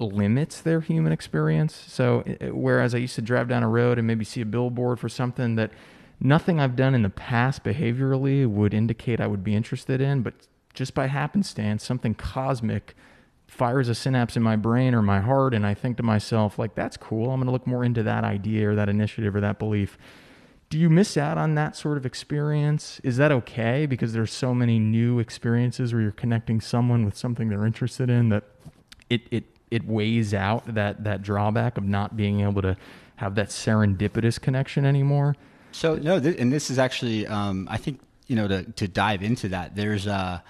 limits 0.00 0.60
their 0.60 0.80
human 0.80 1.12
experience. 1.12 1.72
So, 1.86 2.24
whereas 2.50 2.96
I 2.96 2.98
used 2.98 3.14
to 3.14 3.22
drive 3.22 3.48
down 3.48 3.62
a 3.62 3.68
road 3.68 3.96
and 3.96 4.08
maybe 4.08 4.24
see 4.24 4.40
a 4.40 4.46
billboard 4.46 4.98
for 4.98 5.08
something 5.08 5.54
that 5.54 5.70
nothing 6.18 6.58
I've 6.58 6.74
done 6.74 6.96
in 6.96 7.02
the 7.02 7.10
past 7.10 7.62
behaviorally 7.62 8.44
would 8.44 8.74
indicate 8.74 9.20
I 9.20 9.28
would 9.28 9.44
be 9.44 9.54
interested 9.54 10.00
in, 10.00 10.22
but 10.22 10.34
just 10.74 10.94
by 10.94 11.06
happenstance, 11.06 11.84
something 11.84 12.16
cosmic 12.16 12.96
fires 13.52 13.88
a 13.88 13.94
synapse 13.94 14.36
in 14.36 14.42
my 14.42 14.56
brain 14.56 14.94
or 14.94 15.02
my 15.02 15.20
heart, 15.20 15.54
and 15.54 15.66
I 15.66 15.74
think 15.74 15.96
to 15.98 16.02
myself, 16.02 16.58
like, 16.58 16.74
that's 16.74 16.96
cool. 16.96 17.30
I'm 17.30 17.38
going 17.38 17.46
to 17.46 17.52
look 17.52 17.66
more 17.66 17.84
into 17.84 18.02
that 18.02 18.24
idea 18.24 18.70
or 18.70 18.74
that 18.74 18.88
initiative 18.88 19.36
or 19.36 19.40
that 19.40 19.58
belief 19.58 19.98
do 20.72 20.78
you 20.78 20.88
miss 20.88 21.18
out 21.18 21.36
on 21.36 21.54
that 21.54 21.76
sort 21.76 21.98
of 21.98 22.06
experience? 22.06 22.98
Is 23.04 23.18
that 23.18 23.30
okay? 23.30 23.84
Because 23.84 24.14
there's 24.14 24.32
so 24.32 24.54
many 24.54 24.78
new 24.78 25.18
experiences 25.18 25.92
where 25.92 26.00
you're 26.00 26.12
connecting 26.12 26.62
someone 26.62 27.04
with 27.04 27.14
something 27.14 27.50
they're 27.50 27.66
interested 27.66 28.08
in 28.08 28.30
that 28.30 28.44
it 29.10 29.20
it 29.30 29.44
it 29.70 29.86
weighs 29.86 30.32
out 30.32 30.74
that 30.74 31.04
that 31.04 31.20
drawback 31.20 31.76
of 31.76 31.84
not 31.84 32.16
being 32.16 32.40
able 32.40 32.62
to 32.62 32.74
have 33.16 33.34
that 33.34 33.48
serendipitous 33.48 34.40
connection 34.40 34.86
anymore. 34.86 35.36
So 35.72 35.96
no, 35.96 36.18
th- 36.18 36.38
and 36.38 36.50
this 36.50 36.70
is 36.70 36.78
actually, 36.78 37.26
um, 37.26 37.68
I 37.70 37.76
think 37.76 38.00
you 38.26 38.34
know, 38.34 38.48
to 38.48 38.62
to 38.64 38.88
dive 38.88 39.22
into 39.22 39.48
that, 39.48 39.76
there's 39.76 40.06
uh 40.06 40.40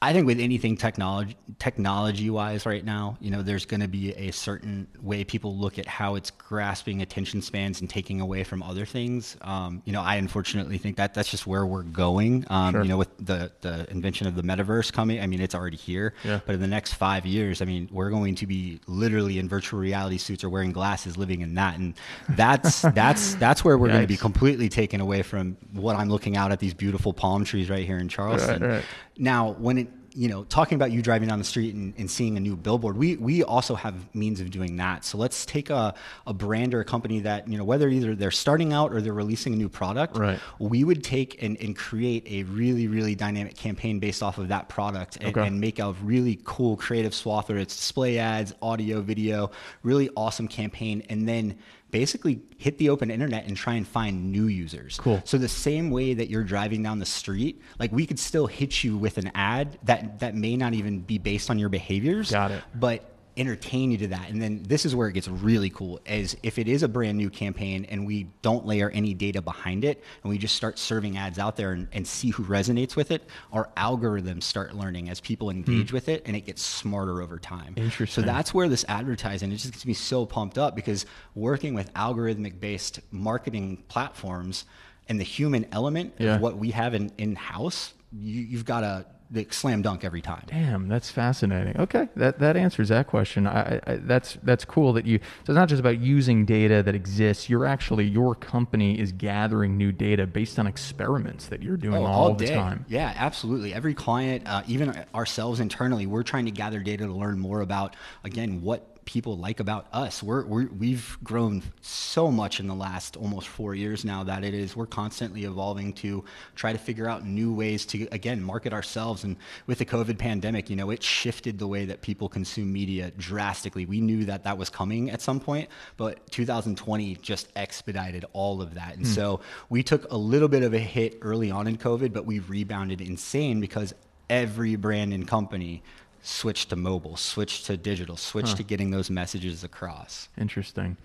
I 0.00 0.12
think 0.12 0.26
with 0.26 0.38
anything 0.38 0.76
technology 0.76 1.36
technology 1.58 2.30
wise 2.30 2.66
right 2.66 2.84
now, 2.84 3.16
you 3.20 3.30
know, 3.30 3.42
there's 3.42 3.66
going 3.66 3.80
to 3.80 3.88
be 3.88 4.12
a 4.14 4.30
certain 4.30 4.86
way 5.02 5.24
people 5.24 5.56
look 5.56 5.78
at 5.78 5.86
how 5.86 6.14
it's 6.14 6.30
grasping 6.30 7.02
attention 7.02 7.42
spans 7.42 7.80
and 7.80 7.90
taking 7.90 8.20
away 8.20 8.44
from 8.44 8.62
other 8.62 8.86
things. 8.86 9.36
Um, 9.42 9.82
you 9.84 9.92
know, 9.92 10.00
I 10.00 10.16
unfortunately 10.16 10.78
think 10.78 10.96
that 10.98 11.14
that's 11.14 11.30
just 11.30 11.46
where 11.46 11.66
we're 11.66 11.82
going. 11.82 12.44
Um, 12.48 12.68
Sure. 12.68 12.82
You 12.82 12.88
know, 12.90 12.96
with 12.98 13.16
the 13.18 13.50
the 13.60 13.90
invention 13.90 14.26
of 14.26 14.36
the 14.36 14.42
metaverse 14.42 14.92
coming, 14.92 15.20
I 15.20 15.26
mean, 15.26 15.40
it's 15.40 15.54
already 15.54 15.76
here. 15.76 16.14
Yeah. 16.22 16.40
But 16.44 16.54
in 16.54 16.60
the 16.60 16.66
next 16.66 16.94
five 16.94 17.26
years, 17.26 17.62
I 17.62 17.64
mean, 17.64 17.88
we're 17.90 18.10
going 18.10 18.34
to 18.36 18.46
be 18.46 18.80
literally 18.86 19.38
in 19.38 19.48
virtual 19.48 19.80
reality 19.80 20.18
suits 20.18 20.44
or 20.44 20.50
wearing 20.50 20.72
glasses, 20.72 21.16
living 21.16 21.40
in 21.40 21.54
that, 21.54 21.78
and 21.78 21.94
that's 22.30 22.82
that's 22.94 23.34
that's 23.36 23.64
where 23.64 23.76
we're 23.78 23.88
going 23.88 24.02
to 24.02 24.06
be 24.06 24.16
completely 24.16 24.68
taken 24.68 25.00
away 25.00 25.22
from 25.22 25.56
what 25.72 25.96
I'm 25.96 26.08
looking 26.08 26.36
out 26.36 26.52
at 26.52 26.60
these 26.60 26.74
beautiful 26.74 27.12
palm 27.12 27.44
trees 27.44 27.68
right 27.68 27.86
here 27.86 27.98
in 27.98 28.08
Charleston. 28.08 28.62
right. 28.62 28.84
Now, 29.16 29.52
when 29.54 29.78
it 29.78 29.87
you 30.18 30.26
know, 30.26 30.42
talking 30.42 30.74
about 30.74 30.90
you 30.90 31.00
driving 31.00 31.28
down 31.28 31.38
the 31.38 31.44
street 31.44 31.76
and, 31.76 31.94
and 31.96 32.10
seeing 32.10 32.36
a 32.36 32.40
new 32.40 32.56
billboard, 32.56 32.96
we 32.98 33.14
we 33.16 33.44
also 33.44 33.76
have 33.76 33.94
means 34.16 34.40
of 34.40 34.50
doing 34.50 34.74
that. 34.76 35.04
So 35.04 35.16
let's 35.16 35.46
take 35.46 35.70
a, 35.70 35.94
a 36.26 36.34
brand 36.34 36.74
or 36.74 36.80
a 36.80 36.84
company 36.84 37.20
that, 37.20 37.46
you 37.46 37.56
know, 37.56 37.62
whether 37.62 37.88
either 37.88 38.16
they're 38.16 38.32
starting 38.32 38.72
out 38.72 38.92
or 38.92 39.00
they're 39.00 39.12
releasing 39.14 39.52
a 39.52 39.56
new 39.56 39.68
product, 39.68 40.16
Right. 40.16 40.40
we 40.58 40.82
would 40.82 41.04
take 41.04 41.40
and, 41.40 41.56
and 41.60 41.76
create 41.76 42.26
a 42.26 42.42
really, 42.42 42.88
really 42.88 43.14
dynamic 43.14 43.56
campaign 43.56 44.00
based 44.00 44.20
off 44.20 44.38
of 44.38 44.48
that 44.48 44.68
product 44.68 45.18
and, 45.20 45.36
Okay. 45.36 45.46
and 45.46 45.60
make 45.60 45.78
a 45.78 45.92
really 46.02 46.40
cool 46.42 46.76
creative 46.76 47.14
swath, 47.14 47.48
whether 47.48 47.60
it's 47.60 47.76
display 47.76 48.18
ads, 48.18 48.52
audio, 48.60 49.00
video, 49.00 49.52
really 49.84 50.10
awesome 50.16 50.48
campaign, 50.48 51.04
and 51.08 51.28
then 51.28 51.56
basically 51.90 52.40
hit 52.56 52.78
the 52.78 52.90
open 52.90 53.10
internet 53.10 53.46
and 53.46 53.56
try 53.56 53.74
and 53.74 53.86
find 53.86 54.30
new 54.30 54.46
users. 54.46 54.98
Cool. 54.98 55.22
So 55.24 55.38
the 55.38 55.48
same 55.48 55.90
way 55.90 56.14
that 56.14 56.28
you're 56.28 56.44
driving 56.44 56.82
down 56.82 56.98
the 56.98 57.06
street, 57.06 57.60
like 57.78 57.92
we 57.92 58.06
could 58.06 58.18
still 58.18 58.46
hit 58.46 58.84
you 58.84 58.96
with 58.96 59.18
an 59.18 59.30
ad 59.34 59.78
that 59.84 60.20
that 60.20 60.34
may 60.34 60.56
not 60.56 60.74
even 60.74 61.00
be 61.00 61.18
based 61.18 61.50
on 61.50 61.58
your 61.58 61.68
behaviors. 61.68 62.30
Got 62.30 62.50
it. 62.50 62.62
But 62.74 63.17
entertain 63.38 63.90
you 63.90 63.98
to 63.98 64.08
that. 64.08 64.28
And 64.28 64.42
then 64.42 64.62
this 64.64 64.84
is 64.84 64.94
where 64.94 65.08
it 65.08 65.12
gets 65.12 65.28
really 65.28 65.70
cool 65.70 66.00
is 66.06 66.36
if 66.42 66.58
it 66.58 66.68
is 66.68 66.82
a 66.82 66.88
brand 66.88 67.16
new 67.16 67.30
campaign 67.30 67.86
and 67.88 68.06
we 68.06 68.24
don't 68.42 68.66
layer 68.66 68.90
any 68.90 69.14
data 69.14 69.40
behind 69.40 69.84
it 69.84 70.02
and 70.22 70.30
we 70.30 70.38
just 70.38 70.56
start 70.56 70.78
serving 70.78 71.16
ads 71.16 71.38
out 71.38 71.56
there 71.56 71.72
and, 71.72 71.88
and 71.92 72.06
see 72.06 72.30
who 72.30 72.44
resonates 72.44 72.96
with 72.96 73.10
it, 73.10 73.28
our 73.52 73.70
algorithms 73.76 74.42
start 74.42 74.74
learning 74.74 75.08
as 75.08 75.20
people 75.20 75.50
hmm. 75.50 75.58
engage 75.58 75.92
with 75.92 76.08
it 76.08 76.22
and 76.26 76.36
it 76.36 76.42
gets 76.42 76.62
smarter 76.62 77.22
over 77.22 77.38
time. 77.38 77.74
Interesting. 77.76 78.22
So 78.22 78.26
that's 78.26 78.52
where 78.52 78.68
this 78.68 78.84
advertising, 78.88 79.52
it 79.52 79.56
just 79.56 79.72
gets 79.72 79.86
me 79.86 79.94
so 79.94 80.26
pumped 80.26 80.58
up 80.58 80.74
because 80.74 81.06
working 81.34 81.74
with 81.74 81.92
algorithmic 81.94 82.60
based 82.60 83.00
marketing 83.10 83.84
platforms 83.88 84.64
and 85.08 85.18
the 85.18 85.24
human 85.24 85.66
element 85.72 86.14
Yeah. 86.18 86.36
of 86.36 86.40
what 86.40 86.58
we 86.58 86.70
have 86.72 86.94
in, 86.94 87.12
in 87.18 87.36
house, 87.36 87.94
you, 88.12 88.42
you've 88.42 88.64
got 88.64 88.80
to 88.80 89.06
like, 89.32 89.52
slam 89.52 89.82
dunk 89.82 90.04
every 90.04 90.22
time. 90.22 90.44
Damn, 90.46 90.88
that's 90.88 91.10
fascinating. 91.10 91.76
Okay, 91.78 92.08
that 92.16 92.38
that 92.38 92.56
answers 92.56 92.88
that 92.88 93.06
question. 93.06 93.46
I, 93.46 93.80
I, 93.86 93.96
that's 93.96 94.38
that's 94.42 94.64
cool 94.64 94.92
that 94.94 95.06
you. 95.06 95.18
So 95.18 95.52
it's 95.52 95.56
not 95.56 95.68
just 95.68 95.80
about 95.80 95.98
using 95.98 96.44
data 96.44 96.82
that 96.82 96.94
exists. 96.94 97.50
You're 97.50 97.66
actually 97.66 98.06
your 98.06 98.34
company 98.34 98.98
is 98.98 99.12
gathering 99.12 99.76
new 99.76 99.92
data 99.92 100.26
based 100.26 100.58
on 100.58 100.66
experiments 100.66 101.46
that 101.48 101.62
you're 101.62 101.76
doing 101.76 101.96
Oh, 101.96 102.06
all, 102.06 102.34
the 102.34 102.46
time. 102.46 102.84
Yeah, 102.88 103.12
absolutely. 103.16 103.74
Every 103.74 103.94
client, 103.94 104.46
uh, 104.46 104.62
even 104.66 105.04
ourselves 105.14 105.60
internally, 105.60 106.06
we're 106.06 106.22
trying 106.22 106.44
to 106.46 106.50
gather 106.50 106.80
data 106.80 107.06
to 107.06 107.12
learn 107.12 107.38
more 107.38 107.60
about, 107.60 107.96
again, 108.24 108.62
what 108.62 108.97
people 109.08 109.38
like 109.38 109.58
about 109.58 109.86
us. 109.90 110.22
We're, 110.22 110.44
we're, 110.44 110.66
we've 110.66 111.16
grown 111.24 111.62
so 111.80 112.30
much 112.30 112.60
in 112.60 112.66
the 112.66 112.74
last 112.74 113.16
almost 113.16 113.48
four 113.48 113.74
years 113.74 114.04
now 114.04 114.22
that 114.24 114.44
it 114.44 114.52
is, 114.52 114.76
we're 114.76 114.84
constantly 114.84 115.44
evolving 115.44 115.94
to 115.94 116.26
try 116.54 116.74
to 116.74 116.78
figure 116.78 117.08
out 117.08 117.24
new 117.24 117.54
ways 117.54 117.86
to, 117.86 118.06
again, 118.12 118.42
market 118.42 118.74
ourselves. 118.74 119.24
And 119.24 119.38
with 119.66 119.78
the 119.78 119.86
COVID 119.86 120.18
pandemic, 120.18 120.68
you 120.68 120.76
know, 120.76 120.90
it 120.90 121.02
shifted 121.02 121.58
the 121.58 121.66
way 121.66 121.86
that 121.86 122.02
people 122.02 122.28
consume 122.28 122.70
media 122.70 123.10
drastically. 123.16 123.86
We 123.86 124.02
knew 124.02 124.26
that 124.26 124.44
that 124.44 124.58
was 124.58 124.68
coming 124.68 125.08
at 125.10 125.22
some 125.22 125.40
point, 125.40 125.70
but 125.96 126.30
2020 126.30 127.14
just 127.22 127.48
expedited 127.56 128.26
all 128.34 128.60
of 128.60 128.74
that. 128.74 128.96
And 128.96 129.06
hmm. 129.06 129.12
so 129.12 129.40
we 129.70 129.82
took 129.82 130.12
a 130.12 130.18
little 130.18 130.48
bit 130.48 130.62
of 130.62 130.74
a 130.74 130.78
hit 130.78 131.16
early 131.22 131.50
on 131.50 131.66
in 131.66 131.78
COVID, 131.78 132.12
but 132.12 132.26
we 132.26 132.40
rebounded 132.40 133.00
insane 133.00 133.58
because 133.58 133.94
every 134.28 134.76
brand 134.76 135.14
and 135.14 135.26
company 135.26 135.82
switched 136.22 136.70
to 136.70 136.76
mobile, 136.76 137.16
switch 137.16 137.64
to 137.64 137.76
digital, 137.76 138.16
switched 138.16 138.56
to 138.56 138.62
getting 138.62 138.90
those 138.90 139.10
messages 139.10 139.64
across. 139.64 140.28
Interesting. 140.38 140.96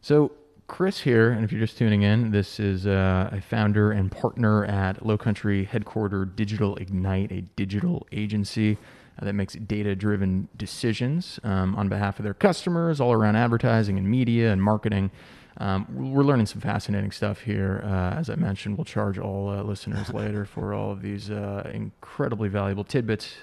So, 0.00 0.32
Chris 0.66 1.00
here, 1.00 1.30
and 1.30 1.44
if 1.44 1.52
you're 1.52 1.60
just 1.60 1.76
tuning 1.76 2.02
in, 2.02 2.30
this 2.30 2.58
is 2.58 2.86
uh, 2.86 3.28
a 3.30 3.40
founder 3.40 3.92
and 3.92 4.10
partner 4.10 4.64
at 4.64 5.04
Low 5.04 5.18
Country 5.18 5.64
Headquarter 5.64 6.24
Digital 6.24 6.76
Ignite, 6.76 7.30
a 7.30 7.42
digital 7.42 8.06
agency 8.10 8.78
uh, 9.18 9.24
that 9.24 9.34
makes 9.34 9.54
data 9.54 9.94
driven 9.94 10.48
decisions 10.56 11.38
um, 11.44 11.76
on 11.76 11.88
behalf 11.88 12.18
of 12.18 12.24
their 12.24 12.34
customers 12.34 13.00
all 13.00 13.12
around 13.12 13.36
advertising 13.36 13.98
and 13.98 14.08
media 14.08 14.50
and 14.50 14.62
marketing. 14.62 15.10
Um, 15.58 15.86
we're 16.12 16.22
learning 16.22 16.46
some 16.46 16.60
fascinating 16.60 17.10
stuff 17.10 17.42
here. 17.42 17.82
Uh, 17.84 18.18
as 18.18 18.30
I 18.30 18.36
mentioned, 18.36 18.78
we'll 18.78 18.86
charge 18.86 19.18
all 19.18 19.50
uh, 19.50 19.62
listeners 19.62 20.08
later 20.14 20.44
for 20.44 20.72
all 20.72 20.90
of 20.90 21.02
these 21.02 21.30
uh, 21.30 21.70
incredibly 21.72 22.48
valuable 22.48 22.84
tidbits. 22.84 23.34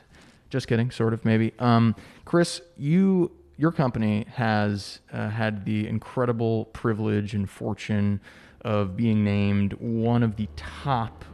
Just 0.49 0.67
kidding, 0.67 0.89
sort 0.91 1.13
of, 1.13 1.23
maybe. 1.25 1.53
Um, 1.59 1.95
Chris, 2.25 2.61
you 2.77 3.31
your 3.57 3.71
company 3.73 4.25
has 4.35 4.99
uh, 5.11 5.29
had 5.29 5.65
the 5.65 5.85
incredible 5.87 6.65
privilege 6.65 7.33
and 7.33 7.49
fortune 7.49 8.21
of 8.61 8.95
being 8.95 9.23
named 9.23 9.73
one 9.73 10.23
of 10.23 10.37
the 10.37 10.47
top. 10.55 11.25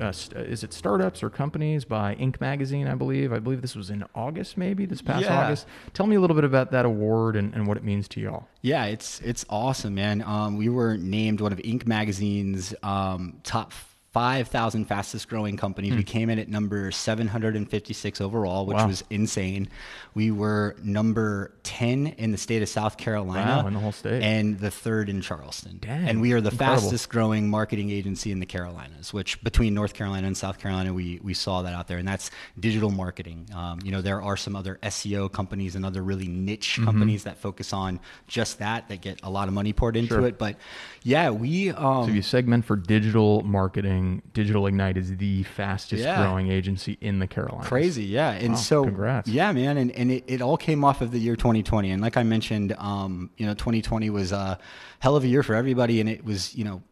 Uh, 0.00 0.10
st- 0.10 0.46
is 0.46 0.64
it 0.64 0.72
startups 0.72 1.22
or 1.22 1.28
companies 1.28 1.84
by 1.84 2.14
Inc. 2.14 2.40
magazine? 2.40 2.88
I 2.88 2.94
believe. 2.94 3.30
I 3.34 3.38
believe 3.38 3.60
this 3.60 3.76
was 3.76 3.90
in 3.90 4.02
August, 4.14 4.56
maybe 4.56 4.86
this 4.86 5.02
past 5.02 5.24
Yeah. 5.26 5.44
August. 5.44 5.66
Tell 5.92 6.06
me 6.06 6.16
a 6.16 6.20
little 6.20 6.34
bit 6.34 6.44
about 6.44 6.70
that 6.70 6.86
award 6.86 7.36
and, 7.36 7.52
and 7.54 7.66
what 7.66 7.76
it 7.76 7.84
means 7.84 8.08
to 8.08 8.20
y'all. 8.20 8.48
Yeah, 8.62 8.86
it's 8.86 9.20
it's 9.20 9.44
awesome, 9.50 9.94
man. 9.94 10.22
Um, 10.22 10.56
we 10.56 10.70
were 10.70 10.96
named 10.96 11.42
one 11.42 11.52
of 11.52 11.58
Inc. 11.58 11.86
magazine's 11.86 12.74
um, 12.82 13.40
top 13.44 13.72
5,000 14.12 14.84
fastest 14.84 15.28
growing 15.28 15.56
companies. 15.56 15.94
We 15.94 16.02
came 16.04 16.28
in 16.28 16.38
at 16.38 16.48
number 16.48 16.90
756 16.90 18.20
overall, 18.20 18.66
which 18.66 18.76
Hmm. 18.76 18.82
Wow. 18.82 18.88
was 18.88 19.04
insane. 19.10 19.68
We 20.14 20.30
were 20.30 20.76
number 20.82 21.54
10 21.62 22.08
in 22.18 22.30
the 22.32 22.36
state 22.36 22.60
of 22.62 22.68
South 22.68 22.96
Carolina. 22.98 23.62
Wow, 23.62 23.66
in 23.68 23.74
the 23.74 23.80
whole 23.80 23.92
state. 23.92 24.22
And 24.22 24.58
the 24.58 24.70
third 24.70 25.08
in 25.08 25.22
Charleston. 25.22 25.78
Dang, 25.80 26.06
and 26.08 26.20
we 26.20 26.32
are 26.32 26.40
the 26.42 26.50
incredible. 26.50 26.80
fastest 26.82 27.08
growing 27.08 27.48
marketing 27.48 27.90
agency 27.90 28.30
in 28.32 28.40
the 28.40 28.46
Carolinas, 28.46 29.12
which 29.14 29.42
between 29.42 29.72
North 29.72 29.94
Carolina 29.94 30.26
and 30.26 30.36
South 30.36 30.58
Carolina, 30.58 30.92
we, 30.92 31.18
we 31.22 31.32
saw 31.32 31.62
that 31.62 31.72
out 31.72 31.88
there. 31.88 31.98
And 31.98 32.06
that's 32.06 32.30
digital 32.60 32.90
marketing. 32.90 33.48
Um, 33.54 33.78
you 33.82 33.90
know, 33.92 34.02
there 34.02 34.20
are 34.20 34.36
some 34.36 34.54
other 34.56 34.78
SEO 34.82 35.32
companies 35.32 35.74
and 35.76 35.86
other 35.86 36.02
really 36.02 36.28
niche 36.28 36.70
Mm-hmm. 36.72 36.84
companies 36.84 37.24
that 37.24 37.36
focus 37.38 37.72
on 37.72 37.98
just 38.28 38.58
that, 38.60 38.88
that 38.88 39.00
get 39.00 39.20
a 39.22 39.30
lot 39.30 39.46
of 39.48 39.54
money 39.54 39.72
poured 39.72 39.96
into 39.96 40.14
Sure. 40.14 40.26
it. 40.26 40.38
But 40.38 40.56
yeah, 41.02 41.30
we. 41.30 41.70
Um, 41.70 42.06
So 42.06 42.12
you 42.12 42.22
segment 42.22 42.64
for 42.64 42.76
digital 42.76 43.42
marketing, 43.42 44.01
Digital 44.32 44.66
Ignite 44.66 44.96
is 44.96 45.16
the 45.16 45.42
fastest 45.44 46.02
Yeah. 46.02 46.22
growing 46.22 46.50
agency 46.50 46.98
in 47.00 47.18
the 47.18 47.26
Carolinas. 47.26 47.68
Crazy, 47.68 48.04
yeah. 48.04 48.30
And 48.32 48.50
Wow, 48.54 48.58
so, 48.58 48.84
congrats. 48.84 49.28
yeah, 49.28 49.52
man. 49.52 49.76
And, 49.76 49.90
and 49.92 50.10
it, 50.10 50.24
it 50.26 50.40
all 50.42 50.56
came 50.56 50.84
off 50.84 51.00
of 51.00 51.10
the 51.10 51.18
year 51.18 51.36
2020. 51.36 51.90
And 51.90 52.00
like 52.02 52.16
I 52.16 52.22
mentioned, 52.22 52.74
um, 52.78 53.30
you 53.36 53.46
know, 53.46 53.54
2020 53.54 54.10
was 54.10 54.32
a 54.32 54.58
hell 55.00 55.16
of 55.16 55.24
a 55.24 55.28
year 55.28 55.42
for 55.42 55.54
everybody. 55.54 56.00
And 56.00 56.08
it 56.08 56.24
was, 56.24 56.54
you 56.54 56.64
know, 56.64 56.82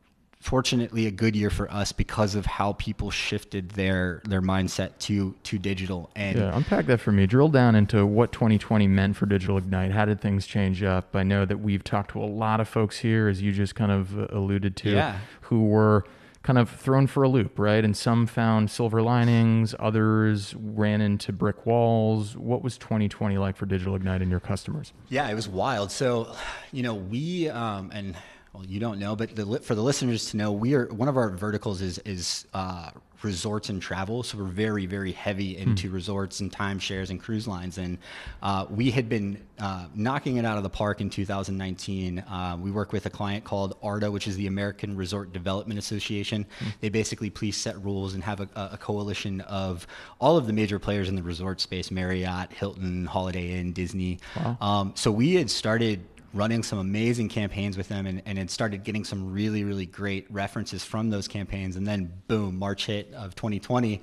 fortunately 0.41 1.07
a 1.07 1.11
good 1.11 1.37
year 1.37 1.51
for 1.51 1.71
us 1.71 1.93
because 1.93 2.35
of 2.35 2.47
how 2.47 2.73
people 2.75 3.11
shifted 3.11 3.69
their 3.73 4.23
their 4.25 4.41
mindset 4.41 4.91
to 4.99 5.35
to 5.43 5.59
digital. 5.59 6.11
And 6.17 6.39
Yeah, 6.39 6.57
unpack 6.57 6.87
that 6.87 6.99
for 6.99 7.13
me. 7.13 7.27
Drill 7.27 7.49
down 7.51 7.75
into 7.75 8.07
what 8.07 8.33
2020 8.33 8.89
meant 8.89 9.17
for 9.17 9.27
Digital 9.27 9.59
Ignite. 9.59 9.91
How 9.93 10.07
did 10.07 10.21
things 10.21 10.47
change 10.47 10.83
up? 10.83 11.15
I 11.15 11.25
know 11.25 11.45
that 11.45 11.59
we've 11.61 11.85
talked 11.85 12.13
to 12.13 12.23
a 12.23 12.25
lot 12.25 12.59
of 12.61 12.69
folks 12.69 12.99
here, 12.99 13.29
as 13.29 13.43
you 13.43 13.53
just 13.53 13.75
kind 13.75 13.93
of 13.93 14.19
uh, 14.19 14.29
alluded 14.31 14.77
to, 14.77 14.91
Yeah. 14.91 15.19
who 15.43 15.67
were 15.67 16.05
kind 16.43 16.59
of 16.59 16.71
thrown 16.71 17.07
for 17.07 17.23
a 17.23 17.29
loop, 17.29 17.59
right? 17.59 17.85
And 17.85 17.97
some 17.97 18.27
found 18.27 18.71
silver 18.71 19.03
linings, 19.03 19.75
others 19.79 20.55
ran 20.59 21.01
into 21.01 21.33
brick 21.33 21.67
walls. 21.67 22.37
What 22.37 22.63
was 22.63 22.79
2020 22.79 23.37
like 23.39 23.57
for 23.57 23.67
Digital 23.67 23.95
Ignite 23.95 24.23
and 24.23 24.31
your 24.31 24.41
customers? 24.41 24.93
Yeah, 25.09 25.29
it 25.29 25.35
was 25.35 25.49
wild. 25.49 25.93
So, 25.93 26.35
you 26.73 26.83
know, 26.83 26.95
we 26.95 27.49
um, 27.51 27.91
and 27.93 28.17
well, 28.53 28.65
you 28.65 28.81
don't 28.81 28.99
know, 28.99 29.15
but 29.17 29.37
the, 29.37 29.61
for 29.61 29.75
the 29.75 29.83
listeners 29.83 30.31
to 30.31 30.37
know, 30.37 30.51
we 30.51 30.75
are 30.75 30.87
one 30.87 31.09
of 31.09 31.17
our 31.17 31.31
verticals 31.31 31.83
is 31.83 31.99
is 31.99 32.47
uh, 32.55 32.91
resorts 33.23 33.69
and 33.69 33.81
travel. 33.81 34.23
So 34.23 34.39
we're 34.39 34.45
very 34.45 34.87
very 34.87 35.13
heavy 35.13 35.57
into 35.57 35.91
resorts 35.91 36.41
and 36.41 36.51
timeshares 36.51 37.11
and 37.11 37.21
cruise 37.21 37.47
lines, 37.47 37.79
and 37.79 37.99
uh, 38.43 38.67
we 38.71 38.91
had 38.91 39.09
been 39.09 39.47
uh, 39.59 39.87
knocking 39.95 40.37
it 40.37 40.45
out 40.45 40.57
of 40.57 40.63
the 40.63 40.71
park 40.71 41.01
in 41.01 41.11
2019. 41.11 42.19
Uh, 42.21 42.57
we 42.61 42.71
work 42.71 42.93
with 42.93 43.07
a 43.07 43.11
client 43.11 43.45
called 43.45 43.79
ARDA, 43.83 44.11
which 44.11 44.27
is 44.27 44.37
the 44.37 44.47
American 44.47 44.97
Resort 44.97 45.33
Development 45.33 45.79
Association. 45.79 46.47
They 46.81 46.89
basically 46.89 47.31
please 47.31 47.57
set 47.57 47.83
rules 47.85 48.15
and 48.15 48.25
have 48.25 48.41
a, 48.41 48.49
a 48.55 48.79
coalition 48.79 49.41
of 49.43 49.87
all 50.21 50.37
of 50.37 50.47
the 50.47 50.53
major 50.53 50.79
players 50.79 51.09
in 51.09 51.15
the 51.17 51.23
resort 51.23 51.61
space: 51.61 51.91
Marriott, 51.91 52.53
Hilton, 52.53 53.07
Holiday 53.07 53.53
Inn, 53.53 53.73
Disney. 53.73 54.19
Um, 54.61 54.93
so 54.97 55.11
we 55.11 55.35
had 55.35 55.51
started 55.51 56.05
running 56.33 56.63
some 56.63 56.79
amazing 56.79 57.29
campaigns 57.29 57.77
with 57.77 57.89
them 57.89 58.07
and, 58.07 58.23
and 58.25 58.39
had 58.39 58.51
started 58.51 58.85
getting 58.85 59.05
some 59.05 59.33
really, 59.33 59.65
really 59.65 59.87
great 59.87 60.27
references 60.31 60.85
from 60.85 61.11
those 61.11 61.27
campaigns. 61.27 61.77
And 61.77 61.87
then 61.87 62.13
boom, 62.29 62.59
March 62.59 62.87
hit 62.87 63.13
of 63.15 63.35
2020, 63.35 64.01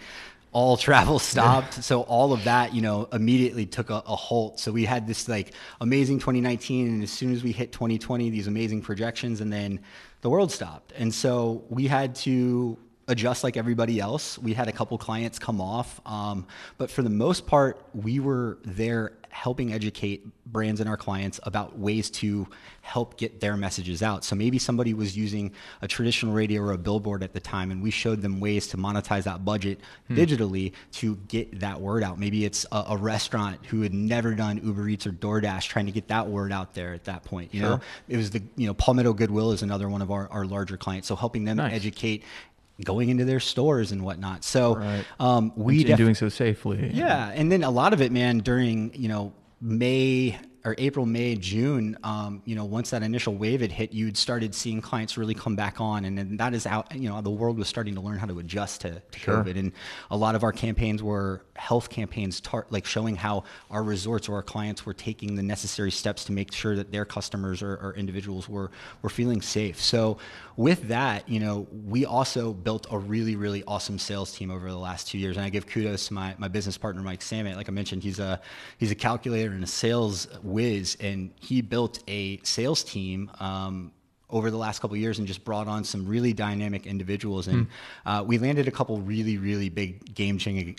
all 0.52 0.78
travel 0.78 1.20
stopped. 1.20 1.84
So 1.84 2.02
all 2.02 2.34
of 2.34 2.44
that, 2.44 2.74
you 2.74 2.82
know, 2.82 3.08
immediately 3.14 3.66
took 3.66 3.90
a, 3.90 4.04
a 4.06 4.16
halt. 4.16 4.60
So 4.60 4.72
we 4.72 4.86
had 4.86 5.08
this 5.08 5.28
like 5.28 5.54
amazing 5.80 6.20
2019. 6.20 6.88
And 6.88 7.04
as 7.04 7.12
soon 7.12 7.32
as 7.32 7.44
we 7.44 7.52
hit 7.52 7.72
2020, 7.72 8.30
these 8.30 8.48
amazing 8.48 8.82
projections, 8.82 9.40
and 9.40 9.52
then 9.52 9.80
the 10.22 10.30
world 10.30 10.52
stopped. 10.52 10.94
And 10.98 11.14
so 11.14 11.64
we 11.70 11.88
had 11.88 12.16
to 12.16 12.78
adjust 13.08 13.44
like 13.44 13.56
everybody 13.56 14.00
else. 14.00 14.38
We 14.38 14.54
had 14.54 14.68
a 14.68 14.72
couple 14.72 14.98
clients 14.98 15.40
come 15.40 15.62
off, 15.62 16.02
um, 16.06 16.46
but 16.78 16.92
for 16.92 17.02
the 17.02 17.10
most 17.10 17.48
part, 17.48 17.82
we 17.94 18.20
were 18.20 18.58
there 18.66 19.14
helping 19.30 19.74
educate 19.74 20.26
brands 20.46 20.80
and 20.80 20.90
our 20.90 20.98
clients 20.98 21.40
about 21.44 21.78
ways 21.78 22.10
to 22.10 22.48
help 22.82 23.18
get 23.18 23.40
their 23.40 23.58
messages 23.58 24.02
out. 24.02 24.24
So 24.24 24.36
maybe 24.36 24.58
somebody 24.60 24.94
was 24.94 25.18
using 25.18 25.52
a 25.82 25.88
traditional 25.88 26.34
radio 26.34 26.62
or 26.62 26.72
a 26.72 26.78
billboard 26.78 27.22
at 27.22 27.34
the 27.34 27.40
time, 27.40 27.72
and 27.72 27.82
we 27.82 27.92
showed 27.92 28.22
them 28.22 28.40
ways 28.40 28.68
to 28.70 28.78
monetize 28.78 29.24
that 29.24 29.44
budget 29.44 29.80
hmm. 30.08 30.16
digitally 30.16 30.72
to 30.94 31.18
get 31.28 31.60
that 31.60 31.80
word 31.80 32.04
out. 32.04 32.18
Maybe 32.18 32.46
it's 32.46 32.66
a, 32.72 32.86
a 32.90 32.98
restaurant 32.98 33.66
who 33.66 33.82
had 33.82 33.94
never 33.94 34.34
done 34.34 34.62
Uber 34.64 34.88
Eats 34.88 35.06
or 35.06 35.12
DoorDash, 35.12 35.68
trying 35.68 35.86
to 35.86 35.92
get 35.92 36.08
that 36.08 36.28
word 36.28 36.52
out 36.52 36.74
there 36.74 36.94
at 36.94 37.04
that 37.06 37.24
point. 37.24 37.54
You 37.54 37.62
know, 37.62 37.82
it 38.08 38.18
was 38.18 38.32
the 38.32 38.42
you 38.56 38.68
know 38.68 38.74
Palmetto 38.74 39.14
Goodwill 39.14 39.52
is 39.52 39.62
another 39.62 39.90
one 39.90 40.02
of 40.02 40.12
our, 40.12 40.30
our 40.30 40.46
larger 40.46 40.78
clients. 40.78 41.08
So 41.08 41.16
helping 41.16 41.44
them 41.44 41.58
Nice. 41.58 41.74
educate 41.74 42.24
going 42.84 43.10
into 43.10 43.26
their 43.26 43.40
stores 43.40 43.92
and 43.92 44.04
whatnot. 44.04 44.44
So 44.44 44.76
Right. 44.76 45.06
um, 45.20 45.52
we 45.56 45.78
and 45.80 45.88
def- 45.88 45.98
doing 45.98 46.16
so 46.16 46.30
safely. 46.30 46.92
yeah, 46.94 47.32
and 47.34 47.52
then 47.52 47.64
a 47.64 47.72
lot 47.72 47.94
of 47.94 48.02
it, 48.02 48.12
man, 48.12 48.40
during 48.40 48.92
you 48.94 49.08
know 49.10 49.34
May 49.60 50.38
or 50.66 50.76
April, 50.78 51.06
May, 51.06 51.36
June, 51.36 51.98
um, 52.04 52.42
you 52.46 52.56
know, 52.56 52.66
once 52.66 52.90
that 52.90 53.04
initial 53.04 53.36
wave 53.36 53.62
had 53.62 53.72
hit, 53.72 53.94
you'd 53.94 54.18
started 54.18 54.54
seeing 54.54 54.82
clients 54.82 55.18
really 55.18 55.34
come 55.34 55.56
back 55.56 55.80
on, 55.80 56.06
and 56.06 56.18
then 56.18 56.38
that 56.38 56.54
is 56.54 56.66
out. 56.66 56.94
You 56.94 57.10
know, 57.10 57.22
the 57.22 57.30
world 57.30 57.58
was 57.58 57.68
starting 57.68 57.96
to 57.96 58.02
learn 58.02 58.18
how 58.18 58.26
to 58.26 58.40
adjust 58.40 58.82
to, 58.82 59.02
to 59.12 59.20
Sure. 59.20 59.44
COVID, 59.44 59.58
and 59.58 59.72
a 60.12 60.18
lot 60.18 60.36
of 60.36 60.44
our 60.44 60.52
campaigns 60.52 61.02
were 61.02 61.44
health 61.56 61.90
campaigns, 61.90 62.42
tar- 62.42 62.68
like 62.70 62.86
showing 62.86 63.16
how 63.16 63.44
our 63.72 63.84
resorts 63.84 64.28
or 64.28 64.36
our 64.36 64.44
clients 64.44 64.86
were 64.86 64.94
taking 64.94 65.36
the 65.36 65.44
necessary 65.44 65.92
steps 65.92 66.26
to 66.26 66.32
make 66.32 66.52
sure 66.52 66.76
that 66.76 66.92
their 66.92 67.06
customers 67.06 67.62
or, 67.62 67.74
or 67.76 67.94
individuals 67.96 68.50
were 68.50 68.72
were 69.02 69.10
feeling 69.10 69.42
safe. 69.42 69.82
So, 69.82 70.18
with 70.56 70.88
that, 70.88 71.30
you 71.30 71.40
know, 71.40 71.68
we 71.86 72.06
also 72.06 72.52
built 72.54 72.88
a 72.92 72.98
really, 72.98 73.36
really 73.36 73.64
awesome 73.68 74.00
sales 74.00 74.32
team 74.36 74.52
over 74.52 74.70
the 74.70 74.78
last 74.78 75.08
two 75.08 75.18
years, 75.18 75.38
and 75.38 75.46
I 75.46 75.50
give 75.50 75.68
kudos 75.68 76.08
to 76.08 76.14
my, 76.14 76.36
my 76.38 76.48
business 76.48 76.78
partner 76.78 77.02
Mike 77.02 77.22
Samet. 77.22 77.56
Like 77.56 77.70
I 77.70 77.72
mentioned, 77.72 78.04
he's 78.04 78.20
a 78.20 78.42
he's 78.78 78.92
a 78.92 78.96
calculator 78.96 79.52
and 79.52 79.64
a 79.64 79.68
sales 79.68 80.28
whiz, 80.48 80.98
and 81.00 81.32
he 81.40 81.62
built 81.62 82.04
a 82.08 82.40
sales 82.44 82.84
team. 82.84 83.32
Um, 83.40 83.92
over 84.30 84.52
the 84.52 84.58
last 84.58 84.80
couple 84.80 84.94
of 84.94 85.00
years 85.00 85.20
and 85.20 85.28
just 85.28 85.46
brought 85.46 85.68
on 85.68 85.84
some 85.84 86.06
really 86.06 86.34
dynamic 86.34 86.86
individuals. 86.86 87.48
And 87.48 87.68
uh, 88.06 88.24
we 88.28 88.38
landed 88.38 88.68
a 88.68 88.72
couple 88.72 89.00
really 89.00 89.38
really 89.38 89.70
big 89.70 90.14
game 90.14 90.38
changing 90.38 90.76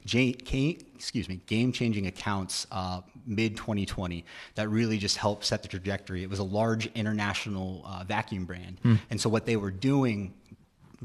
excuse 0.95 1.29
me 1.29 1.41
game 1.47 1.73
changing 1.73 2.07
accounts 2.07 2.67
uh, 2.71 3.01
mid 3.27 3.57
2020 3.57 4.25
that 4.57 4.69
really 4.69 4.99
just 4.99 5.17
helped 5.17 5.45
set 5.45 5.63
the 5.63 5.69
trajectory. 5.69 6.23
It 6.23 6.29
was 6.29 6.41
a 6.41 6.45
large 6.45 6.87
international 6.95 7.83
uh, 7.87 8.05
vacuum 8.05 8.45
brand. 8.45 8.81
And 9.11 9.21
so 9.21 9.31
what 9.31 9.47
they 9.47 9.57
were 9.57 9.71
doing 9.71 10.35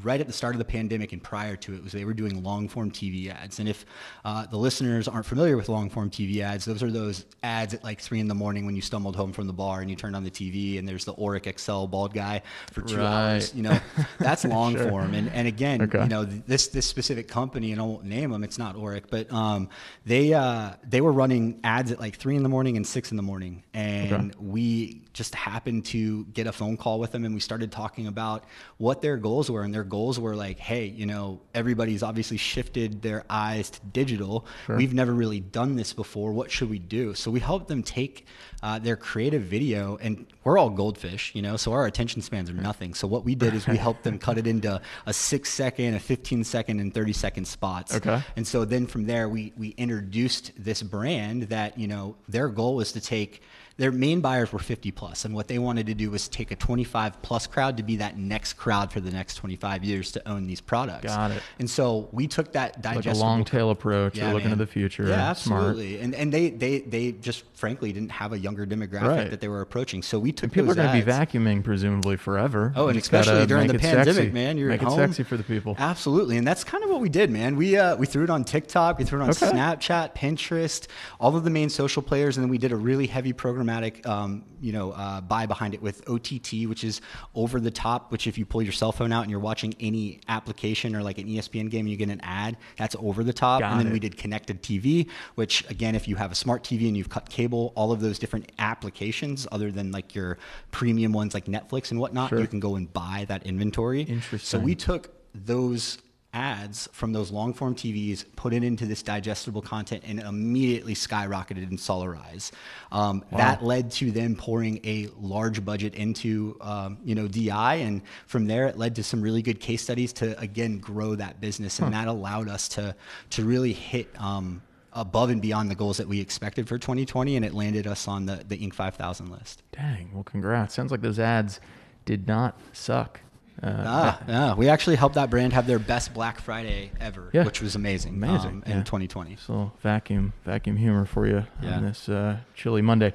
right 0.02 0.20
at 0.20 0.26
the 0.26 0.34
start 0.34 0.56
of 0.56 0.60
the 0.60 0.66
pandemic 0.66 1.14
and 1.14 1.22
prior 1.22 1.56
to 1.56 1.76
it 1.76 1.84
was 1.84 1.92
they 1.92 2.04
were 2.04 2.16
doing 2.16 2.42
long 2.44 2.68
form 2.68 2.90
TV 2.90 3.30
ads. 3.30 3.60
And 3.60 3.70
if 3.70 3.86
uh, 4.26 4.48
the 4.48 4.58
listeners 4.58 5.08
aren't 5.08 5.28
familiar 5.28 5.56
with 5.56 5.70
long 5.70 5.90
form 5.92 6.10
TV 6.10 6.42
ads, 6.42 6.66
those 6.66 6.82
are 6.82 6.90
those 6.90 7.26
ads 7.44 7.76
at 7.76 7.84
like 7.84 8.02
three 8.02 8.20
in 8.20 8.28
the 8.28 8.34
morning 8.34 8.66
when 8.66 8.76
you 8.76 8.82
stumbled 8.82 9.16
home 9.16 9.32
from 9.34 9.46
the 9.46 9.54
bar 9.54 9.82
and 9.82 9.92
you 9.92 9.96
turned 9.96 10.16
on 10.16 10.24
the 10.24 10.32
TV 10.32 10.80
and 10.80 10.88
there's 10.88 11.06
the 11.06 11.14
Oreck 11.14 11.60
XL 11.60 11.86
bald 11.86 12.12
guy 12.14 12.42
for 12.72 12.82
two 12.82 12.98
Right. 12.98 13.06
hours. 13.06 13.54
You 13.54 13.62
know, 13.62 13.80
that's 14.18 14.44
long 14.58 14.76
form. 14.78 15.14
And 15.14 15.30
and 15.30 15.48
again, 15.48 15.84
Okay. 15.84 16.02
you 16.02 16.10
know, 16.10 16.26
this 16.26 16.70
this 16.70 16.88
specific 16.88 17.28
company, 17.28 17.72
and 17.72 17.80
I 17.80 17.84
won't 17.86 18.06
name 18.06 18.32
them, 18.32 18.44
it's 18.44 18.58
not 18.58 18.76
Oric, 18.76 19.04
but 19.12 19.32
um, 19.32 19.70
they 20.08 20.34
uh, 20.34 20.72
they 20.84 21.02
were 21.02 21.12
running 21.14 21.60
ads 21.64 21.92
at 21.92 22.00
like 22.00 22.16
three 22.16 22.36
in 22.36 22.42
the 22.42 22.50
morning 22.50 22.78
and 22.78 22.88
six 22.88 23.12
in 23.12 23.18
the 23.18 23.24
morning, 23.24 23.62
and 23.76 24.34
we 24.40 25.03
just 25.14 25.36
happened 25.36 25.86
to 25.86 26.26
get 26.26 26.48
a 26.48 26.52
phone 26.52 26.76
call 26.78 27.00
with 27.00 27.12
them, 27.12 27.24
and 27.26 27.34
we 27.34 27.40
started 27.40 27.72
talking 27.72 28.08
about 28.08 28.44
what 28.78 29.02
their 29.02 29.18
goals 29.18 29.50
were, 29.50 29.64
and 29.64 29.74
their 29.74 29.84
goals 29.84 30.20
were 30.20 30.36
like, 30.36 30.58
hey, 30.60 30.86
you 30.86 31.06
know, 31.06 31.40
everybody's 31.54 32.04
obviously 32.04 32.38
shifted 32.38 33.02
their 33.02 33.24
eyes 33.30 33.70
to 33.70 33.80
digital. 33.92 34.46
We've 34.78 34.94
never 34.94 35.14
really 35.14 35.40
done 35.40 35.76
this 35.76 35.94
before. 35.94 36.34
What 36.34 36.52
should 36.52 36.70
we 36.70 36.80
do? 36.80 37.14
So 37.14 37.32
we 37.32 37.40
helped 37.40 37.68
them 37.68 37.84
take 37.84 38.26
uh, 38.64 38.80
their 38.80 38.96
creative 38.96 39.44
video, 39.44 39.98
and 40.02 40.26
we're 40.44 40.58
all 40.58 40.70
goldfish, 40.70 41.34
you 41.36 41.42
know, 41.42 41.58
so 41.58 41.74
our 41.74 41.86
attention 41.86 42.22
spans 42.22 42.50
are 42.50 42.54
nothing. 42.54 42.94
So 42.94 43.08
what 43.08 43.24
we 43.24 43.36
did 43.36 43.54
is 43.54 43.68
we 43.68 43.78
helped 43.78 44.04
them 44.04 44.18
cut 44.18 44.38
it 44.38 44.48
into 44.48 44.82
a 45.06 45.14
six 45.14 45.50
second, 45.50 45.94
a 45.96 46.00
15 46.00 46.44
second, 46.44 46.80
and 46.80 46.94
30 46.94 47.14
second 47.14 47.46
spots. 47.46 47.96
Okay. 47.96 48.22
And 48.36 48.48
so 48.48 48.66
then 48.66 48.88
from 48.88 49.06
there, 49.06 49.30
we 49.30 49.54
we 49.58 49.70
introduced 49.70 50.52
this 50.58 50.82
brand 50.82 51.44
that 51.44 51.78
you 51.78 51.88
know 51.88 52.16
their 52.28 52.50
goal 52.50 52.76
was 52.76 52.92
to 52.94 53.02
take 53.02 53.42
their 53.78 53.92
main 53.92 54.22
buyers 54.22 54.54
were 54.54 54.60
50 54.60 54.92
plus, 54.92 55.26
and 55.26 55.34
what 55.34 55.48
they 55.48 55.58
wanted 55.58 55.88
to 55.88 55.94
do 55.96 56.12
was 56.12 56.28
take 56.28 56.52
a 56.52 56.56
25 56.56 57.22
plus 57.24 57.48
crowd 57.48 57.78
to 57.78 57.84
be 57.84 57.96
that 57.98 58.18
next 58.18 58.54
crowd 58.54 58.92
for 58.92 59.00
the 59.00 59.10
next 59.10 59.36
25 59.36 59.84
years 59.84 60.12
to 60.12 60.30
own 60.30 60.46
these 60.46 60.62
products. 60.62 61.06
Got 61.06 61.32
it. 61.32 61.42
And 61.58 61.68
so 61.70 62.08
we 62.12 62.28
took 62.28 62.54
that 62.54 62.84
Like 62.86 63.06
a 63.08 63.14
long 63.14 63.44
tail 63.44 63.72
approach. 63.72 64.16
You're 64.18 64.28
looking 64.32 64.50
man. 64.50 64.58
to 64.58 64.64
the 64.64 64.72
future. 64.72 65.08
Yeah, 65.08 65.34
Smart. 65.34 65.78
And 65.78 66.14
and 66.14 66.32
they 66.32 66.52
they 66.52 66.82
they 66.82 67.14
just 67.14 67.46
frankly 67.56 67.92
didn't 67.92 68.12
have 68.12 68.32
a 68.34 68.38
younger 68.38 68.66
demographic 68.68 69.08
Right. 69.08 69.30
that 69.32 69.42
they 69.42 69.48
were 69.48 69.62
approaching. 69.62 70.04
So 70.04 70.20
we 70.20 70.32
took 70.32 70.52
People 70.52 70.72
are 70.72 70.76
going 70.76 71.00
to 71.00 71.06
be 71.06 71.12
vacuuming 71.12 71.64
presumably 71.64 72.16
forever. 72.18 72.74
Oh, 72.76 72.90
and 72.90 72.98
especially 73.00 73.46
during 73.48 73.68
the 73.68 73.80
pandemic, 73.80 74.14
sexy. 74.16 74.32
man. 74.32 74.58
You're 74.60 74.70
make 74.70 74.82
it 74.84 74.88
home. 74.88 74.98
sexy 74.98 75.24
for 75.24 75.36
the 75.38 75.44
people. 75.44 75.76
Absolutely, 75.80 76.38
and 76.38 76.46
that's 76.46 76.64
kind 76.64 76.84
of 76.84 76.92
what 76.92 77.02
we 77.02 77.10
did, 77.10 77.32
man. 77.32 77.56
We 77.56 77.76
uh, 77.78 77.96
we 77.96 78.06
threw 78.06 78.24
it 78.24 78.30
on 78.30 78.44
TikTok, 78.44 79.00
we 79.00 79.04
threw 79.06 79.20
it 79.20 79.24
on 79.24 79.30
Okay. 79.32 79.48
Snapchat, 79.48 80.14
Pinterest, 80.16 80.86
all 81.20 81.36
of 81.36 81.44
the 81.44 81.50
main 81.50 81.70
social 81.70 82.04
players, 82.04 82.38
and 82.38 82.44
then 82.44 82.52
we 82.52 82.60
did 82.60 82.72
a 82.72 82.76
really 82.78 83.08
heavy 83.08 83.34
program 83.34 83.63
programmatic, 83.64 84.06
um, 84.06 84.44
you 84.62 84.72
know, 84.72 84.92
uh, 84.92 85.22
buy 85.22 85.46
behind 85.46 85.74
it 85.74 85.82
with 85.82 86.08
OTT, 86.10 86.68
which 86.68 86.84
is 86.84 87.02
over 87.36 87.60
the 87.60 87.72
top. 87.72 88.12
Which 88.12 88.28
if 88.28 88.38
you 88.38 88.46
pull 88.46 88.62
your 88.62 88.72
cell 88.72 88.92
phone 88.92 89.12
out 89.12 89.22
and 89.22 89.32
you're 89.32 89.40
watching 89.40 89.74
any 89.80 90.22
application 90.28 90.96
or 90.96 91.02
like 91.04 91.18
an 91.18 91.28
ESPN 91.28 91.70
game 91.70 91.82
and 91.82 91.90
you 91.90 91.98
get 91.98 92.10
an 92.10 92.22
ad, 92.22 92.58
that's 92.78 92.96
over 93.00 93.24
the 93.24 93.34
top. 93.34 93.62
Got 93.62 93.72
and 93.72 93.80
then 93.80 93.88
it. 93.88 93.94
we 93.94 94.00
did 94.00 94.18
connected 94.18 94.62
TV, 94.62 95.10
which 95.36 95.70
again, 95.70 95.96
if 95.96 96.08
you 96.08 96.16
have 96.16 96.32
a 96.32 96.36
smart 96.36 96.64
TV 96.64 96.88
and 96.88 96.98
you've 96.98 97.10
cut 97.10 97.30
cable, 97.30 97.74
all 97.76 97.92
of 97.92 98.00
those 98.02 98.20
different 98.20 98.52
applications, 98.60 99.48
other 99.52 99.72
than 99.72 99.92
like 99.92 100.16
your 100.16 100.38
premium 100.72 101.14
ones 101.14 101.34
like 101.34 101.46
Netflix 101.46 101.92
and 101.92 102.00
whatnot, 102.00 102.30
Sure. 102.30 102.40
you 102.40 102.48
can 102.48 102.60
go 102.60 102.76
and 102.76 102.92
buy 102.94 103.26
that 103.28 103.46
inventory. 103.46 104.02
Interesting. 104.02 104.40
So 104.40 104.60
we 104.60 104.76
took 104.76 105.10
those 105.34 105.98
ads 106.34 106.90
from 106.92 107.14
those 107.14 107.32
long 107.32 107.54
form 107.54 107.76
TVs, 107.76 108.26
put 108.36 108.54
it 108.54 108.64
into 108.64 108.86
this 108.86 109.04
digestible 109.04 109.62
content, 109.62 110.04
and 110.06 110.20
immediately 110.20 110.96
skyrocketed 110.96 111.70
in 111.70 111.78
Solarize. 111.78 112.52
Um, 112.92 113.24
That 113.32 113.64
led 113.64 113.92
to 113.92 114.12
them 114.12 114.36
pouring 114.36 114.80
a 114.84 115.10
large 115.20 115.64
budget 115.64 115.96
into 115.96 116.58
um, 116.62 116.98
you 117.04 117.16
know 117.16 117.28
DI, 117.28 117.76
and 117.76 118.02
from 118.26 118.48
there 118.48 118.68
it 118.68 118.78
led 118.78 118.96
to 118.96 119.04
some 119.04 119.22
really 119.22 119.42
good 119.42 119.60
case 119.60 119.82
studies 119.82 120.14
to 120.14 120.38
again 120.40 120.80
grow 120.80 121.16
that 121.16 121.40
business, 121.40 121.80
and 121.80 121.94
that 121.94 122.08
allowed 122.08 122.50
us 122.50 122.68
to 122.70 122.96
to 123.32 123.46
really 123.46 123.74
hit. 123.74 124.10
Um, 124.20 124.62
above 124.96 125.32
and 125.32 125.42
beyond 125.42 125.72
the 125.72 125.76
goals 125.76 125.98
that 125.98 126.08
we 126.08 126.22
expected 126.22 126.68
for 126.68 126.78
2020 126.78 127.36
and 127.36 127.44
it 127.44 127.52
landed 127.52 127.88
us 127.88 128.08
on 128.08 128.28
the, 128.28 128.44
the 128.48 128.56
inc 128.60 128.76
5000 128.76 129.28
list 129.32 129.64
Dang. 129.72 130.12
Well, 130.14 130.24
congrats. 130.24 130.76
Sounds 130.76 130.92
like 130.92 131.02
those 131.02 131.18
ads 131.18 131.60
did 132.06 132.28
not 132.28 132.60
suck. 132.74 133.20
Uh, 133.64 133.84
Ah, 133.86 134.20
yeah. 134.28 134.54
We 134.56 134.68
actually 134.70 134.96
helped 134.98 135.16
that 135.16 135.30
brand 135.30 135.54
have 135.54 135.68
their 135.68 135.80
best 135.80 136.14
Black 136.14 136.40
Friday 136.42 136.92
ever, 137.00 137.30
Yeah. 137.34 137.46
which 137.46 137.62
was 137.62 137.76
amazing. 137.76 138.16
Amazing, 138.16 138.52
um, 138.58 138.64
yeah. 138.68 138.78
in 138.78 138.84
2020. 138.84 139.38
So 139.38 139.72
vacuum 139.82 140.34
vacuum 140.44 140.76
humor 140.78 141.06
for 141.06 141.26
you 141.28 141.46
Yeah. 141.62 141.78
on 141.78 141.84
this 141.86 142.10
uh, 142.10 142.38
chilly 142.56 142.82
Monday. 142.82 143.14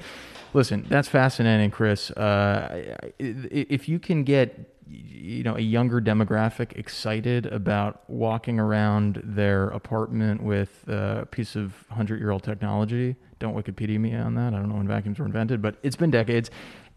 Listen, 0.55 0.87
that's 0.89 1.09
fascinating, 1.09 1.71
Chris. 1.71 2.11
Uh, 2.13 2.97
if 3.19 3.89
you 3.89 3.99
can 3.99 4.25
get 4.25 4.75
you 4.91 5.43
know 5.43 5.55
a 5.55 5.61
younger 5.61 6.01
demographic 6.01 6.73
excited 6.79 7.45
about 7.45 8.01
walking 8.09 8.59
around 8.59 9.21
their 9.23 9.65
apartment 9.69 10.43
with 10.43 10.89
a 10.89 11.27
piece 11.31 11.57
of 11.57 11.75
hundred 11.91 12.19
year 12.21 12.31
old 12.31 12.43
technology, 12.43 13.15
don't 13.39 13.55
Wikipedia 13.55 14.01
me 14.01 14.15
on 14.15 14.35
that. 14.37 14.55
I 14.55 14.57
don't 14.57 14.71
know 14.71 14.77
when 14.77 14.89
vacuums 14.89 15.19
were 15.19 15.27
invented, 15.27 15.61
but 15.61 15.77
it's 15.83 15.97
been 15.97 16.11
decades. 16.11 16.51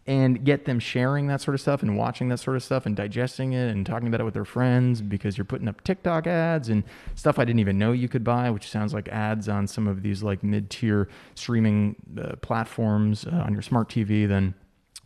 And 0.04 0.44
get 0.44 0.64
them 0.64 0.80
sharing 0.80 1.28
that 1.28 1.40
sort 1.40 1.54
of 1.54 1.60
stuff 1.60 1.80
and 1.82 1.96
watching 1.96 2.28
that 2.30 2.38
sort 2.38 2.56
of 2.56 2.64
stuff 2.64 2.86
and 2.86 2.96
digesting 2.96 3.52
it 3.52 3.70
and 3.70 3.86
talking 3.86 4.08
about 4.08 4.20
it 4.20 4.24
with 4.24 4.34
their 4.34 4.44
friends 4.44 5.00
because 5.00 5.38
you're 5.38 5.44
putting 5.44 5.68
up 5.68 5.84
TikTok 5.84 6.26
ads 6.26 6.68
and 6.68 6.82
stuff 7.14 7.38
I 7.38 7.44
didn't 7.44 7.60
even 7.60 7.78
know 7.78 7.92
you 7.92 8.08
could 8.08 8.24
buy, 8.24 8.50
which 8.50 8.68
sounds 8.68 8.92
like 8.92 9.08
ads 9.10 9.48
on 9.48 9.68
some 9.68 9.86
of 9.86 10.02
these 10.02 10.20
like 10.24 10.42
mid 10.42 10.70
tier 10.70 11.08
streaming 11.36 11.94
uh, 12.20 12.34
platforms 12.42 13.26
uh, 13.26 13.44
on 13.46 13.52
your 13.52 13.62
smart 13.62 13.88
TV, 13.88 14.26
then 14.26 14.54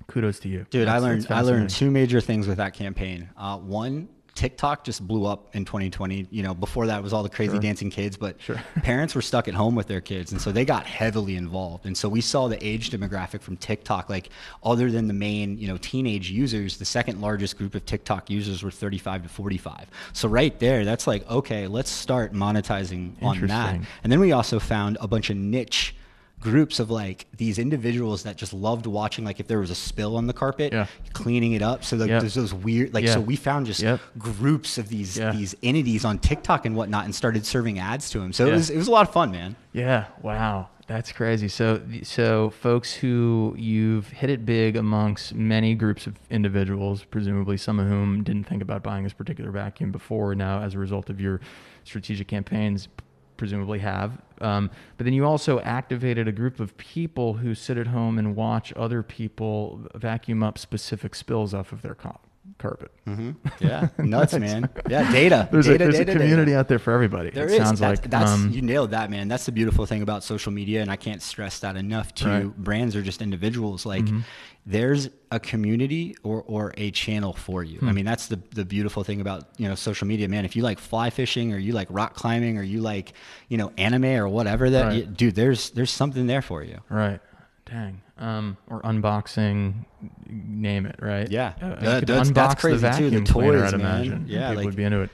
kudos 0.06 0.38
to 0.40 0.48
you. 0.48 0.66
Dude, 0.70 0.88
I 0.88 0.98
learned 0.98 1.26
I 1.30 1.42
learned 1.42 1.70
two 1.70 1.90
major 1.90 2.20
things 2.20 2.46
with 2.46 2.56
that 2.56 2.72
campaign. 2.72 3.28
Uh, 3.36 3.58
one, 3.58 4.08
TikTok 4.36 4.84
just 4.84 5.04
blew 5.06 5.26
up 5.26 5.54
in 5.56 5.64
2020. 5.64 6.28
You 6.30 6.42
know, 6.42 6.54
before 6.54 6.86
that 6.86 7.02
was 7.02 7.12
all 7.12 7.22
the 7.24 7.28
crazy 7.28 7.52
Sure. 7.54 7.60
dancing 7.60 7.90
kids, 7.90 8.16
but 8.16 8.40
Sure. 8.40 8.62
parents 8.82 9.14
were 9.14 9.22
stuck 9.22 9.48
at 9.48 9.54
home 9.54 9.74
with 9.74 9.88
their 9.88 10.00
kids, 10.00 10.30
and 10.30 10.40
so 10.40 10.52
they 10.52 10.64
got 10.64 10.86
heavily 10.86 11.36
involved. 11.36 11.86
And 11.86 11.96
so 11.96 12.08
we 12.08 12.20
saw 12.20 12.46
the 12.46 12.64
age 12.64 12.90
demographic 12.90 13.40
from 13.40 13.56
TikTok, 13.56 14.08
like 14.08 14.28
other 14.62 14.90
than 14.92 15.08
the 15.08 15.14
main, 15.14 15.58
you 15.58 15.66
know, 15.66 15.78
teenage 15.78 16.30
users, 16.30 16.76
the 16.76 16.84
second 16.84 17.20
largest 17.20 17.58
group 17.58 17.74
of 17.74 17.84
TikTok 17.86 18.30
users 18.30 18.62
were 18.62 18.70
35 18.70 19.24
to 19.24 19.28
45. 19.28 19.86
So 20.12 20.28
right 20.28 20.56
there, 20.60 20.84
that's 20.84 21.06
like, 21.06 21.28
okay, 21.30 21.66
let's 21.66 21.90
start 21.90 22.32
monetizing 22.32 23.20
on 23.22 23.40
that. 23.46 23.80
And 24.04 24.12
then 24.12 24.20
we 24.20 24.32
also 24.32 24.58
found 24.60 24.98
a 25.00 25.08
bunch 25.08 25.30
of 25.30 25.36
niche 25.36 25.94
groups 26.40 26.78
of 26.78 26.90
like 26.90 27.26
these 27.36 27.58
individuals 27.58 28.22
that 28.24 28.36
just 28.36 28.52
loved 28.52 28.86
watching 28.86 29.24
like 29.24 29.40
if 29.40 29.46
there 29.48 29.58
was 29.58 29.70
a 29.70 29.74
spill 29.74 30.16
on 30.16 30.26
the 30.26 30.32
carpet 30.32 30.72
Yeah. 30.72 30.86
cleaning 31.12 31.52
it 31.52 31.62
up 31.62 31.82
so 31.82 31.96
like 31.96 32.08
Yep. 32.08 32.20
there's 32.20 32.34
those 32.34 32.52
weird 32.54 32.92
like 32.94 33.04
Yeah. 33.04 33.14
so 33.14 33.20
we 33.20 33.36
found 33.36 33.66
just 33.66 33.80
Yep. 33.82 34.00
groups 34.18 34.76
of 34.78 34.88
these 34.88 35.16
Yeah. 35.16 35.32
these 35.32 35.54
entities 35.62 36.04
on 36.04 36.18
tiktok 36.18 36.66
and 36.66 36.76
whatnot 36.76 37.04
and 37.06 37.14
started 37.14 37.46
serving 37.46 37.78
ads 37.78 38.10
to 38.10 38.20
them 38.20 38.32
so 38.32 38.46
it 38.46 38.52
was 38.52 38.70
it 38.70 38.76
was 38.76 38.86
a 38.86 38.90
lot 38.90 39.08
of 39.08 39.12
fun 39.12 39.30
man 39.32 39.56
Yeah, 39.72 40.04
wow. 40.22 40.68
That's 40.88 41.10
crazy. 41.10 41.48
So 41.48 41.80
so 42.04 42.50
folks 42.50 42.92
who 42.94 43.56
you've 43.58 44.08
hit 44.10 44.30
it 44.30 44.46
big 44.46 44.76
amongst 44.76 45.34
many 45.34 45.74
groups 45.74 46.06
of 46.06 46.14
individuals, 46.30 47.02
presumably 47.02 47.56
some 47.56 47.80
of 47.80 47.88
whom 47.88 48.22
didn't 48.22 48.44
think 48.44 48.62
about 48.62 48.84
buying 48.84 49.02
this 49.02 49.12
particular 49.12 49.50
vacuum 49.50 49.90
before 49.90 50.36
now 50.36 50.60
as 50.62 50.74
a 50.74 50.78
result 50.78 51.10
of 51.10 51.20
your 51.20 51.40
strategic 51.82 52.28
campaigns 52.28 52.86
presumably 53.36 53.78
have. 53.80 54.20
Um, 54.40 54.70
but 54.96 55.04
then 55.04 55.12
you 55.14 55.24
also 55.24 55.60
activated 55.60 56.28
a 56.28 56.32
group 56.32 56.60
of 56.60 56.76
people 56.76 57.34
who 57.34 57.54
sit 57.54 57.78
at 57.78 57.86
home 57.88 58.18
and 58.18 58.36
watch 58.36 58.72
other 58.76 59.02
people 59.02 59.86
vacuum 59.94 60.42
up 60.42 60.58
specific 60.58 61.14
spills 61.14 61.54
off 61.54 61.72
of 61.72 61.82
their 61.82 61.94
co- 61.94 62.20
carpet. 62.58 62.90
yeah 63.60 63.88
nuts 63.98 64.32
man 64.34 64.68
yeah 64.88 65.10
data 65.12 65.48
There's, 65.52 65.66
data 65.66 65.74
a, 65.74 65.78
there's 65.78 65.94
data, 65.98 66.02
a 66.02 66.14
data. 66.14 66.18
community 66.20 66.54
out 66.54 66.68
there 66.68 66.78
for 66.78 66.92
everybody. 66.92 67.30
There 67.30 67.46
it 67.46 67.52
is. 67.52 67.56
sounds 67.58 67.80
that's, 67.80 68.00
like 68.02 68.10
that's 68.10 68.30
um, 68.30 68.50
you 68.50 68.62
nailed 68.62 68.90
that, 68.92 69.10
man. 69.10 69.28
That's 69.28 69.46
the 69.46 69.52
beautiful 69.52 69.84
thing 69.86 70.02
about 70.02 70.22
social 70.24 70.52
media, 70.52 70.80
and 70.82 70.90
I 70.90 70.96
can't 70.96 71.22
stress 71.22 71.58
that 71.60 71.76
enough 71.76 72.14
to 72.16 72.28
Right. 72.28 72.56
brands 72.56 72.94
or 72.96 73.02
just 73.02 73.20
individuals. 73.22 73.84
Like, 73.86 74.04
Mm-hmm. 74.04 74.20
There's 74.66 75.08
a 75.30 75.38
community 75.38 76.16
or 76.24 76.42
or 76.46 76.74
a 76.76 76.90
channel 76.90 77.32
for 77.32 77.62
you. 77.62 77.78
Hmm. 77.78 77.88
I 77.88 77.92
mean, 77.92 78.04
that's 78.04 78.26
the 78.26 78.40
the 78.54 78.64
beautiful 78.64 79.04
thing 79.04 79.20
about 79.20 79.48
you 79.58 79.68
know 79.68 79.74
social 79.76 80.06
media, 80.08 80.28
man. 80.28 80.44
If 80.44 80.56
you 80.56 80.62
like 80.62 80.78
fly 80.78 81.10
fishing, 81.10 81.52
or 81.52 81.58
you 81.58 81.72
like 81.72 81.88
rock 81.90 82.14
climbing, 82.14 82.58
or 82.58 82.62
you 82.62 82.80
like 82.80 83.12
you 83.48 83.56
know 83.58 83.72
anime 83.78 84.04
or 84.06 84.28
whatever 84.28 84.70
that, 84.70 84.84
Right. 84.86 84.94
you- 84.96 85.06
dude, 85.06 85.34
there's 85.36 85.70
there's 85.70 85.90
something 85.90 86.26
there 86.26 86.42
for 86.42 86.62
you. 86.64 86.78
Right. 86.88 87.20
Dang. 87.64 88.00
Um, 88.18 88.56
or 88.68 88.80
unboxing, 88.82 89.84
name 90.28 90.86
it, 90.86 90.96
right? 91.02 91.30
Yeah. 91.30 91.52
Uh, 91.60 91.66
you 91.66 91.70
Yeah, 91.82 91.98
could 91.98 92.08
that's- 92.08 92.30
that's 92.30 92.60
crazy, 92.60 92.78
the 92.78 92.90
too, 92.92 93.04
the 93.10 93.18
vacuum 93.20 93.24
cleaner, 93.26 93.60
toys, 93.62 93.74
I'd 93.74 93.78
man. 93.80 93.96
imagine. 94.04 94.24
Yeah, 94.28 94.40
People 94.50 94.56
like- 94.56 94.64
would 94.66 94.76
be 94.76 94.84
into 94.84 95.00
it. 95.02 95.10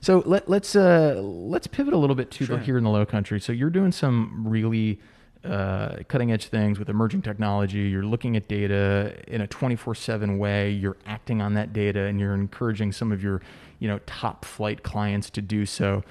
So 0.00 0.22
let, 0.26 0.48
let's 0.50 0.76
uh, 0.76 1.20
let's 1.22 1.66
pivot 1.66 1.94
a 1.94 1.96
little 1.96 2.16
bit 2.16 2.30
to 2.32 2.44
Sure. 2.44 2.58
here 2.58 2.76
in 2.76 2.84
the 2.84 2.90
Low 2.90 3.06
Country. 3.06 3.40
So 3.40 3.52
you're 3.52 3.70
doing 3.70 3.90
some 3.92 4.44
really 4.46 5.00
uh, 5.44 5.96
cutting 6.08 6.32
edge 6.32 6.46
things 6.46 6.78
with 6.78 6.88
emerging 6.88 7.22
technology. 7.22 7.80
You're 7.80 8.04
looking 8.04 8.36
at 8.36 8.48
data 8.48 9.14
in 9.28 9.40
a 9.40 9.46
24/7 9.46 10.38
way. 10.38 10.70
You're 10.70 10.96
acting 11.06 11.42
on 11.42 11.54
that 11.54 11.72
data, 11.72 12.00
and 12.00 12.18
you're 12.18 12.34
encouraging 12.34 12.92
some 12.92 13.12
of 13.12 13.22
your 13.22 13.42
you 13.78 13.88
know 13.88 13.98
top 14.06 14.44
flight 14.44 14.82
clients 14.82 15.30
to 15.30 15.42
do 15.42 15.66
so. 15.66 16.02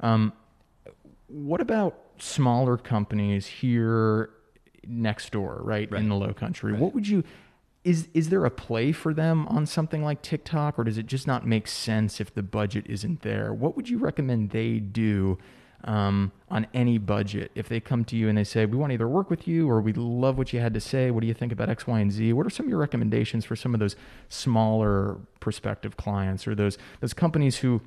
Um, 0.00 0.32
what 1.28 1.60
about 1.60 1.96
smaller 2.18 2.76
companies 2.76 3.46
here 3.46 4.30
next 4.86 5.30
door, 5.32 5.60
right, 5.62 5.90
Right. 5.90 6.00
in 6.02 6.08
the 6.08 6.14
low 6.16 6.32
country? 6.32 6.72
What 6.72 6.94
would 6.94 7.06
you 7.06 7.22
is 7.84 8.08
is 8.12 8.28
there 8.28 8.44
a 8.44 8.50
play 8.50 8.92
for 8.92 9.14
them 9.14 9.46
on 9.48 9.64
something 9.64 10.02
like 10.02 10.20
TikTok 10.20 10.78
or 10.78 10.84
does 10.84 10.98
it 10.98 11.06
just 11.06 11.26
not 11.26 11.46
make 11.46 11.66
sense 11.66 12.20
if 12.20 12.34
the 12.34 12.42
budget 12.42 12.84
isn't 12.88 13.22
there? 13.22 13.54
What 13.54 13.74
would 13.76 13.88
you 13.88 13.96
recommend 13.98 14.50
they 14.50 14.78
do 14.78 15.38
um, 15.84 16.32
on 16.50 16.66
any 16.74 16.98
budget 16.98 17.50
if 17.54 17.68
they 17.68 17.80
come 17.80 18.04
to 18.04 18.16
you 18.16 18.28
and 18.28 18.36
they 18.36 18.44
say 18.44 18.66
we 18.66 18.76
want 18.76 18.90
to 18.90 18.94
either 18.94 19.08
work 19.08 19.30
with 19.30 19.48
you 19.48 19.68
or 19.68 19.80
we 19.80 19.92
love 19.92 20.38
what 20.38 20.52
you 20.52 20.60
had 20.60 20.74
to 20.74 20.80
say? 20.80 21.10
What 21.10 21.20
do 21.20 21.26
you 21.26 21.34
think 21.34 21.52
about 21.52 21.68
X, 21.68 21.86
Y, 21.86 21.98
and 22.00 22.12
Z? 22.12 22.32
What 22.32 22.46
are 22.46 22.50
some 22.50 22.66
of 22.66 22.70
your 22.70 22.78
recommendations 22.78 23.44
for 23.44 23.56
some 23.56 23.74
of 23.74 23.80
those 23.80 23.96
smaller 24.28 25.18
prospective 25.40 25.96
clients 25.96 26.46
or 26.46 26.54
those 26.54 26.78
those 27.00 27.14
companies 27.14 27.58
who 27.58 27.80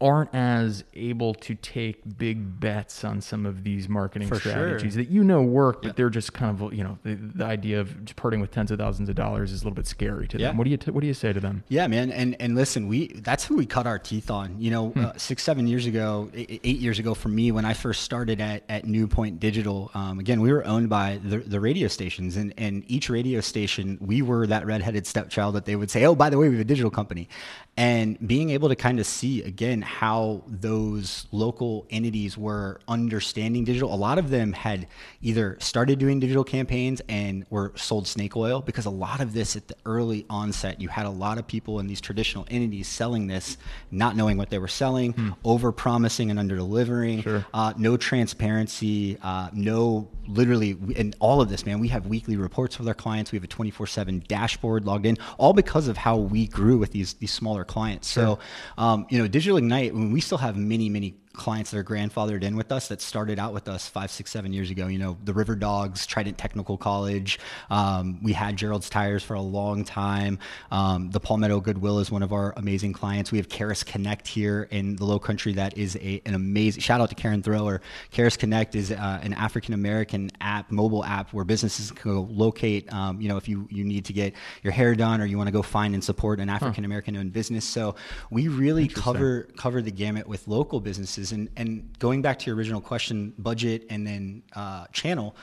aren't 0.00 0.34
as 0.34 0.84
able 0.94 1.32
to 1.34 1.54
take 1.54 2.18
big 2.18 2.58
bets 2.60 3.04
on 3.04 3.20
some 3.20 3.46
of 3.46 3.62
these 3.64 3.88
marketing 3.88 4.28
For 4.28 4.38
sure. 4.40 4.52
strategies 4.52 4.96
that 4.96 5.08
you 5.08 5.22
know 5.24 5.40
work, 5.42 5.82
but 5.82 5.96
they're 5.96 6.10
just 6.10 6.32
kind 6.34 6.60
of 6.60 6.74
you 6.74 6.82
know 6.84 6.98
the, 7.04 7.14
the 7.14 7.44
idea 7.44 7.80
of 7.80 8.04
just 8.04 8.16
parting 8.16 8.40
with 8.40 8.50
tens 8.50 8.70
of 8.70 8.78
thousands 8.78 9.08
of 9.08 9.14
dollars 9.14 9.52
is 9.52 9.62
a 9.62 9.64
little 9.64 9.74
bit 9.76 9.86
scary 9.86 10.26
to 10.28 10.38
Yeah. 10.38 10.48
them. 10.48 10.56
What 10.58 10.64
do 10.64 10.70
you 10.70 10.76
t- 10.76 10.90
what 10.90 11.00
do 11.00 11.06
you 11.06 11.14
say 11.14 11.32
to 11.32 11.40
them? 11.40 11.62
Yeah, 11.68 11.86
man, 11.86 12.10
and 12.10 12.36
and 12.40 12.54
listen, 12.54 12.88
we 12.88 13.08
that's 13.22 13.44
who 13.44 13.56
we 13.56 13.66
cut 13.66 13.86
our 13.86 13.98
teeth 13.98 14.30
on. 14.30 14.60
You 14.60 14.70
know, 14.72 14.88
Hmm. 14.90 15.04
uh, 15.06 15.12
six 15.16 15.42
seven 15.42 15.66
years 15.66 15.86
ago, 15.86 16.28
eight, 16.34 16.60
eight 16.64 16.78
years 16.80 16.98
ago 16.98 17.14
for 17.14 17.28
me, 17.28 17.52
when 17.52 17.64
I 17.64 17.72
first 17.72 18.02
started 18.02 18.40
at 18.40 18.64
at 18.68 18.84
New 18.86 19.06
Point 19.06 19.38
Digital. 19.40 19.90
Um, 19.94 20.18
again, 20.18 20.40
we 20.40 20.52
were 20.52 20.66
owned 20.66 20.88
by 20.88 21.20
the, 21.24 21.38
the 21.38 21.60
radio 21.60 21.88
stations, 21.88 22.36
and 22.36 22.52
and 22.58 22.82
each 22.88 23.08
radio 23.08 23.40
station, 23.40 23.96
we 24.00 24.22
were 24.22 24.46
that 24.48 24.66
redheaded 24.66 25.06
stepchild 25.06 25.54
that 25.54 25.64
they 25.66 25.76
would 25.76 25.90
say, 25.90 26.04
oh, 26.04 26.14
by 26.14 26.28
the 26.30 26.36
way, 26.36 26.48
we 26.48 26.56
have 26.56 26.60
a 26.62 26.64
digital 26.64 26.90
company, 26.90 27.28
and 27.76 28.16
being 28.26 28.50
able 28.50 28.68
to 28.68 28.76
kind 28.76 29.00
of 29.00 29.06
see 29.06 29.42
again 29.42 29.82
how 29.82 30.44
those 30.46 31.26
local 31.32 31.86
entities 31.90 32.38
were 32.38 32.80
understanding 32.86 33.64
digital. 33.64 33.92
A 33.92 33.96
lot 33.96 34.16
of 34.18 34.30
them 34.30 34.52
had 34.52 34.86
either 35.22 35.56
started 35.60 35.98
doing 35.98 36.20
digital 36.20 36.44
campaigns 36.44 37.02
and 37.08 37.44
were 37.50 37.72
sold 37.74 38.06
snake 38.06 38.36
oil 38.36 38.60
because 38.60 38.86
a 38.86 38.90
lot 38.90 39.20
of 39.20 39.32
this 39.32 39.56
at 39.56 39.66
the 39.66 39.74
early 39.86 40.24
onset, 40.30 40.80
you 40.80 40.88
had 40.88 41.04
a 41.04 41.10
lot 41.10 41.36
of 41.38 41.46
people 41.48 41.80
in 41.80 41.88
these 41.88 42.00
traditional 42.00 42.46
entities 42.48 42.86
selling 42.86 43.26
this, 43.26 43.56
not 43.90 44.14
knowing 44.14 44.36
what 44.36 44.50
they 44.50 44.58
were 44.58 44.68
selling, 44.68 45.34
over 45.44 45.72
promising 45.72 46.30
and 46.30 46.38
under 46.38 46.54
delivering, 46.54 47.22
Sure. 47.22 47.44
uh, 47.52 47.72
no 47.76 47.96
transparency, 47.96 49.16
uh, 49.22 49.48
no 49.52 50.08
literally, 50.26 50.76
and 50.96 51.14
all 51.18 51.40
of 51.40 51.48
this, 51.48 51.66
man. 51.66 51.80
We 51.80 51.88
have 51.88 52.06
weekly 52.06 52.36
reports 52.36 52.78
with 52.78 52.88
our 52.88 52.94
clients. 52.94 53.32
We 53.32 53.36
have 53.36 53.44
a 53.44 53.48
24 53.48 53.86
7 53.86 54.22
dashboard 54.28 54.84
logged 54.84 55.06
in, 55.06 55.16
all 55.38 55.52
because 55.52 55.88
of 55.88 55.96
how 55.96 56.16
we 56.16 56.46
grew 56.46 56.78
with 56.78 56.92
these, 56.92 57.14
these 57.14 57.32
smaller 57.32 57.63
clients. 57.64 58.08
So, 58.08 58.38
um, 58.78 59.06
you 59.10 59.18
know, 59.18 59.26
Digital 59.26 59.56
Ignite, 59.58 59.94
when 59.94 60.12
we 60.12 60.20
still 60.20 60.38
have 60.38 60.56
many, 60.56 60.88
many 60.88 61.14
clients 61.34 61.70
that 61.70 61.78
are 61.78 61.84
grandfathered 61.84 62.42
in 62.42 62.56
with 62.56 62.72
us 62.72 62.88
that 62.88 63.00
started 63.00 63.38
out 63.38 63.52
with 63.52 63.68
us 63.68 63.88
five, 63.88 64.10
six, 64.10 64.30
seven 64.30 64.52
years 64.52 64.70
ago. 64.70 64.86
You 64.86 64.98
know, 64.98 65.16
the 65.24 65.34
River 65.34 65.54
Dogs, 65.54 66.06
Trident 66.06 66.38
Technical 66.38 66.76
College. 66.76 67.38
Um, 67.70 68.22
we 68.22 68.32
had 68.32 68.56
Gerald's 68.56 68.88
Tires 68.88 69.22
for 69.22 69.34
a 69.34 69.40
long 69.40 69.84
time. 69.84 70.38
Um, 70.70 71.10
the 71.10 71.20
Palmetto 71.20 71.60
Goodwill 71.60 71.98
is 71.98 72.10
one 72.10 72.22
of 72.22 72.32
our 72.32 72.54
amazing 72.56 72.92
clients. 72.92 73.32
We 73.32 73.38
have 73.38 73.48
Karis 73.48 73.84
Connect 73.84 74.26
here 74.26 74.68
in 74.70 74.96
the 74.96 75.04
Low 75.04 75.18
Country. 75.18 75.52
That 75.54 75.76
is 75.76 75.96
a, 75.96 76.22
an 76.24 76.34
amazing 76.34 76.80
shout 76.80 77.00
out 77.00 77.08
to 77.10 77.14
Karen 77.14 77.42
Thrower. 77.42 77.80
Karis 78.12 78.38
Connect 78.38 78.74
is 78.74 78.90
uh, 78.90 79.20
an 79.22 79.32
African 79.34 79.74
American 79.74 80.30
app, 80.40 80.70
mobile 80.70 81.04
app 81.04 81.32
where 81.32 81.44
businesses 81.44 81.90
can 81.90 82.12
go 82.12 82.28
locate. 82.30 82.92
Um, 82.92 83.20
you 83.20 83.28
know, 83.28 83.36
if 83.36 83.48
you 83.48 83.68
you 83.70 83.84
need 83.84 84.04
to 84.06 84.12
get 84.12 84.34
your 84.62 84.72
hair 84.72 84.94
done 84.94 85.20
or 85.20 85.26
you 85.26 85.36
want 85.36 85.48
to 85.48 85.52
go 85.52 85.62
find 85.62 85.94
and 85.94 86.02
support 86.02 86.40
an 86.40 86.48
African 86.48 86.84
American 86.84 87.16
owned 87.16 87.32
business. 87.32 87.64
So 87.64 87.96
we 88.30 88.48
really 88.48 88.88
cover 88.88 89.48
cover 89.56 89.82
the 89.82 89.90
gamut 89.90 90.26
with 90.26 90.46
local 90.48 90.80
businesses. 90.80 91.23
And 91.32 91.48
and 91.56 91.98
going 91.98 92.22
back 92.22 92.38
to 92.40 92.46
your 92.46 92.56
original 92.56 92.80
question, 92.80 93.34
budget 93.38 93.86
and 93.90 94.06
then 94.06 94.42
uh, 94.54 94.86
channel, 94.92 95.36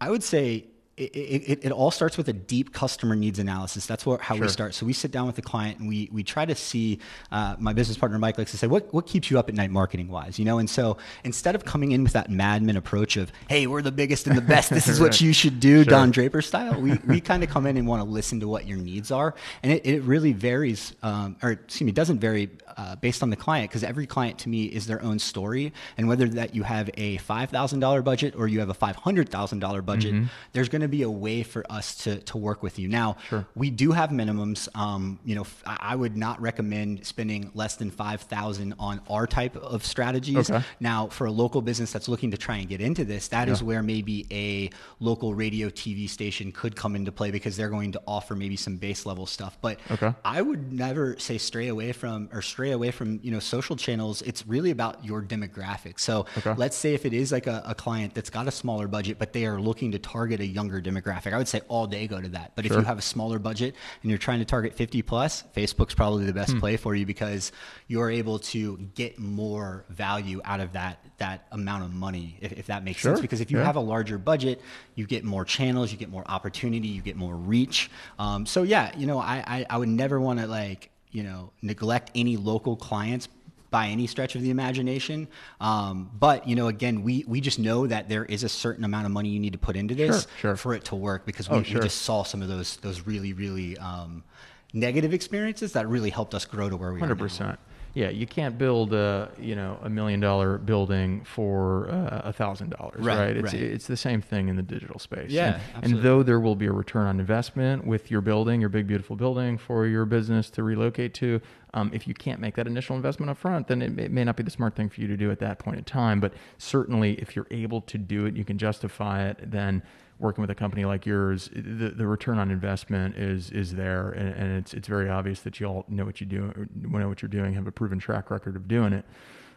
I 0.00 0.10
would 0.10 0.22
say 0.22 0.66
it, 0.96 1.02
it, 1.02 1.64
it, 1.66 1.72
all 1.72 1.90
starts 1.90 2.16
with 2.16 2.28
a 2.28 2.32
deep 2.32 2.72
customer 2.72 3.14
needs 3.14 3.38
analysis. 3.38 3.84
That's 3.84 4.06
what, 4.06 4.22
how 4.22 4.34
sure. 4.34 4.46
we 4.46 4.48
start. 4.48 4.74
So 4.74 4.86
we 4.86 4.94
sit 4.94 5.10
down 5.10 5.26
with 5.26 5.36
the 5.36 5.42
client 5.42 5.78
and 5.78 5.86
we, 5.86 6.08
we 6.10 6.22
try 6.22 6.46
to 6.46 6.54
see, 6.54 7.00
uh, 7.30 7.54
my 7.58 7.74
business 7.74 7.98
partner 7.98 8.18
Mike 8.18 8.38
likes 8.38 8.50
to 8.52 8.56
say, 8.56 8.66
what, 8.66 8.92
what 8.94 9.06
keeps 9.06 9.30
you 9.30 9.38
up 9.38 9.50
at 9.50 9.54
night 9.54 9.70
marketing 9.70 10.08
wise, 10.08 10.38
you 10.38 10.46
know? 10.46 10.58
And 10.58 10.70
so 10.70 10.96
instead 11.22 11.54
of 11.54 11.66
coming 11.66 11.92
in 11.92 12.02
with 12.02 12.14
that 12.14 12.30
madman 12.30 12.78
approach 12.78 13.18
of, 13.18 13.30
hey, 13.50 13.66
we're 13.66 13.82
the 13.82 13.92
biggest 13.92 14.26
and 14.26 14.38
the 14.38 14.42
best, 14.42 14.70
this 14.70 14.88
is 14.88 14.98
what 14.98 15.20
you 15.20 15.34
should 15.34 15.60
do, 15.60 15.84
sure. 15.84 15.90
Don 15.90 16.10
Draper 16.10 16.40
style, 16.40 16.80
we, 16.80 16.94
we 17.06 17.20
kind 17.20 17.44
of 17.44 17.50
come 17.50 17.66
in 17.66 17.76
and 17.76 17.86
want 17.86 18.02
to 18.02 18.08
listen 18.08 18.40
to 18.40 18.48
what 18.48 18.66
your 18.66 18.78
needs 18.78 19.10
are. 19.10 19.34
And 19.62 19.72
it, 19.72 19.84
it 19.84 20.02
really 20.02 20.32
varies, 20.32 20.94
um, 21.02 21.36
or 21.42 21.50
excuse 21.50 21.84
me, 21.84 21.92
doesn't 21.92 22.20
vary 22.20 22.48
uh, 22.76 22.96
based 22.96 23.22
on 23.22 23.30
the 23.30 23.36
client 23.36 23.70
because 23.70 23.84
every 23.84 24.06
client 24.06 24.38
to 24.38 24.48
me 24.48 24.64
is 24.64 24.86
their 24.86 25.02
own 25.02 25.18
story. 25.18 25.72
And 25.96 26.08
whether 26.08 26.28
that 26.28 26.54
you 26.54 26.62
have 26.62 26.90
a 26.94 27.18
$5,000 27.18 28.04
budget 28.04 28.34
or 28.36 28.48
you 28.48 28.60
have 28.60 28.70
a 28.70 28.74
$500,000 28.74 29.84
budget, 29.84 30.14
mm-hmm. 30.14 30.26
there's 30.52 30.68
going 30.68 30.82
to 30.82 30.85
to 30.86 30.96
be 30.96 31.02
a 31.02 31.10
way 31.10 31.42
for 31.42 31.64
us 31.70 31.96
to, 32.04 32.18
to 32.20 32.38
work 32.38 32.62
with 32.62 32.78
you. 32.78 32.88
Now, 32.88 33.16
sure. 33.28 33.46
we 33.54 33.70
do 33.70 33.92
have 33.92 34.10
minimums. 34.10 34.68
Um, 34.76 35.18
you 35.24 35.34
know, 35.34 35.46
I 35.66 35.94
would 35.94 36.16
not 36.16 36.40
recommend 36.40 37.06
spending 37.06 37.50
less 37.54 37.76
than 37.76 37.90
5000 37.90 38.74
on 38.78 39.00
our 39.08 39.26
type 39.26 39.56
of 39.56 39.84
strategies. 39.84 40.50
Okay. 40.50 40.64
Now, 40.80 41.08
for 41.08 41.26
a 41.26 41.30
local 41.30 41.62
business 41.62 41.92
that's 41.92 42.08
looking 42.08 42.30
to 42.30 42.36
try 42.36 42.56
and 42.56 42.68
get 42.68 42.80
into 42.80 43.04
this, 43.04 43.28
that 43.28 43.48
yeah. 43.48 43.54
is 43.54 43.62
where 43.62 43.82
maybe 43.82 44.26
a 44.30 44.70
local 45.00 45.34
radio 45.34 45.68
TV 45.68 46.08
station 46.08 46.52
could 46.52 46.76
come 46.76 46.96
into 46.96 47.12
play 47.12 47.30
because 47.30 47.56
they're 47.56 47.70
going 47.70 47.92
to 47.92 48.02
offer 48.06 48.34
maybe 48.34 48.56
some 48.56 48.76
base 48.76 49.06
level 49.06 49.26
stuff. 49.26 49.58
But 49.60 49.78
okay. 49.90 50.14
I 50.24 50.42
would 50.42 50.72
never 50.72 51.18
say 51.18 51.38
stray 51.38 51.68
away 51.68 51.92
from 51.92 52.28
or 52.32 52.42
stray 52.42 52.70
away 52.70 52.90
from, 52.90 53.20
you 53.22 53.30
know, 53.30 53.40
social 53.40 53.76
channels. 53.76 54.22
It's 54.22 54.46
really 54.46 54.70
about 54.70 55.04
your 55.04 55.22
demographic. 55.22 55.98
So 55.98 56.26
okay. 56.38 56.54
let's 56.56 56.76
say 56.76 56.94
if 56.94 57.04
it 57.04 57.12
is 57.12 57.32
like 57.32 57.46
a, 57.46 57.62
a 57.66 57.74
client 57.74 58.14
that's 58.14 58.30
got 58.30 58.46
a 58.46 58.50
smaller 58.50 58.88
budget, 58.88 59.18
but 59.18 59.32
they 59.32 59.46
are 59.46 59.60
looking 59.60 59.92
to 59.92 59.98
target 59.98 60.40
a 60.40 60.46
younger 60.46 60.75
younger 60.76 60.90
demographic. 60.90 61.32
I 61.32 61.38
would 61.38 61.48
say 61.48 61.60
all 61.68 61.86
day 61.86 62.06
go 62.06 62.20
to 62.20 62.28
that. 62.28 62.52
But 62.54 62.66
sure. 62.66 62.76
if 62.76 62.80
you 62.80 62.86
have 62.86 62.98
a 62.98 63.02
smaller 63.02 63.38
budget 63.38 63.74
and 64.02 64.10
you're 64.10 64.18
trying 64.18 64.38
to 64.40 64.44
target 64.44 64.74
50 64.74 65.02
plus, 65.02 65.44
Facebook's 65.54 65.94
probably 65.94 66.24
the 66.24 66.32
best 66.32 66.52
hmm. 66.52 66.60
play 66.60 66.76
for 66.76 66.94
you 66.94 67.06
because 67.06 67.52
you're 67.88 68.10
able 68.10 68.38
to 68.38 68.76
get 68.94 69.18
more 69.18 69.84
value 69.88 70.40
out 70.44 70.60
of 70.60 70.72
that 70.72 70.98
that 71.18 71.46
amount 71.52 71.82
of 71.82 71.94
money, 71.94 72.36
if, 72.40 72.52
if 72.52 72.66
that 72.66 72.84
makes 72.84 73.00
sure. 73.00 73.12
sense. 73.12 73.20
Because 73.20 73.40
if 73.40 73.50
you 73.50 73.58
yeah. 73.58 73.64
have 73.64 73.76
a 73.76 73.80
larger 73.80 74.18
budget, 74.18 74.60
you 74.94 75.06
get 75.06 75.24
more 75.24 75.44
channels, 75.44 75.90
you 75.90 75.98
get 75.98 76.10
more 76.10 76.24
opportunity, 76.26 76.88
you 76.88 77.00
get 77.00 77.16
more 77.16 77.34
reach. 77.34 77.90
Um, 78.18 78.44
so 78.44 78.62
yeah, 78.62 78.96
you 78.96 79.06
know, 79.06 79.18
I, 79.18 79.42
I, 79.46 79.66
I 79.70 79.78
would 79.78 79.88
never 79.88 80.20
want 80.20 80.40
to 80.40 80.46
like 80.46 80.90
you 81.12 81.22
know 81.22 81.50
neglect 81.62 82.10
any 82.14 82.36
local 82.36 82.76
clients 82.76 83.28
by 83.76 83.88
any 83.88 84.06
stretch 84.06 84.34
of 84.34 84.40
the 84.40 84.48
imagination. 84.48 85.28
Um, 85.60 86.10
but 86.18 86.48
you 86.48 86.56
know, 86.56 86.68
again, 86.68 87.02
we 87.02 87.26
we 87.28 87.42
just 87.42 87.58
know 87.58 87.86
that 87.86 88.08
there 88.08 88.24
is 88.24 88.42
a 88.42 88.48
certain 88.48 88.84
amount 88.84 89.04
of 89.04 89.12
money 89.12 89.28
you 89.28 89.38
need 89.38 89.52
to 89.52 89.58
put 89.58 89.76
into 89.76 89.94
this 89.94 90.22
sure, 90.22 90.40
sure. 90.40 90.56
for 90.56 90.72
it 90.72 90.84
to 90.84 90.94
work 90.94 91.26
because 91.26 91.50
we, 91.50 91.58
oh, 91.58 91.62
sure. 91.62 91.80
we, 91.80 91.84
just 91.84 92.00
saw 92.00 92.22
some 92.22 92.40
of 92.40 92.48
those 92.48 92.78
those 92.78 93.06
really 93.06 93.34
really 93.34 93.76
um, 93.76 94.24
negative 94.72 95.12
experiences 95.12 95.74
that 95.74 95.86
really 95.88 96.08
helped 96.08 96.34
us 96.34 96.46
grow 96.46 96.70
to 96.70 96.76
where 96.78 96.94
we 96.94 97.02
100%. 97.02 97.10
are. 97.10 97.16
100% 97.16 97.58
yeah, 97.96 98.10
you 98.10 98.26
can't 98.26 98.58
build 98.58 98.92
a 98.92 99.30
you 99.38 99.56
know 99.56 99.78
a 99.82 99.88
million 99.88 100.20
dollar 100.20 100.58
building 100.58 101.24
for 101.24 101.88
uh, 101.88 102.28
a 102.28 102.32
thousand 102.32 102.68
dollars, 102.68 103.02
right? 103.02 103.34
It's 103.34 103.54
right. 103.54 103.62
it's 103.62 103.86
the 103.86 103.96
same 103.96 104.20
thing 104.20 104.48
in 104.48 104.56
the 104.56 104.62
digital 104.62 104.98
space. 104.98 105.30
Yeah, 105.30 105.60
and, 105.76 105.94
and, 105.94 106.02
though 106.02 106.22
there 106.22 106.38
will 106.38 106.56
be 106.56 106.66
a 106.66 106.72
return 106.72 107.06
on 107.06 107.18
investment 107.18 107.86
with 107.86 108.10
your 108.10 108.20
building, 108.20 108.60
your 108.60 108.68
big 108.68 108.86
beautiful 108.86 109.16
building 109.16 109.56
for 109.56 109.86
your 109.86 110.04
business 110.04 110.50
to 110.50 110.62
relocate 110.62 111.14
to, 111.14 111.40
um, 111.76 111.90
if 111.92 112.08
you 112.08 112.14
can't 112.14 112.40
make 112.40 112.54
that 112.54 112.66
initial 112.66 112.96
investment 112.96 113.28
up 113.28 113.36
front, 113.36 113.68
then 113.68 113.82
it, 113.82 113.98
it, 114.00 114.10
may 114.10 114.24
not 114.24 114.34
be 114.34 114.42
the 114.42 114.50
smart 114.50 114.74
thing 114.74 114.88
for 114.88 115.02
you 115.02 115.06
to 115.08 115.16
do 115.16 115.30
at 115.30 115.38
that 115.40 115.58
point 115.58 115.76
in 115.76 115.84
time. 115.84 116.20
But 116.20 116.32
certainly, 116.56 117.12
if 117.20 117.36
you're 117.36 117.46
able 117.50 117.82
to 117.82 117.98
do 117.98 118.24
it, 118.24 118.34
you 118.34 118.46
can 118.46 118.56
justify 118.56 119.28
it. 119.28 119.50
Then 119.50 119.82
working 120.18 120.40
with 120.40 120.50
a 120.50 120.54
company 120.54 120.86
like 120.86 121.04
yours, 121.04 121.50
the, 121.54 121.90
the 121.90 122.06
return 122.06 122.38
on 122.38 122.50
investment 122.50 123.16
is 123.18 123.50
is 123.50 123.74
there, 123.74 124.08
and, 124.08 124.28
and 124.30 124.56
it's 124.56 124.72
it's 124.72 124.88
very 124.88 125.10
obvious 125.10 125.40
that 125.40 125.60
you 125.60 125.66
all 125.66 125.84
know 125.86 126.06
what 126.06 126.18
you 126.18 126.26
do, 126.26 126.66
know 126.74 127.08
what 127.08 127.20
you're 127.20 127.28
doing, 127.28 127.52
have 127.52 127.66
a 127.66 127.72
proven 127.72 127.98
track 127.98 128.30
record 128.30 128.56
of 128.56 128.66
doing 128.66 128.94
it. 128.94 129.04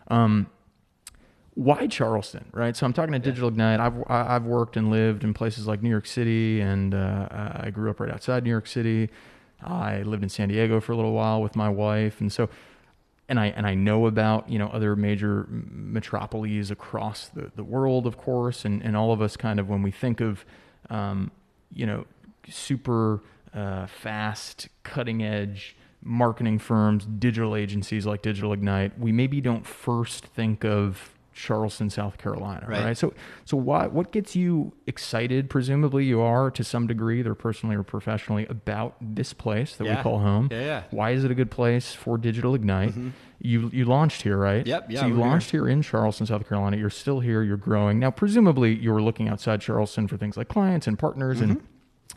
Um, 0.09 0.47
why 1.53 1.87
Charleston, 1.87 2.49
right? 2.51 2.75
So 2.75 2.85
I'm 2.85 2.91
talking 2.91 3.13
to 3.13 3.19
Digital 3.19 3.47
Ignite. 3.47 3.79
I've 3.79 4.03
I've 4.07 4.43
worked 4.43 4.75
and 4.75 4.91
lived 4.91 5.23
in 5.23 5.33
places 5.33 5.67
like 5.67 5.81
New 5.81 5.89
York 5.89 6.05
City, 6.05 6.59
and 6.59 6.93
uh, 6.93 7.29
I 7.31 7.69
grew 7.69 7.89
up 7.89 8.01
right 8.01 8.11
outside 8.11 8.43
New 8.43 8.49
York 8.49 8.67
City. 8.67 9.09
I 9.63 10.01
lived 10.03 10.23
in 10.23 10.29
San 10.29 10.49
Diego 10.49 10.79
for 10.79 10.91
a 10.91 10.95
little 10.95 11.13
while 11.13 11.41
with 11.41 11.55
my 11.55 11.69
wife, 11.69 12.21
and 12.21 12.31
so 12.31 12.49
and 13.27 13.39
I 13.39 13.47
and 13.47 13.67
I 13.67 13.75
know 13.75 14.07
about 14.07 14.49
you 14.49 14.57
know 14.57 14.67
other 14.67 14.95
major 14.95 15.47
metropolises 15.49 16.71
across 16.71 17.27
the, 17.27 17.51
the 17.55 17.63
world, 17.63 18.07
of 18.07 18.17
course, 18.17 18.65
and 18.65 18.81
and 18.83 18.97
all 18.97 19.11
of 19.11 19.21
us 19.21 19.37
kind 19.37 19.59
of 19.59 19.69
when 19.69 19.81
we 19.81 19.91
think 19.91 20.21
of 20.21 20.45
um, 20.89 21.31
you 21.73 21.85
know 21.85 22.05
super 22.47 23.21
uh, 23.53 23.85
fast, 23.87 24.69
cutting 24.83 25.23
edge 25.23 25.75
marketing 26.01 26.59
firms, 26.59 27.05
digital 27.05 27.55
agencies 27.55 28.05
like 28.05 28.21
Digital 28.21 28.53
Ignite, 28.53 28.97
we 28.97 29.11
maybe 29.11 29.41
don't 29.41 29.67
first 29.67 30.25
think 30.25 30.63
of 30.63 31.13
Charleston, 31.39 31.89
South 31.89 32.17
Carolina, 32.17 32.65
right? 32.67 32.83
right? 32.83 32.97
So, 32.97 33.13
so 33.45 33.55
what 33.55 33.93
what 33.93 34.11
gets 34.11 34.35
you 34.35 34.73
excited? 34.87 35.49
Presumably, 35.49 36.05
you 36.05 36.19
are 36.19 36.51
to 36.51 36.63
some 36.63 36.85
degree, 36.85 37.19
either 37.19 37.33
personally 37.33 37.75
or 37.75 37.83
professionally, 37.83 38.45
about 38.49 38.95
this 39.01 39.33
place 39.33 39.75
that 39.77 39.85
yeah. 39.85 39.97
we 39.97 40.03
call 40.03 40.19
home. 40.19 40.49
Yeah, 40.51 40.59
yeah. 40.59 40.83
Why 40.91 41.11
is 41.11 41.23
it 41.23 41.31
a 41.31 41.35
good 41.35 41.49
place 41.49 41.93
for 41.93 42.17
Digital 42.17 42.55
Ignite? 42.55 42.89
Mm-hmm. 42.89 43.09
You 43.39 43.69
you 43.71 43.85
launched 43.85 44.21
here, 44.23 44.37
right? 44.37 44.67
Yep. 44.67 44.91
Yeah. 44.91 45.01
So 45.01 45.07
you 45.07 45.13
launched 45.13 45.51
here. 45.51 45.65
here 45.65 45.73
in 45.73 45.81
Charleston, 45.81 46.25
South 46.27 46.47
Carolina. 46.47 46.75
You're 46.75 46.89
still 46.89 47.21
here. 47.21 47.41
You're 47.41 47.57
growing 47.57 47.99
now. 47.99 48.11
Presumably, 48.11 48.75
you 48.75 48.91
were 48.91 49.01
looking 49.01 49.29
outside 49.29 49.61
Charleston 49.61 50.07
for 50.07 50.17
things 50.17 50.35
like 50.35 50.49
clients 50.49 50.87
and 50.87 50.99
partners 50.99 51.39
mm-hmm. 51.39 51.51
and 51.51 51.61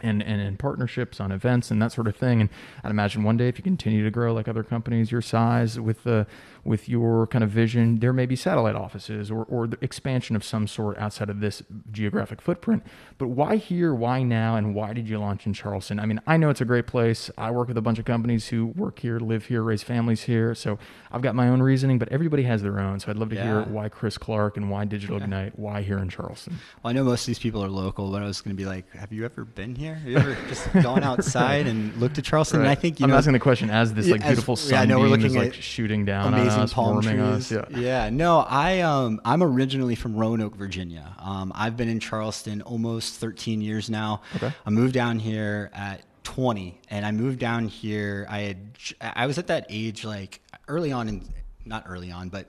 and, 0.02 0.22
and 0.22 0.40
in 0.40 0.56
partnerships 0.56 1.20
on 1.20 1.30
events 1.30 1.70
and 1.70 1.80
that 1.80 1.92
sort 1.92 2.08
of 2.08 2.16
thing. 2.16 2.40
And 2.40 2.50
I'd 2.82 2.90
imagine 2.90 3.22
one 3.22 3.36
day 3.36 3.48
if 3.48 3.58
you 3.58 3.62
continue 3.62 4.02
to 4.04 4.10
grow 4.10 4.32
like 4.34 4.48
other 4.48 4.62
companies 4.62 5.12
your 5.12 5.22
size 5.22 5.78
with 5.78 6.02
the 6.04 6.26
with 6.64 6.88
your 6.88 7.26
kind 7.26 7.42
of 7.42 7.50
vision, 7.50 7.98
there 7.98 8.12
may 8.12 8.24
be 8.24 8.36
satellite 8.36 8.76
offices 8.76 9.30
or, 9.30 9.44
or 9.44 9.66
the 9.66 9.78
expansion 9.80 10.36
of 10.36 10.44
some 10.44 10.68
sort 10.68 10.96
outside 10.96 11.28
of 11.28 11.40
this 11.40 11.62
geographic 11.90 12.40
footprint. 12.40 12.84
But 13.18 13.28
why 13.28 13.56
here? 13.56 13.92
Why 13.94 14.22
now? 14.22 14.54
And 14.54 14.74
why 14.74 14.92
did 14.92 15.08
you 15.08 15.18
launch 15.18 15.44
in 15.44 15.54
Charleston? 15.54 15.98
I 15.98 16.06
mean, 16.06 16.20
I 16.26 16.36
know 16.36 16.50
it's 16.50 16.60
a 16.60 16.64
great 16.64 16.86
place. 16.86 17.30
I 17.36 17.50
work 17.50 17.68
with 17.68 17.76
a 17.76 17.82
bunch 17.82 17.98
of 17.98 18.04
companies 18.04 18.48
who 18.48 18.66
work 18.66 19.00
here, 19.00 19.18
live 19.18 19.46
here, 19.46 19.62
raise 19.62 19.82
families 19.82 20.22
here. 20.22 20.54
So 20.54 20.78
I've 21.10 21.22
got 21.22 21.34
my 21.34 21.48
own 21.48 21.60
reasoning, 21.62 21.98
but 21.98 22.08
everybody 22.10 22.44
has 22.44 22.62
their 22.62 22.78
own. 22.78 23.00
So 23.00 23.10
I'd 23.10 23.16
love 23.16 23.30
to 23.30 23.36
yeah. 23.36 23.44
hear 23.44 23.62
why 23.62 23.88
Chris 23.88 24.16
Clark 24.16 24.56
and 24.56 24.70
why 24.70 24.84
Digital 24.84 25.18
yeah. 25.18 25.24
Ignite, 25.24 25.58
why 25.58 25.82
here 25.82 25.98
in 25.98 26.08
Charleston. 26.08 26.58
Well, 26.82 26.90
I 26.90 26.92
know 26.92 27.02
most 27.02 27.22
of 27.22 27.26
these 27.26 27.40
people 27.40 27.64
are 27.64 27.68
local, 27.68 28.10
but 28.12 28.22
I 28.22 28.26
was 28.26 28.40
going 28.40 28.56
to 28.56 28.60
be 28.60 28.68
like, 28.68 28.88
have 28.94 29.12
you 29.12 29.24
ever 29.24 29.44
been 29.44 29.74
here? 29.74 29.96
Have 29.96 30.08
you 30.08 30.16
ever 30.16 30.36
just 30.48 30.72
gone 30.74 31.02
outside 31.02 31.66
and 31.66 31.96
looked 31.96 32.18
at 32.18 32.24
Charleston? 32.24 32.60
Right. 32.60 32.66
And 32.66 32.70
I 32.70 32.80
think 32.80 33.00
you 33.00 33.04
I'm 33.04 33.10
know, 33.10 33.16
asking 33.16 33.32
the 33.32 33.40
question 33.40 33.68
as 33.68 33.94
this 33.94 34.06
like 34.06 34.24
beautiful 34.24 34.54
sun 34.54 34.72
yeah, 34.72 34.80
I 34.82 34.84
know 34.84 35.00
we're 35.00 35.08
looking 35.08 35.26
is 35.26 35.36
like 35.36 35.54
shooting 35.54 36.04
down 36.04 36.32
amazing 36.34 36.51
on 36.52 36.60
us, 36.60 36.72
palm 36.72 37.02
trees. 37.02 37.20
Us. 37.20 37.50
Yeah. 37.50 37.64
yeah, 37.78 38.10
no, 38.10 38.38
I 38.40 38.80
um 38.80 39.20
I'm 39.24 39.42
originally 39.42 39.94
from 39.94 40.14
Roanoke, 40.16 40.56
Virginia. 40.56 41.14
Um, 41.18 41.52
I've 41.54 41.76
been 41.76 41.88
in 41.88 42.00
Charleston 42.00 42.62
almost 42.62 43.16
13 43.20 43.60
years 43.60 43.90
now. 43.90 44.22
Okay. 44.36 44.52
I 44.64 44.70
moved 44.70 44.94
down 44.94 45.18
here 45.18 45.70
at 45.74 46.02
20, 46.24 46.80
and 46.90 47.04
I 47.04 47.12
moved 47.12 47.38
down 47.38 47.68
here. 47.68 48.26
I 48.28 48.38
had 48.40 48.58
I 49.00 49.26
was 49.26 49.38
at 49.38 49.48
that 49.48 49.66
age 49.68 50.04
like 50.04 50.40
early 50.68 50.92
on 50.92 51.08
in 51.08 51.28
not 51.64 51.84
early 51.86 52.10
on, 52.10 52.28
but 52.28 52.46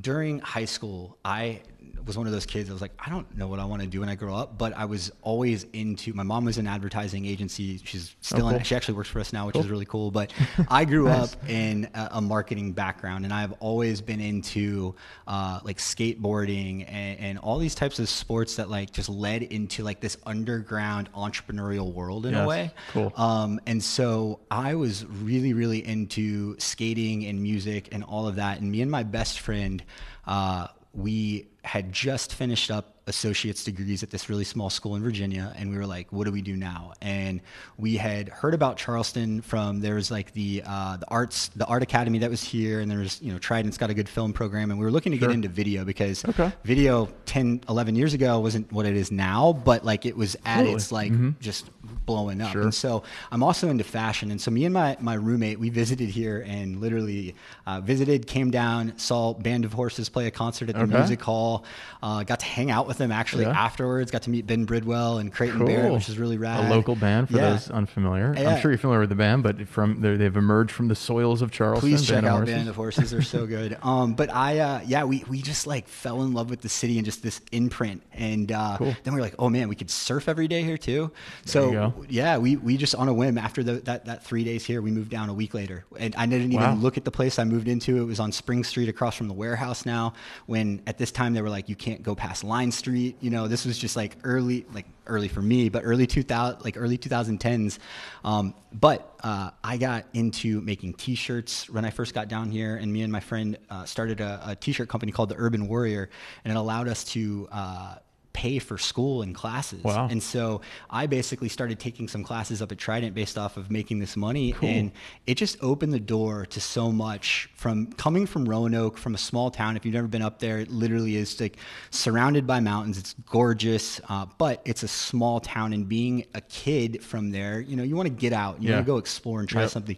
during 0.00 0.40
high 0.40 0.64
school, 0.64 1.16
I 1.24 1.62
was 2.04 2.16
one 2.16 2.26
of 2.26 2.32
those 2.32 2.46
kids. 2.46 2.70
I 2.70 2.72
was 2.72 2.82
like, 2.82 2.92
I 2.98 3.10
don't 3.10 3.36
know 3.36 3.48
what 3.48 3.58
I 3.58 3.64
want 3.64 3.82
to 3.82 3.88
do 3.88 4.00
when 4.00 4.08
I 4.08 4.14
grow 4.14 4.34
up, 4.34 4.58
but 4.58 4.76
I 4.76 4.84
was 4.84 5.10
always 5.22 5.64
into. 5.72 6.12
My 6.12 6.22
mom 6.22 6.44
was 6.44 6.58
an 6.58 6.66
advertising 6.66 7.26
agency. 7.26 7.80
She's 7.84 8.14
still 8.20 8.46
oh, 8.46 8.50
cool. 8.50 8.58
in. 8.58 8.62
She 8.64 8.74
actually 8.74 8.94
works 8.94 9.08
for 9.08 9.20
us 9.20 9.32
now, 9.32 9.46
which 9.46 9.54
cool. 9.54 9.62
is 9.62 9.68
really 9.68 9.84
cool. 9.84 10.10
But 10.10 10.32
I 10.68 10.84
grew 10.84 11.04
nice. 11.04 11.34
up 11.34 11.48
in 11.48 11.88
a, 11.94 12.08
a, 12.12 12.20
marketing 12.20 12.72
background, 12.72 13.24
and 13.24 13.34
I've 13.34 13.52
always 13.54 14.00
been 14.00 14.20
into 14.20 14.94
uh, 15.26 15.60
like 15.64 15.78
skateboarding 15.78 16.84
and, 16.88 17.20
and, 17.20 17.38
all 17.38 17.58
these 17.58 17.74
types 17.74 17.98
of 17.98 18.08
sports 18.08 18.56
that 18.56 18.70
like 18.70 18.92
just 18.92 19.08
led 19.08 19.42
into 19.42 19.82
like 19.82 20.00
this 20.00 20.16
underground 20.26 21.12
entrepreneurial 21.12 21.92
world 21.92 22.26
in 22.26 22.32
yes. 22.32 22.44
a 22.44 22.46
way. 22.46 22.70
Cool. 22.92 23.12
Um, 23.16 23.60
and 23.66 23.82
so 23.82 24.40
I 24.50 24.74
was 24.74 25.04
really, 25.04 25.52
really 25.52 25.86
into 25.86 26.58
skating 26.58 27.26
and 27.26 27.42
music 27.42 27.88
and 27.92 28.02
all 28.04 28.26
of 28.26 28.36
that. 28.36 28.60
And 28.60 28.70
me 28.70 28.82
and 28.82 28.90
my 28.90 29.02
best 29.02 29.40
friend 29.40 29.82
uh, 30.26 30.68
we 30.92 31.46
had 31.66 31.92
just 31.92 32.32
finished 32.32 32.70
up 32.70 32.92
associate's 33.08 33.62
degrees 33.62 34.02
at 34.02 34.10
this 34.10 34.28
really 34.28 34.42
small 34.42 34.68
school 34.68 34.96
in 34.96 35.02
Virginia, 35.02 35.52
and 35.56 35.70
we 35.70 35.76
were 35.76 35.86
like, 35.86 36.12
"What 36.12 36.24
do 36.24 36.32
we 36.32 36.42
do 36.42 36.56
now?" 36.56 36.92
And 37.00 37.40
we 37.78 37.96
had 37.96 38.28
heard 38.28 38.52
about 38.54 38.76
Charleston 38.78 39.42
from 39.42 39.80
there 39.80 39.94
was 39.94 40.10
like 40.10 40.32
the 40.32 40.62
uh, 40.66 40.96
the 40.96 41.08
arts 41.08 41.48
the 41.54 41.64
art 41.66 41.82
academy 41.84 42.18
that 42.20 42.30
was 42.30 42.42
here, 42.42 42.80
and 42.80 42.90
there 42.90 42.98
was 42.98 43.20
you 43.22 43.32
know 43.32 43.38
Trident's 43.38 43.78
got 43.78 43.90
a 43.90 43.94
good 43.94 44.08
film 44.08 44.32
program, 44.32 44.70
and 44.70 44.78
we 44.78 44.84
were 44.84 44.90
looking 44.90 45.12
to 45.12 45.18
Sure. 45.18 45.28
get 45.28 45.34
into 45.34 45.48
video 45.48 45.84
because 45.84 46.24
Okay. 46.24 46.50
video 46.64 47.08
10, 47.26 47.62
11 47.68 47.94
years 47.96 48.12
ago 48.14 48.40
wasn't 48.40 48.72
what 48.72 48.86
it 48.86 48.96
is 48.96 49.12
now, 49.12 49.52
but 49.52 49.84
like 49.84 50.04
it 50.06 50.16
was 50.16 50.36
at 50.44 50.66
its 50.66 50.90
like 50.90 51.12
just 51.40 51.70
blowing 52.06 52.40
up. 52.40 52.52
Sure. 52.52 52.62
And 52.62 52.74
so 52.74 53.02
I'm 53.30 53.42
also 53.44 53.68
into 53.68 53.84
fashion, 53.84 54.30
and 54.32 54.40
so 54.40 54.50
me 54.50 54.64
and 54.64 54.74
my 54.74 54.96
my 55.00 55.14
roommate 55.14 55.60
we 55.60 55.70
visited 55.70 56.08
here 56.08 56.44
and 56.46 56.80
literally 56.80 57.36
uh, 57.66 57.80
visited, 57.80 58.26
came 58.26 58.50
down, 58.50 58.98
saw 58.98 59.32
Band 59.34 59.64
of 59.64 59.72
Horses 59.72 60.08
play 60.08 60.26
a 60.26 60.30
concert 60.32 60.68
at 60.70 60.74
the 60.74 60.82
Okay. 60.82 60.94
music 60.94 61.22
hall, 61.22 61.55
uh, 62.02 62.22
got 62.24 62.40
to 62.40 62.46
hang 62.46 62.70
out 62.70 62.86
with 62.86 62.98
them 62.98 63.10
actually 63.12 63.44
Yeah. 63.44 63.50
afterwards, 63.50 64.10
got 64.10 64.22
to 64.22 64.30
meet 64.30 64.46
Ben 64.46 64.64
Bridwell 64.66 65.18
and 65.18 65.32
Creighton 65.32 65.58
Cool. 65.58 65.66
Barrett, 65.68 65.92
which 65.92 66.08
is 66.08 66.18
really 66.18 66.38
rad. 66.38 66.64
A 66.70 66.74
local 66.74 66.94
band 66.96 67.28
for 67.30 67.36
Yeah. 67.36 67.50
those 67.50 67.70
unfamiliar. 67.70 68.34
Yeah. 68.36 68.50
I'm 68.54 68.60
sure 68.60 68.70
you're 68.70 68.78
familiar 68.78 69.00
with 69.00 69.08
the 69.10 69.14
band, 69.16 69.42
but 69.42 69.66
from 69.68 70.00
they've 70.00 70.36
emerged 70.36 70.70
from 70.72 70.88
the 70.88 70.94
soils 70.94 71.42
of 71.42 71.50
Charleston. 71.50 71.88
Please 71.90 72.06
check 72.06 72.22
Band 72.22 72.26
out. 72.26 72.46
Band 72.46 72.68
of 72.68 72.76
Horses; 72.76 73.10
they're 73.10 73.22
so 73.22 73.46
good. 73.46 73.76
Um, 73.86 74.14
but 74.14 74.34
I, 74.34 74.58
uh, 74.58 74.80
yeah, 74.86 75.04
we 75.04 75.22
we 75.28 75.40
just 75.42 75.66
like 75.66 75.86
fell 75.86 76.22
in 76.22 76.32
love 76.32 76.50
with 76.50 76.60
the 76.60 76.68
city 76.68 76.98
and 76.98 77.04
just 77.04 77.22
this 77.22 77.40
imprint, 77.52 78.02
and 78.12 78.50
uh, 78.50 78.76
Cool. 78.78 78.96
then 79.04 79.14
we 79.14 79.20
were 79.20 79.24
like, 79.24 79.34
oh 79.38 79.48
man, 79.48 79.68
we 79.68 79.76
could 79.76 79.90
surf 79.90 80.28
every 80.28 80.48
day 80.48 80.62
here 80.62 80.76
too. 80.78 81.10
So 81.44 81.92
yeah, 82.08 82.38
we 82.38 82.56
we 82.56 82.76
just 82.76 82.94
on 82.94 83.08
a 83.08 83.14
whim 83.14 83.38
after 83.38 83.62
the, 83.62 83.74
that 83.82 84.06
that 84.06 84.24
three 84.24 84.44
days 84.44 84.64
here, 84.64 84.82
we 84.82 84.90
moved 84.90 85.10
down 85.10 85.28
a 85.28 85.34
week 85.34 85.54
later, 85.54 85.84
and 85.98 86.14
I 86.16 86.26
didn't 86.26 86.52
even 86.52 86.56
Wow. 86.64 86.74
look 86.74 86.96
at 86.96 87.04
the 87.04 87.10
place 87.10 87.38
I 87.38 87.44
moved 87.44 87.68
into. 87.68 87.96
It 88.00 88.04
was 88.04 88.18
on 88.20 88.32
Spring 88.32 88.64
Street 88.64 88.88
across 88.88 89.14
from 89.16 89.28
the 89.28 89.34
warehouse 89.34 89.86
now. 89.86 90.14
When 90.46 90.82
at 90.86 90.98
this 90.98 91.12
time 91.12 91.34
they 91.34 91.42
were 91.46 91.50
like, 91.50 91.68
you 91.68 91.76
can't 91.76 92.02
go 92.02 92.14
past 92.14 92.42
Line 92.42 92.72
Street. 92.72 93.16
You 93.20 93.30
know, 93.30 93.46
this 93.46 93.64
was 93.64 93.78
just 93.78 93.94
like 93.94 94.16
early, 94.24 94.66
like 94.72 94.86
early 95.06 95.28
for 95.28 95.40
me, 95.40 95.68
but 95.68 95.82
early 95.84 96.06
2000, 96.06 96.64
like 96.64 96.76
early 96.76 96.98
2010s. 96.98 97.78
Um, 98.24 98.54
but 98.72 99.14
uh, 99.22 99.50
I 99.62 99.76
got 99.76 100.06
into 100.12 100.60
making 100.60 100.94
T-shirts 100.94 101.70
when 101.70 101.84
I 101.84 101.90
first 101.90 102.14
got 102.14 102.28
down 102.28 102.50
here, 102.50 102.76
and 102.76 102.92
me 102.92 103.02
and 103.02 103.12
my 103.12 103.20
friend 103.20 103.56
uh, 103.70 103.84
started 103.84 104.20
a, 104.20 104.40
a 104.44 104.56
T-shirt 104.56 104.88
company 104.88 105.12
called 105.12 105.28
the 105.28 105.36
Urban 105.38 105.68
Warrior, 105.68 106.10
and 106.44 106.52
it 106.52 106.56
allowed 106.56 106.88
us 106.88 107.04
to. 107.04 107.48
Uh, 107.52 107.94
pay 108.36 108.58
for 108.58 108.76
school 108.76 109.22
and 109.22 109.34
classes. 109.34 109.82
Wow. 109.82 110.08
and 110.10 110.22
so 110.22 110.60
i 110.90 111.06
basically 111.06 111.48
started 111.48 111.78
taking 111.80 112.06
some 112.06 112.22
classes 112.22 112.60
up 112.60 112.70
at 112.70 112.76
trident 112.78 113.14
based 113.14 113.38
off 113.38 113.56
of 113.56 113.70
making 113.70 113.98
this 113.98 114.14
money. 114.16 114.54
And 114.62 114.92
it 115.26 115.36
just 115.44 115.56
opened 115.62 115.92
the 115.94 116.04
door 116.16 116.44
to 116.54 116.60
so 116.60 116.92
much 116.92 117.48
from 117.54 117.76
coming 118.04 118.26
from 118.26 118.42
roanoke 118.46 118.98
from 118.98 119.14
a 119.14 119.18
small 119.30 119.50
town. 119.50 119.76
If 119.76 119.84
you've 119.86 119.94
never 120.00 120.06
been 120.16 120.22
up 120.30 120.38
there 120.38 120.58
it 120.58 120.70
literally 120.70 121.16
is 121.16 121.40
like 121.40 121.56
surrounded 121.90 122.46
by 122.46 122.60
mountains. 122.60 122.98
It's 122.98 123.14
gorgeous 123.38 124.00
uh, 124.08 124.26
but 124.38 124.60
it's 124.64 124.82
a 124.82 124.88
small 124.88 125.40
town. 125.40 125.72
And 125.72 125.88
being 125.88 126.26
a 126.34 126.42
kid 126.42 127.02
from 127.02 127.30
there 127.30 127.60
you 127.60 127.74
know 127.76 127.82
you 127.82 127.96
want 127.96 128.08
to 128.08 128.14
get 128.26 128.32
out. 128.34 128.60
You 128.62 128.68
Yeah. 128.68 128.74
want 128.76 128.86
to 128.86 128.92
go 128.92 128.98
explore 128.98 129.40
and 129.40 129.48
try 129.48 129.62
Yep. 129.62 129.70
something 129.70 129.96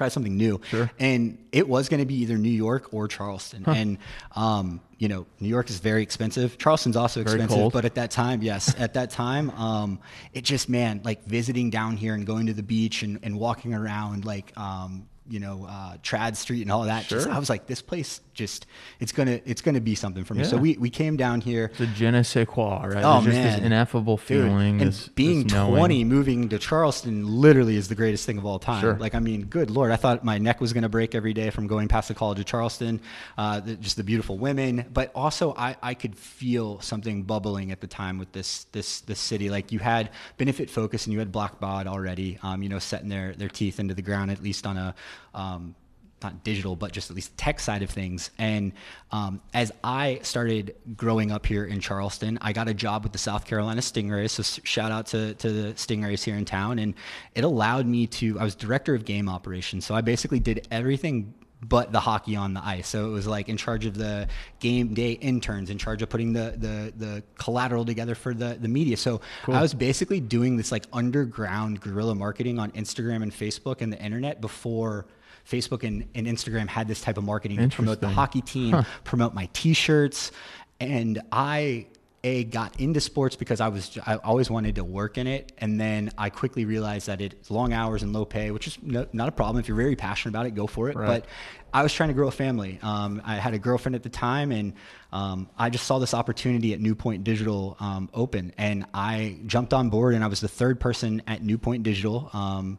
try 0.00 0.08
something 0.08 0.36
new. 0.36 0.60
Sure. 0.70 0.90
and 0.98 1.36
it 1.52 1.68
was 1.68 1.88
going 1.90 2.00
to 2.00 2.06
be 2.06 2.16
either 2.22 2.38
new 2.38 2.48
york 2.66 2.94
or 2.94 3.06
charleston. 3.06 3.64
And 3.66 3.98
um, 4.34 4.80
you 4.98 5.08
know 5.08 5.26
new 5.40 5.48
york 5.48 5.68
is 5.68 5.78
very 5.78 6.02
expensive. 6.02 6.56
Charleston's 6.58 6.96
also 6.96 7.22
Very 7.22 7.36
expensive 7.36 7.58
cold. 7.58 7.72
but 7.74 7.84
at 7.84 7.94
that 7.96 8.10
time 8.10 8.42
yes 8.42 8.74
at 8.78 8.94
that 8.94 9.10
time 9.10 9.50
um, 9.50 9.98
it 10.32 10.42
just 10.44 10.68
man 10.68 11.02
like 11.04 11.24
visiting 11.24 11.68
down 11.70 11.96
here 11.98 12.14
and 12.14 12.24
going 12.26 12.46
to 12.46 12.54
the 12.54 12.62
beach 12.62 13.02
and, 13.02 13.18
and 13.22 13.38
walking 13.38 13.74
around 13.74 14.24
like 14.24 14.56
um, 14.58 15.06
you 15.28 15.38
know 15.40 15.66
uh, 15.68 15.96
Tradd 15.98 16.36
street 16.36 16.62
and 16.62 16.72
all 16.72 16.84
that 16.84 17.06
just 17.06 17.28
i 17.28 17.38
was 17.38 17.48
like 17.48 17.66
this 17.66 17.82
place 17.82 18.20
just 18.44 18.66
it's 19.00 19.12
gonna 19.12 19.38
it's 19.44 19.62
gonna 19.62 19.80
be 19.80 19.94
something 19.94 20.24
for 20.24 20.34
me 20.34 20.44
so 20.44 20.56
we, 20.56 20.70
we 20.78 20.90
came 20.90 21.14
down 21.16 21.40
here 21.40 21.66
It's 21.72 21.80
a 21.80 21.86
je 21.86 22.10
ne 22.10 22.22
sais 22.22 22.46
quoi, 22.46 22.80
right? 22.86 23.04
Oh, 23.04 23.20
There's 23.20 23.34
just 23.34 23.44
man. 23.44 23.56
this 23.58 23.66
ineffable 23.66 24.16
Dude, 24.16 24.26
feeling. 24.26 24.80
and 24.80 24.88
this, 24.92 25.08
being 25.08 25.44
this 25.44 25.52
knowing. 25.52 25.76
20 25.76 26.04
moving 26.04 26.48
to 26.48 26.58
charleston 26.58 27.16
literally 27.46 27.76
is 27.76 27.86
the 27.88 27.94
greatest 27.94 28.24
thing 28.26 28.38
of 28.38 28.44
all 28.46 28.58
time 28.58 28.80
Sure. 28.80 28.96
like 29.04 29.14
i 29.14 29.20
mean 29.20 29.44
good 29.56 29.70
lord 29.70 29.90
i 29.92 29.96
thought 29.96 30.24
my 30.24 30.38
neck 30.38 30.60
was 30.60 30.72
going 30.72 30.82
to 30.82 30.88
break 30.98 31.14
every 31.14 31.34
day 31.34 31.50
from 31.50 31.66
going 31.66 31.86
past 31.88 32.08
the 32.08 32.14
college 32.14 32.38
of 32.40 32.46
charleston 32.46 33.00
uh, 33.38 33.60
the, 33.60 33.76
just 33.76 33.96
the 33.96 34.04
beautiful 34.04 34.36
women 34.38 34.86
but 34.92 35.12
also 35.14 35.54
I, 35.56 35.76
I 35.82 35.94
could 35.94 36.16
feel 36.16 36.80
something 36.80 37.22
bubbling 37.24 37.70
at 37.72 37.80
the 37.80 37.86
time 37.86 38.16
with 38.18 38.32
this 38.32 38.64
this 38.72 39.00
this 39.02 39.20
city 39.20 39.50
like 39.50 39.70
you 39.72 39.78
had 39.78 40.10
Benefitfocus 40.38 41.04
and 41.06 41.12
you 41.12 41.18
had 41.18 41.30
blackbaud 41.32 41.86
already 41.86 42.38
um, 42.42 42.62
you 42.62 42.68
know 42.68 42.78
setting 42.78 43.08
their 43.08 43.34
their 43.34 43.48
teeth 43.48 43.78
into 43.80 43.94
the 43.94 44.02
ground 44.02 44.30
at 44.30 44.42
least 44.42 44.66
on 44.66 44.76
a 44.76 44.94
um, 45.34 45.74
not 46.22 46.44
digital, 46.44 46.76
but 46.76 46.92
just 46.92 47.10
at 47.10 47.16
least 47.16 47.36
tech 47.36 47.60
side 47.60 47.82
of 47.82 47.90
things. 47.90 48.30
And 48.38 48.72
um, 49.10 49.40
as 49.54 49.72
I 49.82 50.20
started 50.22 50.74
growing 50.96 51.30
up 51.30 51.46
here 51.46 51.64
in 51.64 51.80
Charleston, 51.80 52.38
I 52.40 52.52
got 52.52 52.68
a 52.68 52.74
job 52.74 53.02
with 53.02 53.12
the 53.12 53.18
South 53.18 53.46
Carolina 53.46 53.80
Stingrays. 53.80 54.30
So 54.30 54.42
shout 54.64 54.92
out 54.92 55.06
to, 55.06 55.34
to 55.34 55.50
the 55.50 55.72
Stingrays 55.74 56.22
here 56.24 56.36
in 56.36 56.44
town. 56.44 56.78
And 56.78 56.94
it 57.34 57.44
allowed 57.44 57.86
me 57.86 58.06
to, 58.08 58.38
I 58.38 58.44
was 58.44 58.54
director 58.54 58.94
of 58.94 59.04
game 59.04 59.28
operations. 59.28 59.84
So 59.84 59.94
I 59.94 60.00
basically 60.00 60.40
did 60.40 60.66
everything 60.70 61.34
but 61.62 61.92
the 61.92 62.00
hockey 62.00 62.36
on 62.36 62.54
the 62.54 62.64
ice. 62.64 62.88
So 62.88 63.06
it 63.06 63.10
was 63.10 63.26
like 63.26 63.48
in 63.48 63.56
charge 63.56 63.84
of 63.84 63.94
the 63.94 64.28
game 64.60 64.94
day 64.94 65.12
interns, 65.12 65.70
in 65.70 65.78
charge 65.78 66.02
of 66.02 66.08
putting 66.08 66.32
the 66.32 66.54
the, 66.56 66.92
the 66.96 67.22
collateral 67.36 67.84
together 67.84 68.14
for 68.14 68.32
the, 68.32 68.56
the 68.60 68.68
media. 68.68 68.96
So 68.96 69.20
I 69.46 69.60
was 69.60 69.74
basically 69.74 70.20
doing 70.20 70.56
this 70.56 70.72
like 70.72 70.86
underground 70.92 71.80
guerrilla 71.80 72.14
marketing 72.14 72.58
on 72.58 72.70
Instagram 72.72 73.22
and 73.22 73.32
Facebook 73.32 73.82
and 73.82 73.92
the 73.92 74.02
internet 74.02 74.40
before 74.40 75.06
Facebook 75.48 75.86
and, 75.86 76.08
and 76.14 76.26
Instagram 76.26 76.68
had 76.68 76.88
this 76.88 77.00
type 77.00 77.18
of 77.18 77.24
marketing 77.24 77.58
to 77.58 77.74
promote 77.74 78.00
the 78.00 78.08
hockey 78.08 78.40
team, 78.40 78.84
promote 79.04 79.34
my 79.34 79.48
t-shirts. 79.52 80.32
And 80.80 81.20
I 81.30 81.86
a 82.22 82.44
got 82.44 82.78
into 82.78 83.00
sports 83.00 83.34
because 83.36 83.60
I 83.60 83.68
was 83.68 83.98
I 84.06 84.16
always 84.16 84.50
wanted 84.50 84.74
to 84.74 84.84
work 84.84 85.16
in 85.16 85.26
it, 85.26 85.52
and 85.58 85.80
then 85.80 86.10
I 86.18 86.28
quickly 86.28 86.64
realized 86.64 87.06
that 87.06 87.20
it's 87.20 87.50
long 87.50 87.72
hours 87.72 88.02
and 88.02 88.12
low 88.12 88.24
pay, 88.24 88.50
which 88.50 88.66
is 88.66 88.78
no, 88.82 89.06
not 89.12 89.28
a 89.28 89.32
problem 89.32 89.58
if 89.58 89.68
you're 89.68 89.76
very 89.76 89.96
passionate 89.96 90.32
about 90.32 90.46
it. 90.46 90.54
Go 90.54 90.66
for 90.66 90.90
it. 90.90 90.96
Right. 90.96 91.06
But 91.06 91.26
I 91.72 91.82
was 91.82 91.94
trying 91.94 92.10
to 92.10 92.14
grow 92.14 92.28
a 92.28 92.32
family. 92.32 92.78
Um, 92.82 93.22
I 93.24 93.36
had 93.36 93.54
a 93.54 93.58
girlfriend 93.58 93.94
at 93.94 94.02
the 94.02 94.10
time, 94.10 94.52
and 94.52 94.74
um, 95.12 95.48
I 95.56 95.70
just 95.70 95.86
saw 95.86 95.98
this 95.98 96.12
opportunity 96.12 96.74
at 96.74 96.80
New 96.80 96.94
Point 96.94 97.24
Digital 97.24 97.76
um, 97.80 98.10
open, 98.12 98.52
and 98.58 98.84
I 98.92 99.38
jumped 99.46 99.72
on 99.72 99.88
board. 99.88 100.14
And 100.14 100.22
I 100.22 100.26
was 100.26 100.40
the 100.40 100.48
third 100.48 100.78
person 100.78 101.22
at 101.26 101.42
New 101.42 101.56
Point 101.56 101.84
Digital, 101.84 102.28
um, 102.32 102.78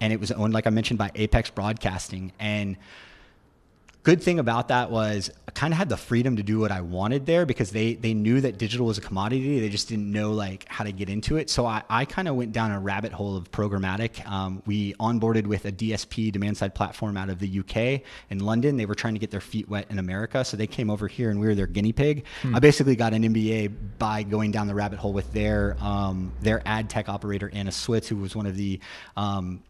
and 0.00 0.12
it 0.12 0.20
was 0.20 0.32
owned, 0.32 0.54
like 0.54 0.66
I 0.66 0.70
mentioned, 0.70 0.98
by 0.98 1.10
Apex 1.14 1.50
Broadcasting. 1.50 2.32
And 2.38 2.76
good 4.02 4.22
thing 4.22 4.38
about 4.38 4.68
that 4.68 4.90
was 4.90 5.30
I 5.46 5.50
kind 5.50 5.74
of 5.74 5.78
had 5.78 5.88
the 5.88 5.96
freedom 5.96 6.36
to 6.36 6.42
do 6.42 6.58
what 6.58 6.72
I 6.72 6.80
wanted 6.80 7.26
there 7.26 7.44
because 7.44 7.70
they 7.70 7.94
they 7.94 8.14
knew 8.14 8.40
that 8.40 8.56
digital 8.56 8.86
was 8.86 8.98
a 8.98 9.00
commodity. 9.00 9.60
They 9.60 9.68
just 9.68 9.88
didn't 9.88 10.10
know 10.10 10.32
like 10.32 10.66
how 10.68 10.84
to 10.84 10.92
get 10.92 11.08
into 11.08 11.36
it. 11.36 11.50
So 11.50 11.66
I, 11.66 11.82
I 11.90 12.04
kind 12.04 12.28
of 12.28 12.34
went 12.34 12.52
down 12.52 12.70
a 12.70 12.80
rabbit 12.80 13.12
hole 13.12 13.36
of 13.36 13.50
programmatic. 13.50 14.26
Um, 14.26 14.62
we 14.66 14.94
onboarded 14.94 15.46
with 15.46 15.64
a 15.66 15.72
DSP 15.72 16.32
demand 16.32 16.56
side 16.56 16.74
platform 16.74 17.16
out 17.16 17.28
of 17.28 17.38
the 17.38 17.60
UK 17.60 18.02
in 18.30 18.38
London. 18.38 18.76
They 18.76 18.86
were 18.86 18.94
trying 18.94 19.14
to 19.14 19.20
get 19.20 19.30
their 19.30 19.40
feet 19.40 19.68
wet 19.68 19.86
in 19.90 19.98
America, 19.98 20.44
so 20.44 20.56
they 20.56 20.66
came 20.66 20.88
over 20.88 21.06
here 21.06 21.30
and 21.30 21.40
we 21.40 21.46
were 21.46 21.54
their 21.54 21.66
guinea 21.66 21.92
pig. 21.92 22.24
I 22.54 22.58
basically 22.60 22.96
got 22.96 23.12
an 23.12 23.22
MBA 23.22 23.72
by 23.98 24.22
going 24.22 24.50
down 24.50 24.66
the 24.66 24.74
rabbit 24.74 24.98
hole 24.98 25.12
with 25.12 25.32
their 25.32 25.76
um, 25.80 26.32
their 26.40 26.62
ad 26.64 26.88
tech 26.88 27.08
operator 27.08 27.50
Anna 27.52 27.70
Switz, 27.70 28.06
who 28.06 28.16
was 28.16 28.34
one 28.34 28.46
of 28.46 28.56
the 28.56 28.80
um, 29.16 29.62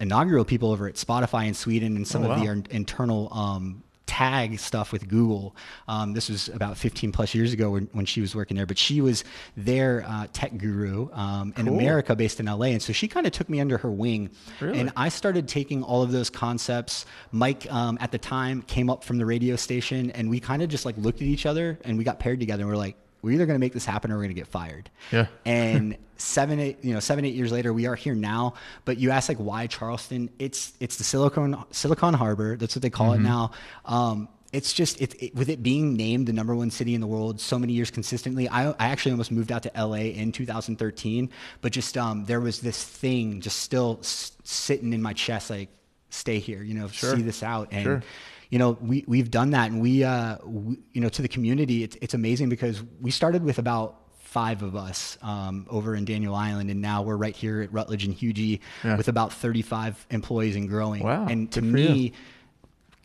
inaugural 0.00 0.44
people 0.44 0.70
over 0.72 0.88
at 0.88 0.94
Spotify 0.94 1.46
in 1.46 1.54
Sweden 1.54 1.96
and 1.96 2.06
some 2.08 2.24
Oh, 2.24 2.32
of 2.32 2.40
the 2.40 2.46
in- 2.46 2.66
internal 2.70 3.32
um, 3.32 3.82
tag 4.06 4.58
stuff 4.58 4.90
with 4.90 5.06
Google. 5.08 5.54
Um, 5.86 6.14
this 6.14 6.28
was 6.28 6.48
about 6.48 6.76
15 6.76 7.12
plus 7.12 7.32
years 7.32 7.52
ago 7.52 7.70
when, 7.70 7.88
when 7.92 8.06
she 8.06 8.20
was 8.20 8.34
working 8.34 8.56
there, 8.56 8.66
but 8.66 8.76
she 8.76 9.00
was 9.00 9.22
their 9.56 10.04
uh, 10.06 10.26
tech 10.32 10.58
guru 10.58 11.08
um, 11.12 11.54
in 11.56 11.66
Cool. 11.66 11.74
America 11.78 12.16
based 12.16 12.40
in 12.40 12.46
LA. 12.46 12.66
And 12.66 12.82
so 12.82 12.92
she 12.92 13.06
kind 13.06 13.24
of 13.24 13.32
took 13.32 13.48
me 13.48 13.60
under 13.60 13.78
her 13.78 13.90
wing. 13.90 14.30
Really? 14.60 14.80
And 14.80 14.90
I 14.96 15.10
started 15.10 15.46
taking 15.46 15.84
all 15.84 16.02
of 16.02 16.10
those 16.10 16.28
concepts. 16.28 17.06
Mike 17.30 17.70
um, 17.72 17.98
at 18.00 18.10
the 18.10 18.18
time 18.18 18.62
came 18.62 18.90
up 18.90 19.04
from 19.04 19.18
the 19.18 19.26
radio 19.26 19.54
station 19.54 20.10
and 20.10 20.28
we 20.28 20.40
kind 20.40 20.60
of 20.62 20.68
just 20.68 20.84
like 20.84 20.96
looked 20.98 21.18
at 21.22 21.28
each 21.28 21.46
other 21.46 21.78
and 21.84 21.96
we 21.96 22.02
got 22.02 22.18
paired 22.18 22.40
together 22.40 22.62
and 22.64 22.70
we're 22.70 22.76
like, 22.76 22.96
we're 23.22 23.32
either 23.32 23.46
going 23.46 23.54
to 23.56 23.60
make 23.60 23.72
this 23.72 23.84
happen 23.84 24.10
or 24.10 24.14
we're 24.16 24.22
going 24.24 24.34
to 24.34 24.40
get 24.40 24.46
fired. 24.48 24.90
Yeah. 25.12 25.26
And 25.44 25.96
seven, 26.16 26.58
eight, 26.60 26.78
you 26.82 26.94
know, 26.94 27.00
seven, 27.00 27.24
eight 27.24 27.34
years 27.34 27.52
later, 27.52 27.72
we 27.72 27.86
are 27.86 27.94
here 27.94 28.14
now. 28.14 28.54
But 28.84 28.98
you 28.98 29.10
ask 29.10 29.28
like 29.28 29.38
why 29.38 29.66
Charleston? 29.66 30.30
It's 30.38 30.72
it's 30.80 30.96
the 30.96 31.04
Silicon 31.04 31.64
Silicon 31.70 32.14
Harbor. 32.14 32.56
That's 32.56 32.74
what 32.74 32.82
they 32.82 32.90
call 32.90 33.10
Mm-hmm. 33.12 33.24
it 33.26 33.28
now. 33.28 33.50
Um, 33.84 34.28
it's 34.52 34.72
just 34.72 35.00
it, 35.00 35.14
it, 35.22 35.34
with 35.34 35.48
it 35.48 35.62
being 35.62 35.94
named 35.94 36.26
the 36.26 36.32
number 36.32 36.56
one 36.56 36.70
city 36.72 36.94
in 36.96 37.00
the 37.00 37.06
world 37.06 37.40
so 37.40 37.56
many 37.56 37.72
years 37.72 37.90
consistently. 37.92 38.48
I, 38.48 38.70
I 38.72 38.88
actually 38.88 39.12
almost 39.12 39.30
moved 39.30 39.52
out 39.52 39.62
to 39.62 39.70
LA 39.76 39.96
in 40.18 40.32
2013, 40.32 41.30
but 41.60 41.70
just 41.70 41.96
um, 41.96 42.24
there 42.24 42.40
was 42.40 42.60
this 42.60 42.82
thing 42.82 43.40
just 43.40 43.60
still 43.60 43.98
s- 44.02 44.32
sitting 44.42 44.92
in 44.92 45.02
my 45.02 45.12
chest, 45.12 45.50
like 45.50 45.68
stay 46.08 46.40
here, 46.40 46.64
you 46.64 46.74
know, 46.74 46.88
Sure. 46.88 47.14
see 47.14 47.22
this 47.22 47.44
out, 47.44 47.68
and 47.70 47.84
Sure. 47.84 48.02
You 48.50 48.58
know 48.58 48.76
we 48.80 49.04
we've 49.06 49.30
done 49.30 49.50
that, 49.50 49.70
and 49.70 49.80
we, 49.80 50.02
uh, 50.02 50.36
we 50.44 50.78
you 50.92 51.00
know 51.00 51.08
to 51.08 51.22
the 51.22 51.28
community, 51.28 51.84
it's 51.84 51.96
it's 52.02 52.14
amazing 52.14 52.48
because 52.48 52.82
we 53.00 53.10
started 53.12 53.44
with 53.44 53.58
about 53.58 53.96
five 54.18 54.62
of 54.62 54.74
us 54.74 55.18
um, 55.22 55.66
over 55.70 55.94
in 55.94 56.04
Daniel 56.04 56.34
Island, 56.34 56.68
and 56.70 56.80
now 56.80 57.02
we're 57.02 57.16
right 57.16 57.34
here 57.34 57.62
at 57.62 57.72
Rutledge 57.72 58.04
and 58.04 58.14
Huger 58.14 58.60
Yeah. 58.84 58.96
with 58.96 59.08
about 59.08 59.32
35 59.32 60.06
employees 60.10 60.54
and 60.56 60.68
growing. 60.68 61.02
Wow, 61.02 61.26
And 61.26 61.50
to 61.52 61.60
you. 61.64 61.72
me, 61.72 62.12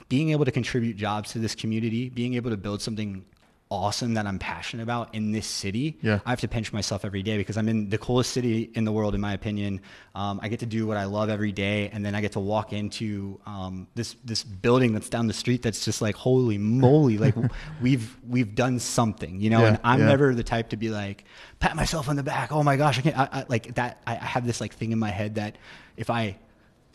being 0.08 0.30
able 0.32 0.46
to 0.46 0.52
contribute 0.52 0.98
jobs 0.98 1.32
to 1.32 1.40
this 1.40 1.56
community, 1.56 2.10
being 2.10 2.36
able 2.36 2.52
to 2.52 2.58
build 2.58 2.80
something 2.82 3.26
awesome 3.72 4.14
that 4.14 4.28
I'm 4.28 4.38
passionate 4.38 4.84
about 4.84 5.16
in 5.16 5.32
this 5.32 5.48
city, 5.48 5.98
Yeah. 6.02 6.20
I 6.26 6.30
have 6.30 6.42
to 6.42 6.48
pinch 6.48 6.72
myself 6.72 7.04
every 7.04 7.24
day 7.24 7.38
because 7.38 7.58
I'm 7.58 7.68
in 7.68 7.90
the 7.90 7.98
coolest 7.98 8.32
city 8.32 8.70
in 8.76 8.86
the 8.86 8.92
world, 8.92 9.16
in 9.16 9.22
my 9.22 9.34
opinion. 9.34 9.82
Um, 10.14 10.40
I 10.44 10.50
get 10.50 10.60
to 10.60 10.66
do 10.68 10.86
what 10.86 10.98
I 10.98 11.06
love 11.06 11.30
every 11.30 11.52
day, 11.52 11.90
and 11.90 12.06
then 12.06 12.14
I 12.14 12.22
get 12.22 12.34
to 12.34 12.40
walk 12.40 12.74
into 12.74 13.40
um, 13.46 13.88
this 13.96 14.16
this 14.24 14.44
building 14.44 14.94
that's 14.94 15.10
down 15.10 15.28
the 15.28 15.34
street 15.34 15.62
that's 15.64 15.84
just 15.84 16.02
like 16.02 16.16
holy 16.16 16.58
moly, 16.58 17.18
like 17.26 17.36
we've 17.82 18.16
we've 18.28 18.54
done 18.54 18.80
something, 18.80 19.42
you 19.42 19.50
know. 19.50 19.62
Yeah, 19.62 19.68
and 19.68 19.80
I'm 19.84 20.00
yeah. 20.00 20.08
never 20.08 20.36
the 20.36 20.44
type 20.44 20.70
to 20.70 20.78
be 20.78 20.90
like 20.90 21.26
pat 21.60 21.76
myself 21.76 22.08
on 22.08 22.16
the 22.16 22.24
back. 22.24 22.52
Oh 22.52 22.62
my 22.62 22.78
gosh, 22.78 23.00
I 23.00 23.02
can't 23.02 23.18
I, 23.18 23.30
I, 23.32 23.46
like 23.50 23.76
that. 23.76 24.02
I, 24.06 24.14
I 24.14 24.26
have 24.26 24.46
this 24.46 24.62
like 24.62 24.74
thing 24.74 24.92
in 24.92 25.00
my 25.00 25.10
head 25.12 25.36
that 25.36 25.58
if 25.98 26.10
I 26.10 26.38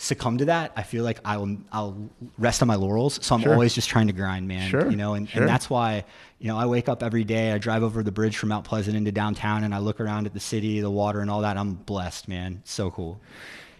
succumb 0.02 0.38
to 0.38 0.46
that, 0.46 0.72
I 0.76 0.82
feel 0.82 1.04
like 1.04 1.20
I'll 1.24 1.58
I'll 1.70 2.10
rest 2.38 2.62
on 2.62 2.68
my 2.68 2.74
laurels. 2.76 3.18
So 3.24 3.34
I'm 3.34 3.42
Sure. 3.42 3.52
always 3.52 3.74
just 3.74 3.88
trying 3.88 4.06
to 4.06 4.12
grind, 4.14 4.48
man. 4.48 4.70
Sure, 4.70 4.90
You 4.90 4.96
know, 4.96 5.12
and, 5.14 5.28
sure. 5.28 5.42
and 5.42 5.48
that's 5.48 5.68
why 5.68 6.04
you 6.38 6.48
know 6.48 6.56
I 6.56 6.66
wake 6.66 6.88
up 6.88 7.02
every 7.02 7.22
day. 7.24 7.52
I 7.52 7.58
drive 7.58 7.82
over 7.82 8.02
the 8.02 8.10
bridge 8.12 8.36
from 8.38 8.48
Mount 8.48 8.64
Pleasant 8.64 8.96
into 8.96 9.12
downtown, 9.12 9.62
and 9.62 9.74
I 9.74 9.78
look 9.78 10.00
around 10.00 10.26
at 10.26 10.32
the 10.32 10.40
city, 10.40 10.80
the 10.80 10.90
water, 10.90 11.20
and 11.20 11.30
all 11.30 11.42
that. 11.42 11.56
I'm 11.58 11.74
blessed, 11.74 12.28
man. 12.28 12.62
So 12.64 12.90
cool. 12.90 13.20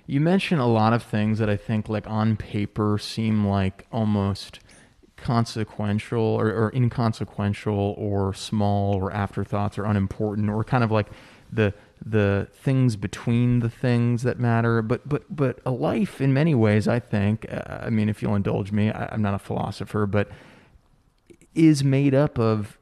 You 0.07 0.21
mentioned 0.21 0.61
a 0.61 0.67
lot 0.67 0.93
of 0.93 1.03
things 1.05 1.39
that 1.39 1.49
I 1.49 1.57
think, 1.57 1.89
like 1.89 2.07
on 2.07 2.37
paper, 2.37 2.99
seem 2.99 3.47
like 3.47 3.87
almost 3.93 4.59
consequential 5.17 6.21
or, 6.23 6.49
or 6.49 6.73
inconsequential 6.75 7.95
or 7.97 8.35
small 8.35 8.95
or 8.95 9.13
afterthoughts 9.13 9.79
or 9.79 9.85
unimportant 9.85 10.49
or 10.51 10.65
kind 10.65 10.83
of 10.83 10.91
like 10.91 11.07
the 11.53 11.73
the 12.05 12.49
things 12.53 12.97
between 12.97 13.61
the 13.61 13.71
things 13.71 14.23
that 14.23 14.39
matter. 14.39 14.83
But 14.83 15.09
but 15.09 15.25
but 15.35 15.61
a 15.65 15.71
life, 15.71 16.21
in 16.21 16.33
many 16.33 16.55
ways, 16.55 16.89
I 16.89 16.99
think. 16.99 17.47
Uh, 17.51 17.81
I 17.83 17.91
mean, 17.91 18.09
if 18.09 18.23
you'll 18.23 18.35
indulge 18.35 18.73
me, 18.73 18.91
I, 18.91 19.13
I'm 19.13 19.23
not 19.23 19.35
a 19.35 19.39
philosopher, 19.39 20.07
but 20.07 20.31
is 21.55 21.83
made 21.83 22.15
up 22.15 22.39
of 22.39 22.79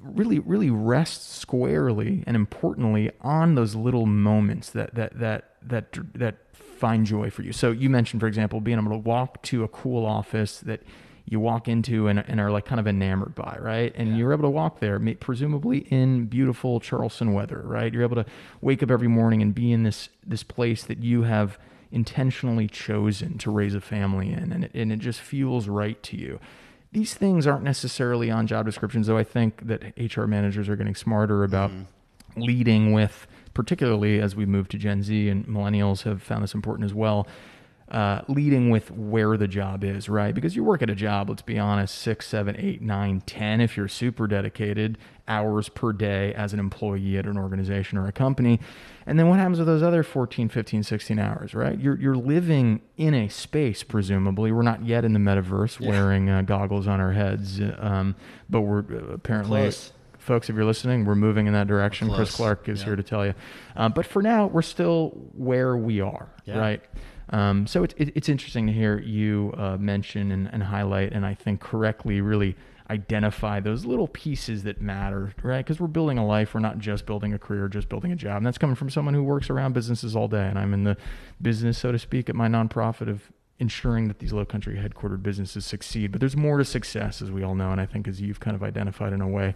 really 0.00 0.38
really 0.38 0.70
rests 0.70 1.36
squarely 1.36 2.22
and 2.26 2.36
importantly 2.36 3.10
on 3.22 3.54
those 3.54 3.74
little 3.74 4.06
moments 4.06 4.70
that 4.70 4.94
that 4.94 5.18
that 5.18 5.56
that 5.62 5.92
that 6.14 6.36
find 6.54 7.06
joy 7.06 7.30
for 7.30 7.42
you. 7.42 7.52
So 7.52 7.70
you 7.70 7.88
mentioned, 7.88 8.20
for 8.20 8.26
example, 8.26 8.60
being 8.60 8.78
able 8.78 8.90
to 8.90 8.98
walk 8.98 9.42
to 9.44 9.64
a 9.64 9.68
cool 9.68 10.04
office 10.04 10.60
that 10.60 10.82
you 11.26 11.40
walk 11.40 11.68
into 11.68 12.08
and, 12.08 12.20
and 12.20 12.40
are 12.40 12.50
like 12.50 12.64
kind 12.64 12.80
of 12.80 12.86
enamored 12.86 13.34
by, 13.34 13.58
right? 13.60 13.92
And 13.96 14.16
you're 14.16 14.32
able 14.32 14.44
to 14.44 14.50
walk 14.50 14.80
there, 14.80 14.98
presumably 15.20 15.78
in 15.78 16.26
beautiful 16.26 16.80
Charleston 16.80 17.32
weather, 17.32 17.62
right? 17.64 17.92
You're 17.92 18.04
able 18.04 18.16
to 18.16 18.26
wake 18.60 18.82
up 18.82 18.90
every 18.90 19.08
morning 19.08 19.42
and 19.42 19.54
be 19.54 19.72
in 19.72 19.82
this 19.82 20.08
this 20.24 20.42
place 20.42 20.84
that 20.84 21.02
you 21.02 21.22
have 21.22 21.58
intentionally 21.90 22.68
chosen 22.68 23.38
to 23.38 23.50
raise 23.50 23.74
a 23.74 23.80
family 23.80 24.32
in, 24.32 24.52
and 24.52 24.64
it, 24.64 24.74
and 24.74 24.92
it 24.92 24.98
just 24.98 25.20
feels 25.20 25.68
right 25.68 26.02
to 26.04 26.16
you 26.16 26.40
these 26.96 27.12
things 27.12 27.46
aren't 27.46 27.62
necessarily 27.62 28.30
on 28.30 28.46
job 28.46 28.64
descriptions, 28.64 29.06
though 29.06 29.18
I 29.18 29.24
think 29.24 29.66
that 29.66 29.82
HR 29.98 30.24
managers 30.24 30.66
are 30.68 30.76
getting 30.76 30.94
smarter 30.94 31.44
about 31.44 31.70
mm-hmm. 31.70 32.40
leading 32.40 32.92
with, 32.92 33.26
particularly 33.52 34.18
as 34.18 34.34
we 34.34 34.46
move 34.46 34.68
to 34.68 34.78
Gen 34.78 35.02
Z 35.02 35.28
and 35.28 35.46
millennials 35.46 36.04
have 36.04 36.22
found 36.22 36.42
this 36.42 36.54
important 36.54 36.86
as 36.86 36.94
well. 36.94 37.26
Uh, 37.88 38.20
leading 38.26 38.68
with 38.68 38.90
where 38.90 39.36
the 39.36 39.46
job 39.46 39.84
is, 39.84 40.08
right? 40.08 40.34
Because 40.34 40.56
you 40.56 40.64
work 40.64 40.82
at 40.82 40.90
a 40.90 40.94
job, 40.96 41.28
let's 41.30 41.40
be 41.42 41.56
honest, 41.56 41.94
six, 41.94 42.26
seven, 42.26 42.56
eight, 42.58 42.82
nine, 42.82 43.20
ten, 43.26 43.60
if 43.60 43.76
you're 43.76 43.86
super 43.86 44.26
dedicated, 44.26 44.98
hours 45.28 45.68
per 45.68 45.92
day 45.92 46.34
as 46.34 46.52
an 46.52 46.58
employee 46.58 47.16
at 47.16 47.26
an 47.26 47.38
organization 47.38 47.96
or 47.96 48.08
a 48.08 48.12
company. 48.12 48.58
And 49.06 49.20
then 49.20 49.28
what 49.28 49.38
happens 49.38 49.58
with 49.58 49.68
those 49.68 49.84
other 49.84 50.02
14, 50.02 50.48
15, 50.48 50.82
16 50.82 51.18
hours, 51.20 51.54
right? 51.54 51.78
You're, 51.78 51.96
you're 51.96 52.16
living 52.16 52.80
in 52.96 53.14
a 53.14 53.28
space, 53.28 53.84
presumably. 53.84 54.50
We're 54.50 54.62
not 54.62 54.84
yet 54.84 55.04
in 55.04 55.12
the 55.12 55.20
metaverse 55.20 55.78
wearing 55.78 56.28
uh, 56.28 56.42
goggles 56.42 56.88
on 56.88 57.00
our 57.00 57.12
heads, 57.12 57.60
um, 57.78 58.16
but 58.50 58.62
we're 58.62 58.80
uh, 58.80 59.12
apparently 59.12 59.60
Close. 59.60 59.92
folks, 60.18 60.50
if 60.50 60.56
you're 60.56 60.64
listening, 60.64 61.04
we're 61.04 61.14
moving 61.14 61.46
in 61.46 61.52
that 61.52 61.68
direction. 61.68 62.12
Chris 62.12 62.34
Clark 62.34 62.68
is 62.68 62.80
Yeah. 62.80 62.86
here 62.86 62.96
to 62.96 63.04
tell 63.04 63.24
you. 63.24 63.34
Um, 63.76 63.92
but 63.92 64.06
for 64.06 64.22
now, 64.22 64.48
we're 64.48 64.62
still 64.62 65.10
where 65.36 65.76
we 65.76 66.00
are, 66.00 66.26
Yeah. 66.46 66.58
right? 66.58 66.82
Um, 67.30 67.66
so 67.66 67.82
it's 67.82 67.94
it, 67.96 68.12
it's 68.14 68.28
interesting 68.28 68.66
to 68.66 68.72
hear 68.72 68.98
you 68.98 69.52
uh, 69.56 69.76
mention 69.78 70.30
and, 70.30 70.48
and 70.52 70.62
highlight, 70.62 71.12
and 71.12 71.26
I 71.26 71.34
think 71.34 71.60
correctly, 71.60 72.20
really 72.20 72.56
identify 72.88 73.60
those 73.60 73.84
little 73.84 74.08
pieces 74.08 74.62
that 74.62 74.80
matter, 74.80 75.32
right? 75.42 75.58
Because 75.64 75.80
we're 75.80 75.88
building 75.88 76.18
a 76.18 76.26
life. 76.26 76.54
We're 76.54 76.60
not 76.60 76.78
just 76.78 77.04
building 77.04 77.34
a 77.34 77.38
career, 77.38 77.68
just 77.68 77.88
building 77.88 78.12
a 78.12 78.16
job. 78.16 78.36
And 78.36 78.46
that's 78.46 78.58
coming 78.58 78.76
from 78.76 78.90
someone 78.90 79.14
who 79.14 79.24
works 79.24 79.50
around 79.50 79.72
businesses 79.72 80.14
all 80.14 80.28
day. 80.28 80.46
And 80.46 80.58
I'm 80.58 80.72
in 80.72 80.84
the 80.84 80.96
business, 81.42 81.78
so 81.78 81.90
to 81.90 81.98
speak, 81.98 82.28
at 82.28 82.36
my 82.36 82.48
nonprofit 82.48 83.08
of 83.08 83.32
ensuring 83.58 84.06
that 84.08 84.18
these 84.18 84.32
low 84.32 84.44
country 84.44 84.76
headquartered 84.76 85.22
businesses 85.22 85.64
succeed. 85.64 86.12
But 86.12 86.20
there's 86.20 86.36
more 86.36 86.58
to 86.58 86.64
success, 86.64 87.22
as 87.22 87.30
we 87.30 87.42
all 87.42 87.54
know. 87.54 87.72
And 87.72 87.80
I 87.80 87.86
think 87.86 88.06
as 88.06 88.20
you've 88.20 88.40
kind 88.40 88.54
of 88.54 88.62
identified 88.62 89.12
in 89.12 89.20
a 89.20 89.28
way 89.28 89.54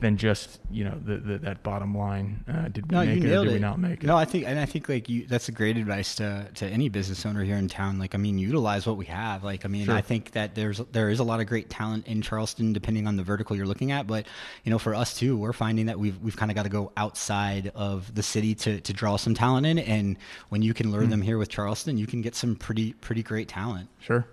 than 0.00 0.16
just, 0.16 0.60
you 0.70 0.84
know, 0.84 0.98
the, 1.04 1.18
the, 1.18 1.38
that 1.38 1.62
bottom 1.62 1.96
line. 1.96 2.42
Uh, 2.48 2.68
did 2.68 2.90
we 2.90 2.96
No, 2.96 3.04
make 3.04 3.18
it 3.22 3.26
or 3.26 3.44
did 3.44 3.50
it. 3.50 3.52
we 3.54 3.58
not 3.58 3.78
make 3.78 4.02
it? 4.02 4.06
No, 4.06 4.16
I 4.16 4.24
think, 4.24 4.46
and 4.46 4.58
I 4.58 4.64
think 4.64 4.88
like 4.88 5.08
you, 5.08 5.26
that's 5.26 5.48
a 5.48 5.52
great 5.52 5.76
advice 5.76 6.14
to 6.16 6.48
to 6.54 6.66
any 6.66 6.88
business 6.88 7.24
owner 7.26 7.44
here 7.44 7.56
in 7.56 7.68
town. 7.68 7.98
Like, 7.98 8.14
I 8.14 8.18
mean, 8.18 8.38
utilize 8.38 8.86
what 8.86 8.96
we 8.96 9.04
have. 9.06 9.44
Like, 9.44 9.64
I 9.64 9.68
mean, 9.68 9.84
Sure. 9.86 9.94
I 9.94 10.00
think 10.00 10.32
that 10.32 10.54
there's 10.54 10.78
there 10.92 11.10
is 11.10 11.18
a 11.20 11.24
lot 11.24 11.40
of 11.40 11.46
great 11.46 11.68
talent 11.70 12.06
in 12.06 12.22
Charleston, 12.22 12.72
depending 12.72 13.06
on 13.06 13.16
the 13.16 13.22
vertical 13.22 13.54
you're 13.56 13.66
looking 13.66 13.92
at. 13.92 14.06
But 14.06 14.26
you 14.64 14.70
know, 14.70 14.78
for 14.78 14.94
us 14.94 15.14
too, 15.14 15.36
we're 15.36 15.52
finding 15.52 15.86
that 15.86 15.98
we've 15.98 16.18
we've 16.20 16.36
kind 16.36 16.50
of 16.50 16.54
got 16.54 16.62
to 16.64 16.68
go 16.70 16.92
outside 16.96 17.70
of 17.74 18.14
the 18.14 18.22
city 18.22 18.54
to 18.56 18.80
to 18.80 18.92
draw 18.92 19.16
some 19.16 19.34
talent 19.34 19.66
in. 19.66 19.78
And 19.78 20.16
when 20.48 20.62
you 20.62 20.72
can 20.74 20.90
lure 20.90 21.04
Hmm. 21.04 21.10
them 21.10 21.22
here 21.22 21.38
with 21.38 21.48
Charleston, 21.50 21.98
you 21.98 22.06
can 22.06 22.22
get 22.22 22.34
some 22.34 22.56
pretty 22.56 22.94
pretty 22.94 23.22
great 23.22 23.48
talent. 23.48 23.88
Sure. 24.00 24.26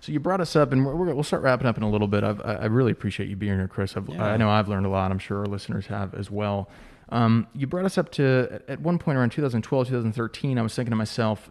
So 0.00 0.12
you 0.12 0.20
brought 0.20 0.40
us 0.40 0.56
up, 0.56 0.72
and 0.72 0.84
we're, 0.84 0.94
we're, 0.94 1.14
we'll 1.14 1.22
start 1.22 1.42
wrapping 1.42 1.66
up 1.66 1.76
in 1.76 1.82
a 1.82 1.90
little 1.90 2.08
bit. 2.08 2.24
I've, 2.24 2.40
I 2.40 2.54
I 2.54 2.64
really 2.66 2.92
appreciate 2.92 3.28
you 3.28 3.36
being 3.36 3.56
here, 3.58 3.68
Chris. 3.68 3.96
I've, 3.96 4.08
Yeah. 4.08 4.24
I 4.24 4.36
know 4.36 4.50
I've 4.50 4.68
learned 4.68 4.86
a 4.86 4.88
lot. 4.88 5.10
I'm 5.10 5.18
sure 5.18 5.38
our 5.40 5.46
listeners 5.46 5.86
have 5.86 6.14
as 6.14 6.30
well. 6.30 6.68
Um, 7.10 7.46
you 7.54 7.66
brought 7.66 7.84
us 7.84 7.98
up 7.98 8.10
to 8.12 8.48
at- 8.52 8.68
at 8.68 8.80
one 8.80 8.98
point 8.98 9.18
around 9.18 9.30
2012, 9.30 9.88
2013. 9.88 10.58
I 10.58 10.62
was 10.62 10.74
thinking 10.74 10.90
to 10.90 10.96
myself, 10.96 11.50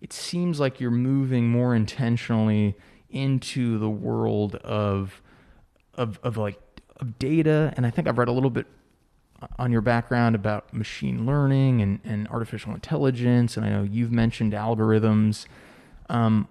it 0.00 0.12
seems 0.12 0.60
like 0.60 0.80
you're 0.80 0.90
moving 0.90 1.48
more 1.48 1.74
intentionally 1.74 2.76
into 3.10 3.78
the 3.78 3.90
world 3.90 4.54
of 4.56 5.20
of 5.94 6.18
of 6.22 6.36
like 6.36 6.58
of 6.98 7.18
data, 7.18 7.72
and 7.76 7.86
I 7.86 7.90
think 7.90 8.06
I've 8.08 8.18
read 8.18 8.28
a 8.28 8.32
little 8.32 8.50
bit 8.50 8.66
on 9.58 9.72
your 9.72 9.80
background 9.80 10.34
about 10.34 10.72
machine 10.74 11.24
learning 11.24 11.80
and, 11.80 11.98
and 12.04 12.28
artificial 12.28 12.74
intelligence, 12.74 13.56
and 13.56 13.64
I 13.64 13.70
know 13.70 13.82
you've 13.82 14.12
mentioned 14.12 14.52
algorithms. 14.52 15.46
Um, 16.10 16.46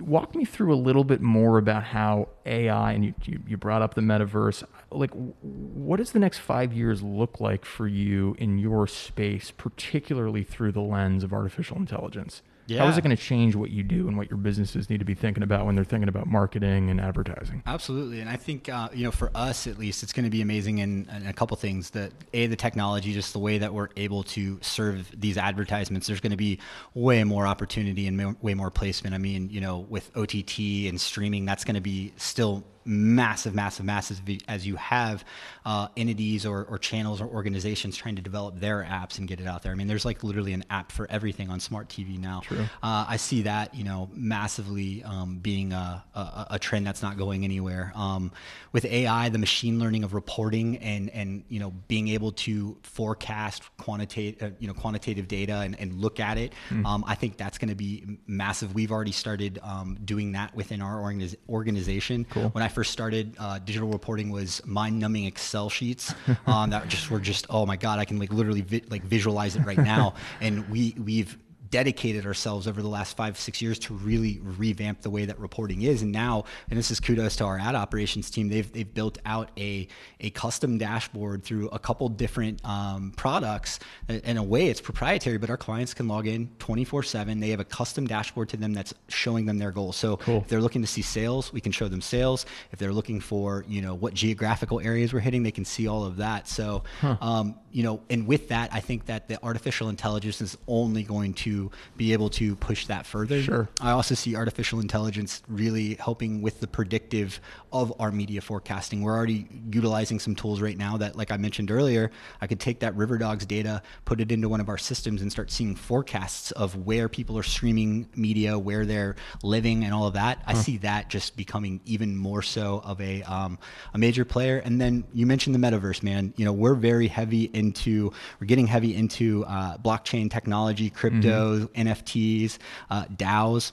walk 0.00 0.34
me 0.34 0.44
through 0.44 0.74
a 0.74 0.76
little 0.76 1.04
bit 1.04 1.20
more 1.20 1.58
about 1.58 1.84
how 1.84 2.28
AI 2.46 2.92
and 2.92 3.04
you, 3.04 3.14
you, 3.24 3.40
you 3.46 3.56
brought 3.56 3.82
up 3.82 3.94
the 3.94 4.00
metaverse. 4.00 4.62
Like, 4.90 5.10
what 5.12 5.96
does 5.96 6.12
the 6.12 6.18
next 6.18 6.38
five 6.38 6.72
years 6.72 7.02
look 7.02 7.40
like 7.40 7.64
for 7.64 7.86
you 7.86 8.36
in 8.38 8.58
your 8.58 8.86
space, 8.86 9.50
particularly 9.50 10.42
through 10.44 10.72
the 10.72 10.80
lens 10.80 11.24
of 11.24 11.32
artificial 11.32 11.76
intelligence? 11.76 12.42
How 12.76 12.88
is 12.88 12.98
it 12.98 13.02
going 13.02 13.16
to 13.16 13.22
change 13.22 13.54
what 13.54 13.70
you 13.70 13.82
do 13.82 14.08
and 14.08 14.16
what 14.16 14.30
your 14.30 14.36
businesses 14.36 14.90
need 14.90 14.98
to 14.98 15.04
be 15.04 15.14
thinking 15.14 15.42
about 15.42 15.66
when 15.66 15.74
they're 15.74 15.84
thinking 15.84 16.08
about 16.08 16.26
marketing 16.26 16.90
and 16.90 17.00
advertising? 17.00 17.62
Absolutely, 17.66 18.20
and 18.20 18.28
I 18.28 18.36
think 18.36 18.68
uh, 18.68 18.88
you 18.92 19.04
know 19.04 19.10
for 19.10 19.30
us 19.34 19.66
at 19.66 19.78
least, 19.78 20.02
it's 20.02 20.12
going 20.12 20.24
to 20.24 20.30
be 20.30 20.42
amazing 20.42 20.78
in, 20.78 21.08
in 21.14 21.26
a 21.26 21.32
couple 21.32 21.56
things. 21.56 21.90
That 21.90 22.12
a 22.34 22.46
the 22.46 22.56
technology, 22.56 23.12
just 23.12 23.32
the 23.32 23.38
way 23.38 23.58
that 23.58 23.72
we're 23.72 23.88
able 23.96 24.22
to 24.24 24.58
serve 24.60 25.10
these 25.18 25.38
advertisements. 25.38 26.06
There's 26.06 26.20
going 26.20 26.30
to 26.30 26.36
be 26.36 26.58
way 26.94 27.24
more 27.24 27.46
opportunity 27.46 28.06
and 28.06 28.36
way 28.42 28.54
more 28.54 28.70
placement. 28.70 29.14
I 29.14 29.18
mean, 29.18 29.48
you 29.50 29.60
know, 29.60 29.78
with 29.78 30.10
OTT 30.16 30.58
and 30.88 31.00
streaming, 31.00 31.44
that's 31.44 31.64
going 31.64 31.76
to 31.76 31.80
be 31.80 32.12
still 32.16 32.64
massive, 32.88 33.54
massive, 33.54 33.84
massive 33.84 34.22
as 34.48 34.66
you 34.66 34.76
have 34.76 35.22
uh, 35.66 35.88
entities 35.96 36.46
or, 36.46 36.64
or 36.64 36.78
channels 36.78 37.20
or 37.20 37.26
organizations 37.26 37.96
trying 37.96 38.16
to 38.16 38.22
develop 38.22 38.58
their 38.58 38.82
apps 38.82 39.18
and 39.18 39.28
get 39.28 39.40
it 39.40 39.46
out 39.46 39.62
there. 39.62 39.70
I 39.70 39.74
mean, 39.74 39.86
there's 39.86 40.06
like 40.06 40.24
literally 40.24 40.54
an 40.54 40.64
app 40.70 40.90
for 40.90 41.06
everything 41.10 41.50
on 41.50 41.60
smart 41.60 41.88
TV 41.88 42.18
now. 42.18 42.40
True. 42.40 42.62
Uh, 42.82 43.04
I 43.06 43.18
see 43.18 43.42
that 43.42 43.74
you 43.74 43.84
know 43.84 44.08
massively 44.14 45.04
um, 45.04 45.38
being 45.38 45.72
a, 45.72 46.02
a, 46.14 46.46
a 46.52 46.58
trend 46.58 46.86
that's 46.86 47.02
not 47.02 47.18
going 47.18 47.44
anywhere. 47.44 47.92
Um, 47.94 48.32
with 48.72 48.86
AI, 48.86 49.28
the 49.28 49.38
machine 49.38 49.78
learning 49.78 50.04
of 50.04 50.14
reporting 50.14 50.78
and 50.78 51.10
and 51.10 51.44
you 51.50 51.60
know 51.60 51.72
being 51.88 52.08
able 52.08 52.32
to 52.32 52.78
forecast 52.82 53.64
quantitative 53.76 54.42
uh, 54.42 54.54
you 54.58 54.66
know 54.66 54.74
quantitative 54.74 55.28
data 55.28 55.58
and, 55.58 55.78
and 55.78 56.00
look 56.00 56.20
at 56.20 56.38
it, 56.38 56.54
um, 56.86 57.04
I 57.06 57.14
think 57.14 57.36
that's 57.36 57.58
going 57.58 57.68
to 57.68 57.74
be 57.74 58.18
massive. 58.26 58.74
We've 58.74 58.92
already 58.92 59.12
started 59.12 59.58
um, 59.62 59.98
doing 60.02 60.32
that 60.32 60.54
within 60.54 60.80
our 60.80 60.96
organiz- 60.96 61.36
organization. 61.48 62.24
Cool. 62.30 62.48
When 62.50 62.62
I 62.62 62.68
first 62.78 62.92
started, 62.92 63.34
uh, 63.40 63.58
digital 63.58 63.88
reporting 63.88 64.30
was 64.30 64.64
mind-numbing 64.64 65.24
Excel 65.24 65.68
sheets. 65.68 66.14
Um, 66.46 66.70
that 66.70 66.88
just 66.88 67.10
were 67.10 67.20
just 67.20 67.46
oh 67.50 67.66
my 67.66 67.76
god, 67.76 67.98
I 67.98 68.04
can 68.04 68.18
like 68.18 68.32
literally 68.32 68.60
vi- 68.62 68.84
like 68.88 69.02
visualize 69.02 69.56
it 69.56 69.64
right 69.66 69.76
now, 69.76 70.14
and 70.40 70.68
we 70.70 70.94
we've 70.96 71.36
dedicated 71.70 72.26
ourselves 72.26 72.66
over 72.66 72.82
the 72.82 72.88
last 72.88 73.16
five 73.16 73.38
six 73.38 73.60
years 73.60 73.78
to 73.78 73.94
really 73.94 74.40
revamp 74.42 75.02
the 75.02 75.10
way 75.10 75.24
that 75.24 75.38
reporting 75.38 75.82
is. 75.82 76.02
And 76.02 76.12
now 76.12 76.44
and 76.70 76.78
this 76.78 76.90
is 76.90 77.00
kudos 77.00 77.36
to 77.36 77.44
our 77.44 77.58
ad 77.58 77.74
operations 77.74 78.30
team 78.30 78.48
they've, 78.48 78.70
they've 78.72 78.92
built 78.92 79.18
out 79.24 79.50
a, 79.58 79.88
a 80.20 80.30
custom 80.30 80.78
dashboard 80.78 81.42
through 81.42 81.68
a 81.68 81.78
couple 81.78 82.08
different 82.08 82.64
um, 82.64 83.12
products 83.16 83.78
in 84.08 84.36
a 84.36 84.42
way 84.42 84.68
it's 84.68 84.80
proprietary 84.80 85.38
but 85.38 85.50
our 85.50 85.56
clients 85.56 85.94
can 85.94 86.08
log 86.08 86.26
in 86.26 86.48
24 86.58 87.02
7 87.02 87.40
they 87.40 87.50
have 87.50 87.60
a 87.60 87.64
custom 87.64 88.06
dashboard 88.06 88.48
to 88.48 88.56
them 88.56 88.72
that's 88.72 88.94
showing 89.08 89.46
them 89.46 89.58
their 89.58 89.72
goals. 89.72 89.96
So 89.96 90.16
cool. 90.18 90.38
if 90.38 90.48
they're 90.48 90.60
looking 90.60 90.82
to 90.82 90.88
see 90.88 91.02
sales 91.02 91.52
we 91.52 91.60
can 91.60 91.72
show 91.72 91.88
them 91.88 92.00
sales. 92.00 92.46
If 92.72 92.78
they're 92.78 92.92
looking 92.92 93.20
for 93.20 93.64
you 93.68 93.82
know 93.82 93.94
what 93.94 94.14
geographical 94.14 94.80
areas 94.80 95.12
we're 95.12 95.20
hitting 95.20 95.42
they 95.42 95.50
can 95.50 95.64
see 95.64 95.88
all 95.88 96.04
of 96.04 96.16
that. 96.16 96.48
So 96.48 96.84
huh. 97.00 97.16
um, 97.20 97.56
you 97.72 97.82
know 97.82 98.00
and 98.10 98.26
with 98.26 98.48
that 98.48 98.72
i 98.72 98.80
think 98.80 99.06
that 99.06 99.28
the 99.28 99.42
artificial 99.42 99.88
intelligence 99.88 100.40
is 100.40 100.56
only 100.66 101.02
going 101.02 101.34
to 101.34 101.70
be 101.96 102.12
able 102.12 102.30
to 102.30 102.56
push 102.56 102.86
that 102.86 103.06
further. 103.06 103.42
Sure. 103.42 103.68
I 103.80 103.90
also 103.90 104.14
see 104.14 104.36
artificial 104.36 104.80
intelligence 104.80 105.42
really 105.48 105.94
helping 105.94 106.42
with 106.42 106.60
the 106.60 106.66
predictive 106.66 107.40
of 107.72 107.92
our 108.00 108.10
media 108.10 108.40
forecasting. 108.40 109.02
We're 109.02 109.16
already 109.16 109.46
utilizing 109.70 110.18
some 110.18 110.34
tools 110.34 110.60
right 110.60 110.76
now 110.76 110.96
that, 110.98 111.16
like 111.16 111.30
I 111.30 111.36
mentioned 111.36 111.70
earlier, 111.70 112.10
I 112.40 112.46
could 112.46 112.60
take 112.60 112.80
that 112.80 112.96
RiverDogs 112.96 113.46
data, 113.46 113.82
put 114.04 114.20
it 114.20 114.32
into 114.32 114.48
one 114.48 114.60
of 114.60 114.68
our 114.68 114.78
systems, 114.78 115.22
and 115.22 115.30
start 115.30 115.50
seeing 115.50 115.74
forecasts 115.74 116.50
of 116.52 116.86
where 116.86 117.08
people 117.08 117.38
are 117.38 117.42
streaming 117.42 118.08
media, 118.14 118.58
where 118.58 118.86
they're 118.86 119.16
living, 119.42 119.84
and 119.84 119.92
all 119.92 120.06
of 120.06 120.14
that. 120.14 120.38
Huh. 120.38 120.44
I 120.52 120.54
see 120.54 120.78
that 120.78 121.10
just 121.10 121.36
becoming 121.36 121.80
even 121.84 122.16
more 122.16 122.42
so 122.42 122.80
of 122.84 123.00
a 123.00 123.22
um, 123.22 123.58
a 123.92 123.98
major 123.98 124.24
player. 124.24 124.58
And 124.58 124.80
then 124.80 125.04
you 125.12 125.26
mentioned 125.26 125.54
the 125.54 125.58
metaverse, 125.58 126.02
man. 126.02 126.32
You 126.36 126.44
know, 126.44 126.52
we're 126.52 126.74
very 126.74 127.08
heavy 127.08 127.44
into, 127.58 128.12
we're 128.40 128.46
getting 128.46 128.66
heavy 128.66 128.94
into 128.94 129.44
uh, 129.44 129.76
blockchain 129.78 130.30
technology, 130.30 130.90
crypto. 130.90 131.58
Mm-hmm 131.60 131.64
NFTs, 131.78 132.58
uh, 132.90 133.04
DAOs. 133.04 133.72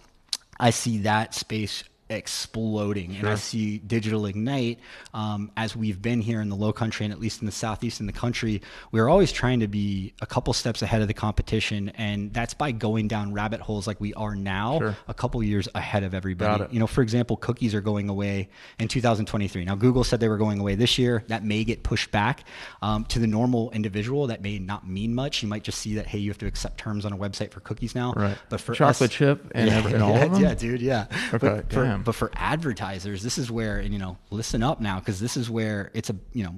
I 0.60 0.70
see 0.70 1.00
that 1.00 1.34
space 1.34 1.84
exploding. 2.10 3.12
Sure. 3.12 3.20
And 3.20 3.28
I 3.30 3.36
see 3.36 3.80
Digital 3.80 4.26
Ignite, 4.26 4.80
um, 5.14 5.52
as 5.58 5.76
we've 5.76 6.02
been 6.02 6.22
here 6.22 6.42
in 6.42 6.50
the 6.50 6.56
low 6.56 6.72
country 6.72 7.06
and 7.06 7.14
at 7.14 7.20
least 7.20 7.42
in 7.42 7.46
the 7.46 7.52
southeast 7.52 8.00
in 8.00 8.06
the 8.06 8.14
country, 8.14 8.62
we're 8.92 9.10
always 9.10 9.32
trying 9.32 9.60
to 9.62 9.68
be 9.68 10.14
a 10.22 10.26
couple 10.26 10.54
steps 10.54 10.82
ahead 10.82 11.02
of 11.02 11.08
the 11.08 11.14
competition. 11.14 11.90
And 11.90 12.34
that's 12.34 12.54
by 12.54 12.72
going 12.72 13.08
down 13.08 13.34
rabbit 13.34 13.60
holes 13.60 13.88
like 13.88 14.00
we 14.00 14.14
are 14.14 14.36
now, 14.36 14.80
sure. 14.80 14.98
a 15.08 15.14
couple 15.14 15.42
years 15.44 15.68
ahead 15.74 16.04
of 16.04 16.14
everybody. 16.14 16.66
You 16.72 16.80
know, 16.80 16.88
for 16.88 17.02
example, 17.02 17.38
cookies 17.38 17.74
are 17.74 17.82
going 17.82 18.10
away 18.10 18.50
in 18.80 18.88
2023. 18.88 19.66
Now, 19.66 19.76
Google 19.76 20.04
said 20.04 20.20
they 20.20 20.30
were 20.30 20.38
going 20.38 20.60
away 20.60 20.76
this 20.76 20.98
year. 20.98 21.24
That 21.28 21.44
may 21.44 21.64
get 21.64 21.84
pushed 21.84 22.12
back. 22.12 22.44
Um, 22.82 23.06
to 23.06 23.20
the 23.20 23.28
normal 23.28 23.72
individual, 23.72 24.28
that 24.28 24.42
may 24.42 24.60
not 24.60 24.88
mean 24.88 25.16
much. 25.16 25.42
You 25.42 25.48
might 25.48 25.64
just 25.64 25.80
see 25.80 25.96
that, 25.96 26.08
hey, 26.08 26.20
you 26.20 26.30
have 26.30 26.38
to 26.40 26.46
accept 26.46 26.78
terms 26.78 27.06
on 27.06 27.14
a 27.14 27.18
website 27.18 27.52
for 27.52 27.62
cookies 27.62 27.96
now. 27.96 28.14
Right. 28.14 28.38
But 28.50 28.62
for 28.62 28.74
chocolate 28.76 29.10
us, 29.10 29.16
chip 29.16 29.52
and, 29.56 29.68
yeah, 29.70 29.88
and 29.88 30.04
all 30.04 30.12
yeah, 30.12 30.24
of 30.26 30.32
them? 30.32 30.42
Yeah, 30.42 30.54
dude, 30.54 30.82
yeah. 30.82 31.08
Okay, 31.34 31.38
but 31.38 31.72
for, 31.72 31.95
but 32.04 32.16
for 32.16 32.32
advertisers, 32.36 33.24
this 33.24 33.38
is 33.38 33.52
where 33.52 33.78
and 33.78 33.94
you 33.94 34.00
know 34.00 34.18
listen 34.30 34.64
up 34.64 34.82
now 34.82 35.00
because 35.00 35.20
this 35.20 35.38
is 35.38 35.50
where 35.50 35.92
it's 35.94 36.10
a 36.10 36.16
you 36.34 36.44
know 36.44 36.56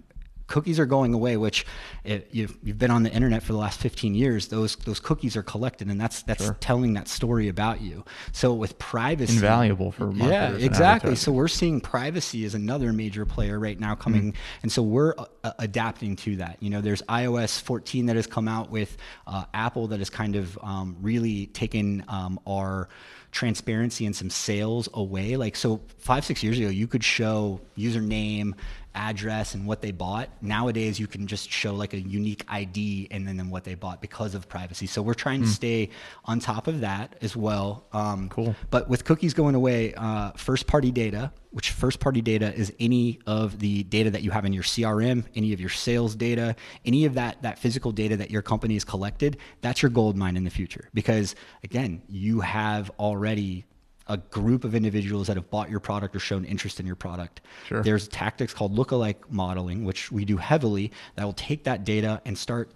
cookies 0.48 0.80
are 0.80 0.86
going 0.86 1.14
away 1.14 1.38
which 1.38 1.66
if 2.04 2.24
you've, 2.32 2.58
you've 2.64 2.78
been 2.78 2.90
on 2.90 3.04
the 3.04 3.12
internet 3.12 3.44
for 3.44 3.52
the 3.52 3.58
last 3.58 3.80
15 3.80 4.16
years 4.16 4.48
those 4.48 4.76
those 4.78 5.00
cookies 5.00 5.36
are 5.36 5.44
collected 5.44 5.90
and 5.90 6.00
that's 6.00 6.24
that's 6.24 6.46
sure. 6.46 6.58
telling 6.60 6.94
that 6.94 7.08
story 7.08 7.50
about 7.50 7.82
you. 7.82 8.04
So 8.32 8.54
with 8.54 8.80
privacy 8.80 9.34
invaluable 9.34 9.92
for 9.92 10.12
marketers 10.12 10.62
yeah 10.62 10.66
exactly. 10.66 11.16
so 11.16 11.32
we're 11.32 11.48
seeing 11.48 11.82
privacy 11.82 12.46
as 12.46 12.56
another 12.56 12.94
major 12.94 13.26
player 13.26 13.60
right 13.60 13.80
now 13.80 13.94
coming 13.96 14.32
mm. 14.32 14.36
and 14.64 14.72
so 14.72 14.82
we're 14.82 15.14
uh, 15.18 15.52
adapting 15.60 16.16
to 16.18 16.38
that. 16.38 16.58
You 16.62 16.70
know 16.70 16.82
there's 16.82 17.02
ios 17.04 17.62
14 17.62 18.06
that 18.08 18.16
has 18.16 18.28
come 18.28 18.48
out 18.48 18.72
with 18.72 18.98
uh, 19.28 19.46
apple 19.54 19.88
that 19.88 20.00
has 20.00 20.10
kind 20.10 20.36
of 20.36 20.58
um, 20.64 20.96
really 21.02 21.48
taken 21.48 22.06
um, 22.08 22.40
our 22.48 22.88
transparency 23.32 24.06
and 24.06 24.16
some 24.16 24.30
sales 24.30 24.90
away. 24.94 25.36
Like 25.36 25.56
so, 25.56 25.82
five 25.98 26.26
six 26.26 26.44
years 26.44 26.58
ago, 26.60 26.70
you 26.70 26.88
could 26.88 27.04
show 27.04 27.60
username, 27.78 28.54
address, 28.98 29.54
and 29.54 29.66
what 29.66 29.82
they 29.82 29.92
bought. 29.92 30.30
Nowadays, 30.42 31.00
you 31.00 31.08
can 31.08 31.28
just 31.28 31.52
show 31.52 31.74
like 31.74 31.94
a 31.94 32.00
unique 32.00 32.44
ID 32.48 33.08
and 33.12 33.28
then, 33.28 33.38
then 33.38 33.50
what 33.50 33.64
they 33.64 33.76
bought 33.76 34.02
because 34.02 34.36
of 34.36 34.50
privacy. 34.50 34.88
So 34.88 35.02
we're 35.02 35.14
trying 35.14 35.42
mm. 35.42 35.44
to 35.44 35.50
hmm. 35.50 35.54
stay 35.54 35.90
on 36.26 36.40
top 36.40 36.68
of 36.68 36.82
that 36.82 37.16
as 37.22 37.36
well. 37.36 37.86
Um, 37.94 38.30
cool. 38.30 38.56
But 38.70 38.90
with 38.90 39.06
cookies 39.06 39.34
going 39.34 39.56
away, 39.56 39.94
uh, 39.94 40.32
first 40.32 40.68
party 40.68 40.92
data 40.92 41.32
which 41.52 41.72
first 41.72 42.00
party 42.00 42.22
data 42.22 42.54
is 42.54 42.72
any 42.80 43.20
of 43.26 43.58
the 43.58 43.82
data 43.84 44.12
that 44.12 44.22
you 44.22 44.30
have 44.30 44.46
in 44.46 44.54
your 44.54 44.62
CRM, 44.62 45.24
any 45.34 45.54
of 45.54 45.60
your 45.60 45.72
sales 45.72 46.16
data, 46.16 46.56
any 46.86 47.06
of 47.06 47.16
that 47.16 47.42
that 47.42 47.58
physical 47.58 47.92
data 47.92 48.16
that 48.18 48.30
your 48.30 48.44
company 48.44 48.76
has 48.76 48.84
collected, 48.84 49.38
that's 49.62 49.82
your 49.82 49.90
gold 49.90 50.16
mine 50.16 50.38
in 50.38 50.44
the 50.44 50.52
future 50.52 50.90
because 50.94 51.34
again, 51.64 52.04
you 52.08 52.42
have 52.42 52.92
already 53.00 53.66
a 54.08 54.18
group 54.18 54.64
of 54.64 54.74
individuals 54.76 55.28
that 55.28 55.36
have 55.36 55.50
bought 55.50 55.70
your 55.70 55.80
product 55.80 56.16
or 56.16 56.20
shown 56.20 56.46
interest 56.46 56.80
in 56.80 56.86
your 56.86 56.96
product. 56.96 57.42
Sure. 57.68 57.84
There's 57.84 58.08
tactics 58.08 58.54
called 58.54 58.76
lookalike 58.76 59.30
modeling, 59.30 59.84
which 59.86 60.12
we 60.12 60.26
do 60.26 60.38
heavily, 60.38 60.92
that 61.16 61.26
will 61.26 61.34
take 61.34 61.66
that 61.66 61.84
data 61.84 62.22
and 62.26 62.38
start 62.38 62.72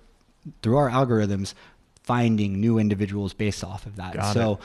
through 0.61 0.77
our 0.77 0.89
algorithms 0.89 1.53
finding 2.03 2.59
new 2.59 2.79
individuals 2.79 3.33
based 3.33 3.63
off 3.63 3.85
of 3.85 3.95
that. 3.97 4.15
Got 4.15 4.33
so 4.33 4.53
it 4.53 4.59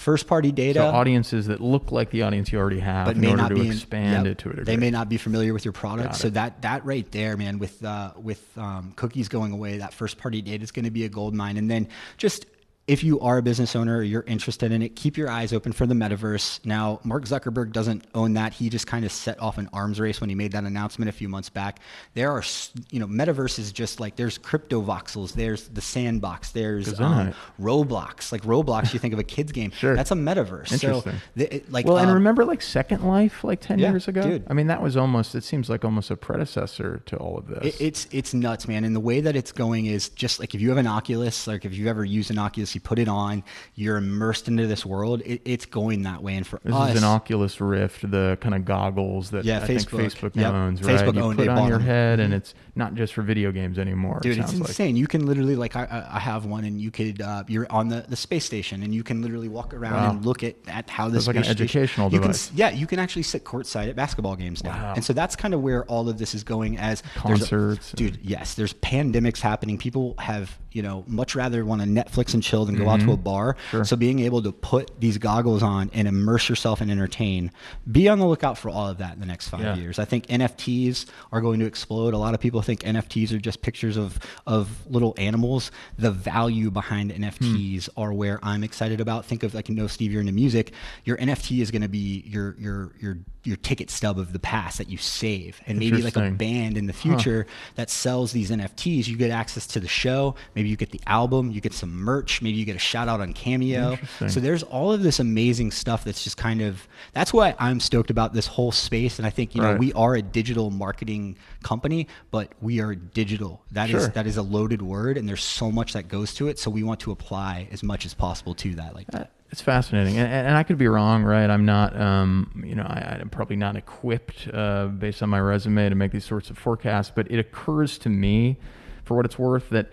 first 0.00 0.26
party 0.26 0.50
data. 0.50 0.80
So 0.80 0.86
audiences 0.86 1.46
that 1.48 1.60
look 1.60 1.92
like 1.92 2.10
the 2.10 2.22
audience 2.22 2.50
you 2.52 2.58
already 2.58 2.80
have, 2.80 3.06
but 3.06 3.16
may 3.16 3.34
not 3.34 3.54
be 3.54 3.68
expand 3.68 4.26
yep, 4.26 4.32
it 4.32 4.38
to 4.38 4.48
a 4.48 4.52
degree. 4.52 4.64
They 4.64 4.76
may 4.76 4.90
not 4.90 5.08
be 5.08 5.18
familiar 5.18 5.52
with 5.52 5.64
your 5.64 5.72
product. 5.72 6.16
so 6.16 6.30
that 6.30 6.62
that 6.62 6.84
right 6.84 7.10
there, 7.12 7.36
man, 7.36 7.58
with 7.58 7.84
uh, 7.84 8.12
with 8.16 8.42
um, 8.56 8.92
cookies 8.96 9.28
going 9.28 9.52
away, 9.52 9.78
that 9.78 9.92
first 9.92 10.18
party 10.18 10.42
data 10.42 10.64
is 10.64 10.72
going 10.72 10.86
to 10.86 10.90
be 10.90 11.04
a 11.04 11.08
gold 11.08 11.34
mine. 11.34 11.56
And 11.56 11.70
then 11.70 11.88
just 12.16 12.46
if 12.90 13.04
you 13.04 13.20
are 13.20 13.38
a 13.38 13.42
business 13.42 13.76
owner 13.76 13.98
or 13.98 14.02
you're 14.02 14.24
interested 14.24 14.72
in 14.72 14.82
it, 14.82 14.96
keep 14.96 15.16
your 15.16 15.30
eyes 15.30 15.52
open 15.52 15.70
for 15.70 15.86
the 15.86 15.94
metaverse. 15.94 16.58
Now, 16.66 16.98
Mark 17.04 17.24
Zuckerberg 17.24 17.70
doesn't 17.70 18.04
own 18.16 18.32
that. 18.32 18.52
He 18.52 18.68
just 18.68 18.88
kind 18.88 19.04
of 19.04 19.12
set 19.12 19.40
off 19.40 19.58
an 19.58 19.68
arms 19.72 20.00
race 20.00 20.20
when 20.20 20.28
he 20.28 20.34
made 20.34 20.50
that 20.52 20.64
announcement 20.64 21.08
a 21.08 21.12
few 21.12 21.28
months 21.28 21.48
back. 21.48 21.78
There 22.14 22.32
are, 22.32 22.42
you 22.90 22.98
know, 22.98 23.06
metaverse 23.06 23.60
is 23.60 23.70
just 23.70 24.00
like 24.00 24.16
there's 24.16 24.38
Cryptovoxels, 24.38 25.34
there's 25.34 25.68
the 25.68 25.80
sandbox, 25.80 26.50
there's 26.50 26.98
um, 26.98 27.32
Roblox. 27.60 28.32
Like 28.32 28.42
Roblox, 28.42 28.92
you 28.92 28.98
think 28.98 29.14
of 29.14 29.20
a 29.20 29.24
kid's 29.24 29.52
game. 29.52 29.70
sure. 29.76 29.94
That's 29.94 30.10
a 30.10 30.16
metaverse. 30.16 30.72
Interesting. 30.72 31.12
So, 31.12 31.18
the, 31.36 31.54
it, 31.54 31.70
like, 31.70 31.86
well, 31.86 31.96
um, 31.96 32.06
and 32.06 32.14
remember 32.14 32.44
like 32.44 32.60
Second 32.60 33.04
Life, 33.04 33.44
like 33.44 33.60
10 33.60 33.78
yeah, 33.78 33.90
years 33.90 34.08
ago? 34.08 34.22
Dude. 34.22 34.46
I 34.50 34.52
mean, 34.52 34.66
that 34.66 34.82
was 34.82 34.96
almost, 34.96 35.36
it 35.36 35.44
seems 35.44 35.70
like 35.70 35.84
almost 35.84 36.10
a 36.10 36.16
predecessor 36.16 37.04
to 37.06 37.16
all 37.18 37.38
of 37.38 37.46
this. 37.46 37.76
It, 37.76 37.80
it's, 37.80 38.08
it's 38.10 38.34
nuts, 38.34 38.66
man. 38.66 38.82
And 38.82 38.96
the 38.96 39.00
way 39.00 39.20
that 39.20 39.36
it's 39.36 39.52
going 39.52 39.86
is 39.86 40.08
just 40.08 40.40
like 40.40 40.56
if 40.56 40.60
you 40.60 40.70
have 40.70 40.78
an 40.78 40.88
Oculus, 40.88 41.46
like 41.46 41.64
if 41.64 41.72
you've 41.72 41.86
ever 41.86 42.04
used 42.04 42.32
an 42.32 42.38
Oculus, 42.38 42.74
you 42.80 42.88
put 42.88 42.98
it 42.98 43.08
on, 43.08 43.44
you're 43.74 43.96
immersed 43.96 44.48
into 44.48 44.66
this 44.66 44.84
world. 44.86 45.22
It, 45.24 45.42
it's 45.44 45.66
going 45.66 46.02
that 46.02 46.22
way. 46.22 46.36
And 46.36 46.46
for 46.46 46.60
this 46.64 46.74
us, 46.74 46.90
is 46.94 46.98
an 46.98 47.04
Oculus 47.04 47.60
Rift, 47.60 48.10
the 48.10 48.38
kind 48.40 48.54
of 48.54 48.64
goggles 48.64 49.30
that 49.30 49.44
yeah, 49.44 49.58
I 49.62 49.66
Facebook, 49.66 49.90
think 49.90 50.12
Facebook 50.12 50.36
yep. 50.36 50.52
owns, 50.52 50.82
right? 50.82 51.00
Facebook 51.00 51.14
you 51.14 51.34
put 51.34 51.46
it, 51.46 51.48
on 51.48 51.68
your 51.68 51.78
head, 51.78 52.20
and 52.20 52.32
Mhm. 52.32 52.36
it's 52.36 52.54
not 52.80 52.94
just 52.94 53.12
for 53.14 53.22
video 53.22 53.52
games 53.52 53.78
anymore. 53.78 54.18
Dude, 54.22 54.38
it 54.38 54.40
it's 54.40 54.52
insane. 54.52 54.96
You 54.96 55.06
can 55.06 55.24
literally 55.26 55.54
like 55.54 55.76
I, 55.76 56.08
I 56.10 56.18
have 56.18 56.46
one, 56.46 56.64
and 56.64 56.80
you 56.80 56.90
could 56.90 57.20
uh, 57.22 57.44
you're 57.46 57.70
on 57.70 57.86
the, 57.88 58.04
the 58.08 58.16
space 58.16 58.44
station, 58.44 58.82
and 58.82 58.92
you 58.92 59.04
can 59.04 59.22
literally 59.22 59.48
walk 59.48 59.72
around 59.72 59.92
Wow. 59.94 60.10
and 60.10 60.24
look 60.26 60.42
at, 60.42 60.56
at 60.66 60.90
how 60.90 61.08
this 61.08 61.28
like 61.28 61.36
an 61.36 61.44
educational 61.44 62.08
you 62.10 62.18
can, 62.18 62.28
device. 62.32 62.50
yeah, 62.54 62.70
you 62.70 62.86
can 62.88 62.98
actually 62.98 63.22
sit 63.22 63.44
courtside 63.44 63.88
at 63.88 63.94
basketball 63.94 64.34
games 64.34 64.64
now, 64.64 64.70
Wow. 64.72 64.94
and 64.96 65.04
so 65.04 65.12
that's 65.12 65.36
kind 65.36 65.54
of 65.54 65.60
where 65.60 65.84
all 65.84 66.08
of 66.08 66.18
this 66.18 66.34
is 66.34 66.42
going. 66.42 66.76
As 66.78 67.02
there's 67.24 67.42
a- 67.42 67.48
Concerts 67.50 67.92
dude. 67.92 68.18
Yes, 68.22 68.54
there's 68.54 68.72
pandemics 68.74 69.38
happening. 69.40 69.78
People 69.78 70.14
have 70.18 70.58
you 70.72 70.82
know 70.82 71.04
much 71.06 71.34
rather 71.34 71.64
want 71.64 71.82
to 71.82 71.86
Netflix 71.88 72.32
and 72.34 72.42
chill 72.42 72.64
than 72.64 72.76
go 72.76 72.88
out 72.88 73.00
to 73.00 73.12
a 73.12 73.16
bar. 73.16 73.54
Mm-hmm. 73.54 73.70
Sure. 73.70 73.84
So 73.84 73.96
being 73.96 74.20
able 74.20 74.40
to 74.42 74.52
put 74.52 74.98
these 75.00 75.18
goggles 75.18 75.62
on 75.62 75.90
and 75.92 76.08
immerse 76.08 76.48
yourself 76.48 76.80
and 76.80 76.90
entertain, 76.90 77.50
be 77.90 78.08
on 78.08 78.18
the 78.20 78.26
lookout 78.26 78.56
for 78.56 78.70
all 78.70 78.88
of 78.88 78.98
that 78.98 79.14
in 79.14 79.20
the 79.20 79.26
next 79.26 79.48
five 79.48 79.60
Yeah. 79.62 79.74
years. 79.76 79.98
I 79.98 80.04
think 80.06 80.26
NFTs 80.28 81.06
are 81.32 81.40
going 81.40 81.60
to 81.60 81.66
explode. 81.66 82.14
A 82.14 82.18
lot 82.18 82.34
of 82.34 82.40
people 82.40 82.62
think 82.70 82.82
NFTs 82.82 83.32
are 83.32 83.38
just 83.38 83.62
pictures 83.62 83.96
of 83.96 84.18
of 84.46 84.68
little 84.88 85.14
animals. 85.18 85.70
The 85.98 86.10
value 86.10 86.70
behind 86.70 87.10
NFTs 87.12 87.88
Hmm. 87.94 88.00
are 88.00 88.12
where 88.12 88.38
I'm 88.42 88.62
excited 88.64 89.00
about. 89.00 89.24
Think 89.26 89.42
of 89.42 89.54
like 89.54 89.68
you 89.68 89.74
know 89.74 89.86
Steve, 89.86 90.12
you're 90.12 90.20
into 90.20 90.32
music. 90.32 90.72
Your 91.04 91.16
NFT 91.16 91.60
is 91.60 91.70
going 91.70 91.82
to 91.82 91.88
be 91.88 92.22
your 92.26 92.54
your 92.58 92.92
your 93.00 93.18
your 93.42 93.56
ticket 93.56 93.88
stub 93.90 94.18
of 94.18 94.34
the 94.34 94.38
past 94.38 94.76
that 94.78 94.88
you 94.90 94.98
save, 94.98 95.60
and 95.66 95.78
maybe 95.78 96.02
like 96.02 96.16
a 96.16 96.30
band 96.30 96.76
in 96.76 96.86
the 96.86 96.92
future 96.92 97.46
that 97.76 97.88
sells 97.88 98.32
these 98.32 98.50
NFTs. 98.50 99.06
You 99.08 99.16
get 99.16 99.30
access 99.30 99.66
to 99.68 99.80
the 99.80 99.88
show. 99.88 100.34
Maybe 100.54 100.68
you 100.68 100.76
get 100.76 100.90
the 100.90 101.00
album. 101.06 101.50
You 101.50 101.60
get 101.62 101.72
some 101.72 101.90
merch. 101.96 102.42
Maybe 102.42 102.58
you 102.58 102.66
get 102.66 102.76
a 102.76 102.80
shout 102.80 103.08
out 103.08 103.20
on 103.22 103.32
Cameo. 103.32 103.98
So 104.28 104.40
there's 104.40 104.62
all 104.62 104.92
of 104.92 105.02
this 105.02 105.18
amazing 105.20 105.70
stuff 105.70 106.04
that's 106.04 106.22
just 106.22 106.36
kind 106.36 106.60
of 106.60 106.86
that's 107.14 107.32
why 107.32 107.54
I'm 107.58 107.80
stoked 107.80 108.10
about 108.10 108.34
this 108.34 108.46
whole 108.46 108.72
space. 108.72 109.18
And 109.18 109.26
I 109.26 109.30
think 109.30 109.54
you 109.54 109.62
know 109.62 109.70
Right. 109.70 109.78
we 109.78 109.92
are 109.94 110.14
a 110.16 110.22
digital 110.22 110.70
marketing 110.70 111.36
company, 111.62 112.06
but 112.30 112.49
we 112.60 112.80
are 112.80 112.94
digital. 112.94 113.62
That 113.72 113.90
is 113.90 114.02
Sure. 114.02 114.08
that 114.08 114.26
is 114.26 114.36
a 114.36 114.42
loaded 114.42 114.82
word, 114.82 115.16
and 115.16 115.28
there's 115.28 115.42
so 115.42 115.70
much 115.70 115.92
that 115.92 116.08
goes 116.08 116.34
to 116.34 116.48
it. 116.48 116.58
So 116.58 116.70
we 116.70 116.82
want 116.82 117.00
to 117.00 117.10
apply 117.12 117.68
as 117.72 117.82
much 117.82 118.04
as 118.06 118.14
possible 118.14 118.54
to 118.56 118.74
that. 118.76 118.94
Like 118.94 119.06
Uh, 119.12 119.24
It's 119.50 119.60
fascinating, 119.60 120.16
and, 120.18 120.30
and 120.30 120.56
I 120.56 120.62
could 120.62 120.78
be 120.78 120.86
wrong, 120.88 121.24
right? 121.24 121.50
I'm 121.50 121.64
not, 121.64 121.98
um, 122.00 122.62
you 122.64 122.74
know, 122.76 122.84
I, 122.84 123.18
I'm 123.20 123.30
probably 123.30 123.56
not 123.56 123.76
equipped 123.76 124.48
uh, 124.52 124.86
based 124.86 125.22
on 125.22 125.28
my 125.28 125.40
resume 125.40 125.88
to 125.88 125.94
make 125.94 126.12
these 126.12 126.24
sorts 126.24 126.50
of 126.50 126.58
forecasts. 126.58 127.10
But 127.14 127.30
it 127.30 127.38
occurs 127.38 127.98
to 127.98 128.08
me, 128.08 128.58
for 129.04 129.16
what 129.16 129.24
it's 129.24 129.38
worth, 129.38 129.70
that 129.70 129.90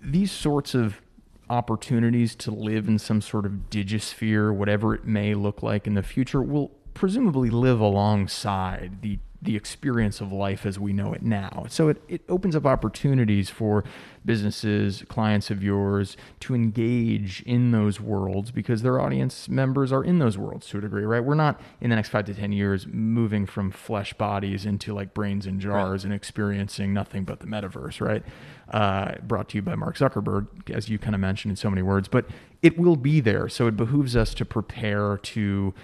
these 0.00 0.30
sorts 0.30 0.74
of 0.74 1.00
opportunities 1.50 2.34
to 2.34 2.50
live 2.50 2.88
in 2.88 2.98
some 2.98 3.20
sort 3.20 3.46
of 3.46 3.68
digisphere, 3.68 4.52
whatever 4.52 4.94
it 4.94 5.04
may 5.04 5.34
look 5.34 5.62
like 5.62 5.86
in 5.86 5.94
the 5.94 6.02
future, 6.02 6.40
will 6.42 6.70
presumably 6.94 7.50
live 7.50 7.80
alongside 7.80 9.02
the 9.02 9.18
the 9.44 9.56
experience 9.56 10.20
of 10.20 10.32
life 10.32 10.66
as 10.66 10.78
we 10.78 10.92
know 10.92 11.12
it 11.12 11.22
now. 11.22 11.66
So 11.68 11.88
it, 11.88 12.02
it 12.08 12.22
opens 12.28 12.56
up 12.56 12.66
opportunities 12.66 13.50
for 13.50 13.84
businesses, 14.24 15.04
clients 15.08 15.50
of 15.50 15.62
yours 15.62 16.16
to 16.40 16.54
engage 16.54 17.42
in 17.42 17.70
those 17.70 18.00
worlds 18.00 18.50
because 18.50 18.82
their 18.82 18.98
audience 18.98 19.48
members 19.48 19.92
are 19.92 20.02
in 20.02 20.18
those 20.18 20.38
worlds 20.38 20.66
to 20.68 20.78
a 20.78 20.80
degree, 20.80 21.04
right? 21.04 21.22
We're 21.22 21.34
not 21.34 21.60
in 21.80 21.90
the 21.90 21.96
next 21.96 22.08
five 22.08 22.24
to 22.26 22.34
10 22.34 22.52
years 22.52 22.86
moving 22.86 23.44
from 23.44 23.70
flesh 23.70 24.14
bodies 24.14 24.64
into 24.64 24.94
like 24.94 25.12
brains 25.12 25.46
in 25.46 25.60
jars 25.60 26.00
right. 26.00 26.04
and 26.04 26.14
experiencing 26.14 26.94
nothing 26.94 27.24
but 27.24 27.40
the 27.40 27.46
metaverse, 27.46 28.00
right? 28.00 28.22
Uh, 28.70 29.16
brought 29.22 29.50
to 29.50 29.58
you 29.58 29.62
by 29.62 29.74
Mark 29.74 29.96
Zuckerberg, 29.96 30.70
as 30.70 30.88
you 30.88 30.98
kind 30.98 31.14
of 31.14 31.20
mentioned 31.20 31.52
in 31.52 31.56
so 31.56 31.68
many 31.68 31.82
words, 31.82 32.08
but 32.08 32.26
it 32.62 32.78
will 32.78 32.96
be 32.96 33.20
there. 33.20 33.48
So 33.48 33.66
it 33.66 33.76
behooves 33.76 34.16
us 34.16 34.32
to 34.34 34.44
prepare 34.46 35.18
to 35.18 35.74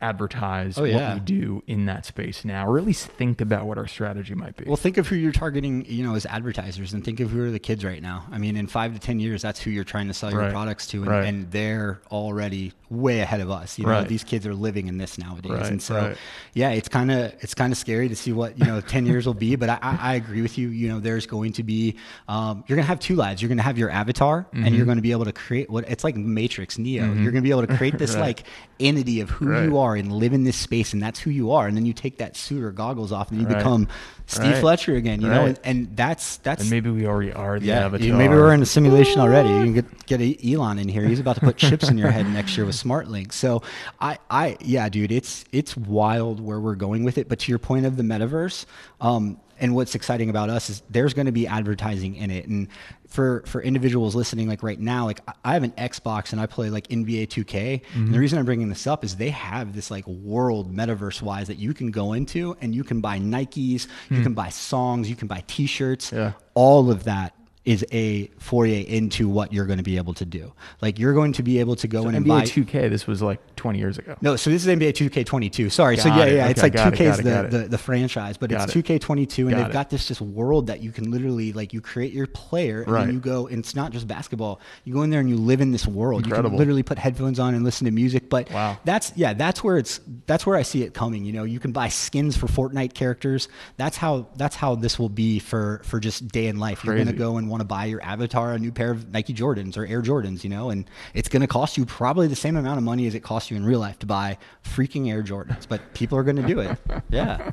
advertise 0.00 0.78
oh, 0.78 0.84
yeah. 0.84 1.08
what 1.08 1.14
we 1.14 1.20
do 1.20 1.62
in 1.66 1.86
that 1.86 2.06
space 2.06 2.44
now, 2.44 2.66
or 2.66 2.78
at 2.78 2.84
least 2.84 3.06
think 3.06 3.40
about 3.40 3.66
what 3.66 3.78
our 3.78 3.86
strategy 3.86 4.34
might 4.34 4.56
be. 4.56 4.64
Well, 4.66 4.76
think 4.76 4.96
of 4.96 5.06
who 5.06 5.16
you're 5.16 5.32
targeting, 5.32 5.84
you 5.86 6.04
know, 6.04 6.14
as 6.14 6.26
advertisers, 6.26 6.92
and 6.92 7.04
think 7.04 7.20
of 7.20 7.30
who 7.30 7.44
are 7.44 7.50
the 7.50 7.58
kids 7.58 7.84
right 7.84 8.02
now. 8.02 8.26
I 8.30 8.38
mean, 8.38 8.56
in 8.56 8.66
five 8.66 8.94
to 8.94 9.00
ten 9.00 9.20
years, 9.20 9.42
that's 9.42 9.60
who 9.60 9.70
you're 9.70 9.84
trying 9.84 10.08
to 10.08 10.14
sell 10.14 10.30
your 10.30 10.40
right. 10.40 10.52
products 10.52 10.86
to, 10.88 11.02
and, 11.02 11.10
right. 11.10 11.26
and, 11.26 11.50
they're 11.50 12.00
already 12.10 12.72
way 12.90 13.20
ahead 13.20 13.40
of 13.40 13.50
us. 13.50 13.78
You 13.78 13.86
know, 13.86 13.92
right. 13.92 14.08
these 14.08 14.24
kids 14.24 14.46
are 14.46 14.54
living 14.54 14.88
in 14.88 14.98
this 14.98 15.16
nowadays, 15.16 15.68
and 15.68 15.80
so 15.80 16.14
yeah, 16.52 16.70
it's 16.70 16.88
kind 16.88 17.10
of 17.10 17.32
it's 17.40 17.54
kind 17.54 17.72
of 17.72 17.78
scary 17.78 18.08
to 18.08 18.16
see 18.16 18.32
what 18.32 18.58
you 18.58 18.66
know 18.66 18.80
ten 18.80 19.06
years 19.06 19.26
will 19.26 19.34
be. 19.34 19.56
But 19.56 19.70
I, 19.70 19.78
I, 19.82 20.14
agree 20.14 20.42
with 20.42 20.58
you. 20.58 20.68
You 20.68 20.88
know, 20.88 21.00
there's 21.00 21.26
going 21.26 21.52
to 21.54 21.62
be 21.62 21.96
um, 22.28 22.64
you're 22.66 22.76
going 22.76 22.84
to 22.84 22.88
have 22.88 23.00
two 23.00 23.16
lives. 23.16 23.40
You're 23.40 23.48
going 23.48 23.58
to 23.58 23.64
have 23.64 23.78
your 23.78 23.90
avatar, 23.90 24.42
mm-hmm. 24.42 24.64
and 24.64 24.74
you're 24.74 24.86
going 24.86 24.98
to 24.98 25.02
be 25.02 25.12
able 25.12 25.24
to 25.24 25.32
create 25.32 25.70
what 25.70 25.88
it's 25.88 26.04
like 26.04 26.16
Matrix 26.16 26.78
Neo. 26.78 27.04
Mm-hmm. 27.04 27.22
You're 27.22 27.32
going 27.32 27.42
to 27.42 27.46
be 27.46 27.52
able 27.52 27.66
to 27.66 27.76
create 27.78 27.98
this 27.98 28.16
like 28.16 28.44
entity 28.80 29.20
of 29.20 29.30
who 29.30 29.60
you 29.62 29.78
are 29.78 29.94
and 29.94 30.10
live 30.12 30.32
in 30.32 30.44
this 30.44 30.56
space 30.56 30.92
and 30.92 31.02
that's 31.02 31.20
who 31.20 31.30
you 31.30 31.52
are 31.52 31.66
and 31.66 31.76
then 31.76 31.84
you 31.84 31.92
take 31.92 32.18
that 32.18 32.36
suit 32.36 32.62
or 32.62 32.72
goggles 32.72 33.12
off 33.12 33.30
and 33.30 33.40
you 33.40 33.46
right. 33.46 33.58
become 33.58 33.86
Steve 34.26 34.52
right. 34.52 34.60
Fletcher 34.60 34.94
again 34.94 35.20
you 35.20 35.28
right. 35.28 35.34
know 35.34 35.46
and, 35.46 35.60
and, 35.64 35.96
that's 35.96 36.38
that's 36.38 36.62
and 36.62 36.70
maybe 36.70 36.88
we 36.88 37.06
already 37.06 37.32
are 37.32 37.60
the 37.60 37.66
yeah, 37.66 37.84
avatar. 37.84 38.16
maybe 38.16 38.34
we're 38.34 38.54
in 38.54 38.62
a 38.62 38.66
simulation 38.66 39.20
already 39.20 39.48
you 39.50 39.64
can 39.64 39.72
get 39.74 40.06
get 40.06 40.44
Elon 40.44 40.78
in 40.78 40.88
here 40.88 41.06
he's 41.06 41.20
about 41.20 41.36
to 41.36 41.40
put 41.40 41.56
chips 41.56 41.88
in 41.88 41.98
your 41.98 42.10
head 42.10 42.26
next 42.26 42.56
year 42.56 42.64
with 42.64 42.74
SmartLink 42.82 43.32
so 43.32 43.62
I 44.00 44.18
I 44.30 44.56
yeah 44.60 44.88
dude 44.88 45.12
it's 45.12 45.44
it's 45.52 45.76
wild 45.76 46.40
where 46.40 46.60
we're 46.60 46.74
going 46.74 47.04
with 47.04 47.18
it 47.18 47.28
but 47.28 47.38
to 47.40 47.52
your 47.52 47.58
point 47.58 47.86
of 47.86 47.96
the 47.96 48.02
metaverse 48.02 48.66
um, 49.00 49.38
and 49.60 49.74
what's 49.74 49.94
exciting 49.94 50.30
about 50.30 50.50
us 50.50 50.70
is 50.70 50.82
there's 50.90 51.14
going 51.14 51.26
to 51.26 51.32
be 51.32 51.46
advertising 51.46 52.16
in 52.16 52.30
it 52.30 52.48
and 52.48 52.68
for 53.06 53.42
for 53.46 53.60
individuals 53.62 54.14
listening 54.14 54.48
like 54.48 54.62
right 54.62 54.80
now 54.80 55.04
like 55.04 55.20
i 55.44 55.52
have 55.52 55.62
an 55.62 55.72
xbox 55.72 56.32
and 56.32 56.40
i 56.40 56.46
play 56.46 56.70
like 56.70 56.88
nba 56.88 57.26
2k 57.26 57.44
mm-hmm. 57.44 57.98
and 57.98 58.14
the 58.14 58.18
reason 58.18 58.38
i'm 58.38 58.44
bringing 58.44 58.68
this 58.68 58.86
up 58.86 59.04
is 59.04 59.16
they 59.16 59.30
have 59.30 59.74
this 59.74 59.90
like 59.90 60.06
world 60.06 60.74
metaverse 60.74 61.20
wise 61.20 61.46
that 61.46 61.58
you 61.58 61.74
can 61.74 61.90
go 61.90 62.14
into 62.14 62.56
and 62.60 62.74
you 62.74 62.82
can 62.82 63.00
buy 63.00 63.18
nikes 63.18 63.50
mm. 63.50 63.88
you 64.10 64.16
hmm. 64.16 64.22
can 64.22 64.34
buy 64.34 64.48
songs 64.48 65.10
you 65.10 65.16
can 65.16 65.28
buy 65.28 65.42
t-shirts 65.46 66.12
yeah. 66.12 66.32
all 66.54 66.90
of 66.90 67.04
that 67.04 67.34
is 67.70 67.86
a 67.92 68.26
foray 68.38 68.80
into 68.80 69.28
what 69.28 69.52
you're 69.52 69.64
going 69.64 69.78
to 69.78 69.84
be 69.84 69.96
able 69.96 70.12
to 70.12 70.24
do. 70.24 70.52
Like 70.82 70.98
you're 70.98 71.14
going 71.14 71.32
to 71.34 71.42
be 71.44 71.60
able 71.60 71.76
to 71.76 71.86
go 71.86 72.02
so 72.02 72.08
in 72.08 72.16
NBA 72.16 72.16
and 72.16 72.26
buy 72.26 72.42
2K. 72.42 72.90
This 72.90 73.06
was 73.06 73.22
like 73.22 73.38
20 73.54 73.78
years 73.78 73.96
ago. 73.96 74.16
No, 74.20 74.34
so 74.34 74.50
this 74.50 74.66
is 74.66 74.76
NBA 74.76 74.90
2K22. 74.90 75.70
Sorry, 75.70 75.94
got 75.94 76.02
so 76.02 76.08
yeah, 76.08 76.24
it. 76.24 76.34
yeah, 76.34 76.42
okay, 76.42 76.50
it's 76.50 76.62
like 76.62 76.72
2K 76.72 77.00
is 77.00 77.16
the, 77.18 77.58
the, 77.58 77.68
the 77.68 77.78
franchise, 77.78 78.36
but 78.36 78.50
got 78.50 78.68
it's 78.68 78.74
2K22, 78.74 79.38
and 79.38 79.50
got 79.50 79.56
they've 79.56 79.66
it. 79.66 79.72
got 79.72 79.88
this 79.88 80.08
just 80.08 80.20
world 80.20 80.66
that 80.66 80.82
you 80.82 80.90
can 80.90 81.12
literally 81.12 81.52
like 81.52 81.72
you 81.72 81.80
create 81.80 82.12
your 82.12 82.26
player, 82.26 82.82
and 82.82 82.90
right. 82.90 83.06
then 83.06 83.14
you 83.14 83.20
go, 83.20 83.46
and 83.46 83.60
it's 83.60 83.76
not 83.76 83.92
just 83.92 84.08
basketball. 84.08 84.60
You 84.84 84.92
go 84.92 85.02
in 85.02 85.10
there 85.10 85.20
and 85.20 85.30
you 85.30 85.36
live 85.36 85.60
in 85.60 85.70
this 85.70 85.86
world. 85.86 86.24
Incredible. 86.24 86.48
You 86.48 86.50
can 86.50 86.58
literally 86.58 86.82
put 86.82 86.98
headphones 86.98 87.38
on 87.38 87.54
and 87.54 87.62
listen 87.62 87.84
to 87.84 87.92
music. 87.92 88.28
But 88.28 88.50
wow. 88.50 88.78
that's 88.84 89.12
yeah, 89.14 89.32
that's 89.32 89.62
where 89.62 89.78
it's 89.78 90.00
that's 90.26 90.44
where 90.44 90.56
I 90.56 90.62
see 90.62 90.82
it 90.82 90.92
coming. 90.92 91.24
You 91.24 91.32
know, 91.32 91.44
you 91.44 91.60
can 91.60 91.70
buy 91.70 91.88
skins 91.88 92.36
for 92.36 92.48
Fortnite 92.48 92.94
characters. 92.94 93.48
That's 93.76 93.96
how 93.96 94.26
that's 94.34 94.56
how 94.56 94.74
this 94.74 94.98
will 94.98 95.08
be 95.08 95.38
for 95.38 95.82
for 95.84 96.00
just 96.00 96.26
day 96.28 96.48
in 96.48 96.58
life. 96.58 96.80
Crazy. 96.80 96.96
You're 96.96 97.04
gonna 97.04 97.16
go 97.16 97.36
and 97.36 97.48
want 97.48 97.59
to 97.60 97.64
buy 97.64 97.84
your 97.86 98.02
avatar 98.02 98.20
avatar 98.30 98.52
a 98.54 98.58
new 98.58 98.72
pair 98.72 98.90
of 98.90 99.10
Nike 99.10 99.34
Jordans 99.34 99.76
or 99.76 99.86
Air 99.86 100.02
Jordans, 100.02 100.44
you 100.44 100.50
know, 100.50 100.70
and 100.70 100.88
it's 101.14 101.28
going 101.28 101.42
to 101.42 101.46
cost 101.46 101.76
you 101.76 101.84
probably 101.84 102.26
the 102.28 102.36
same 102.36 102.56
amount 102.56 102.78
of 102.78 102.84
money 102.84 103.06
as 103.06 103.14
it 103.14 103.20
costs 103.20 103.50
you 103.50 103.56
in 103.56 103.64
real 103.64 103.80
life 103.80 103.98
to 104.00 104.06
buy 104.06 104.38
freaking 104.64 105.10
Air 105.10 105.22
Jordans, 105.22 105.66
but 105.68 105.94
people 105.94 106.16
are 106.18 106.22
going 106.22 106.36
to 106.36 106.46
do 106.46 106.60
it. 106.60 106.78
Yeah. 107.10 107.50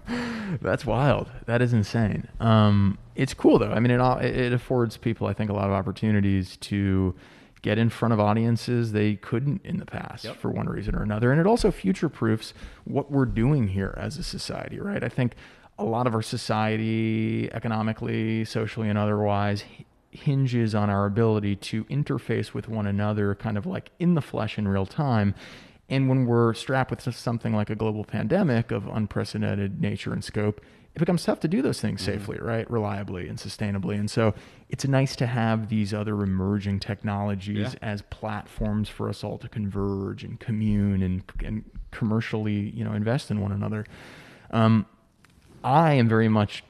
That's 0.61 0.85
wild. 0.85 1.29
That 1.45 1.61
is 1.61 1.73
insane. 1.73 2.27
Um, 2.39 2.97
it's 3.15 3.33
cool 3.33 3.57
though. 3.57 3.71
I 3.71 3.79
mean, 3.79 3.91
it, 3.91 3.99
it 4.23 4.53
affords 4.53 4.97
people, 4.97 5.25
I 5.25 5.33
think, 5.33 5.49
a 5.49 5.53
lot 5.53 5.65
of 5.65 5.71
opportunities 5.71 6.57
to 6.57 7.15
get 7.61 7.77
in 7.77 7.89
front 7.89 8.13
of 8.13 8.19
audiences 8.19 8.91
they 8.91 9.15
couldn't 9.15 9.61
in 9.63 9.77
the 9.77 9.85
past 9.85 10.25
yep. 10.25 10.37
for 10.37 10.51
one 10.51 10.67
reason 10.67 10.95
or 10.95 11.01
another. 11.01 11.31
And 11.31 11.41
it 11.41 11.47
also 11.47 11.71
future 11.71 12.09
proofs 12.09 12.53
what 12.83 13.11
we're 13.11 13.25
doing 13.25 13.69
here 13.69 13.95
as 13.97 14.17
a 14.17 14.23
society, 14.23 14.79
right? 14.79 15.03
I 15.03 15.09
think 15.09 15.33
a 15.79 15.83
lot 15.83 16.07
of 16.07 16.13
our 16.13 16.21
society, 16.21 17.49
economically, 17.51 18.45
socially, 18.45 18.89
and 18.89 18.97
otherwise, 18.97 19.63
hinges 20.17 20.75
on 20.75 20.89
our 20.89 21.05
ability 21.05 21.55
to 21.55 21.83
interface 21.85 22.53
with 22.53 22.67
one 22.67 22.87
another 22.87 23.35
kind 23.35 23.57
of 23.57 23.65
like 23.65 23.91
in 23.99 24.15
the 24.15 24.21
flesh 24.21 24.57
in 24.57 24.67
real 24.67 24.85
time. 24.85 25.35
And 25.89 26.09
when 26.09 26.25
we're 26.25 26.53
strapped 26.53 26.91
with 26.91 27.15
something 27.15 27.53
like 27.53 27.69
a 27.69 27.75
global 27.75 28.03
pandemic 28.03 28.71
of 28.71 28.87
unprecedented 28.87 29.81
nature 29.81 30.11
and 30.11 30.23
scope, 30.23 30.59
it 30.95 30.99
becomes 30.99 31.23
tough 31.23 31.39
to 31.41 31.47
do 31.47 31.61
those 31.61 31.79
things 31.79 32.01
mm-hmm. 32.01 32.19
safely, 32.19 32.39
right? 32.39 32.69
Reliably 32.69 33.29
and 33.29 33.37
sustainably. 33.37 33.99
And 33.99 34.09
so 34.09 34.33
it's 34.69 34.85
nice 34.85 35.15
to 35.17 35.27
have 35.27 35.69
these 35.69 35.93
other 35.93 36.21
emerging 36.23 36.79
technologies 36.79 37.73
yeah. 37.73 37.79
as 37.81 38.01
platforms 38.01 38.89
for 38.89 39.07
us 39.07 39.23
all 39.23 39.37
to 39.37 39.47
converge 39.47 40.23
and 40.23 40.39
commune 40.39 41.03
and, 41.03 41.23
and 41.45 41.63
commercially, 41.91 42.71
you 42.71 42.83
know, 42.83 42.93
invest 42.93 43.29
in 43.31 43.39
one 43.39 43.51
another. 43.51 43.85
Um, 44.51 44.87
I 45.63 45.93
am 45.93 46.09
very 46.09 46.29
much 46.29 46.63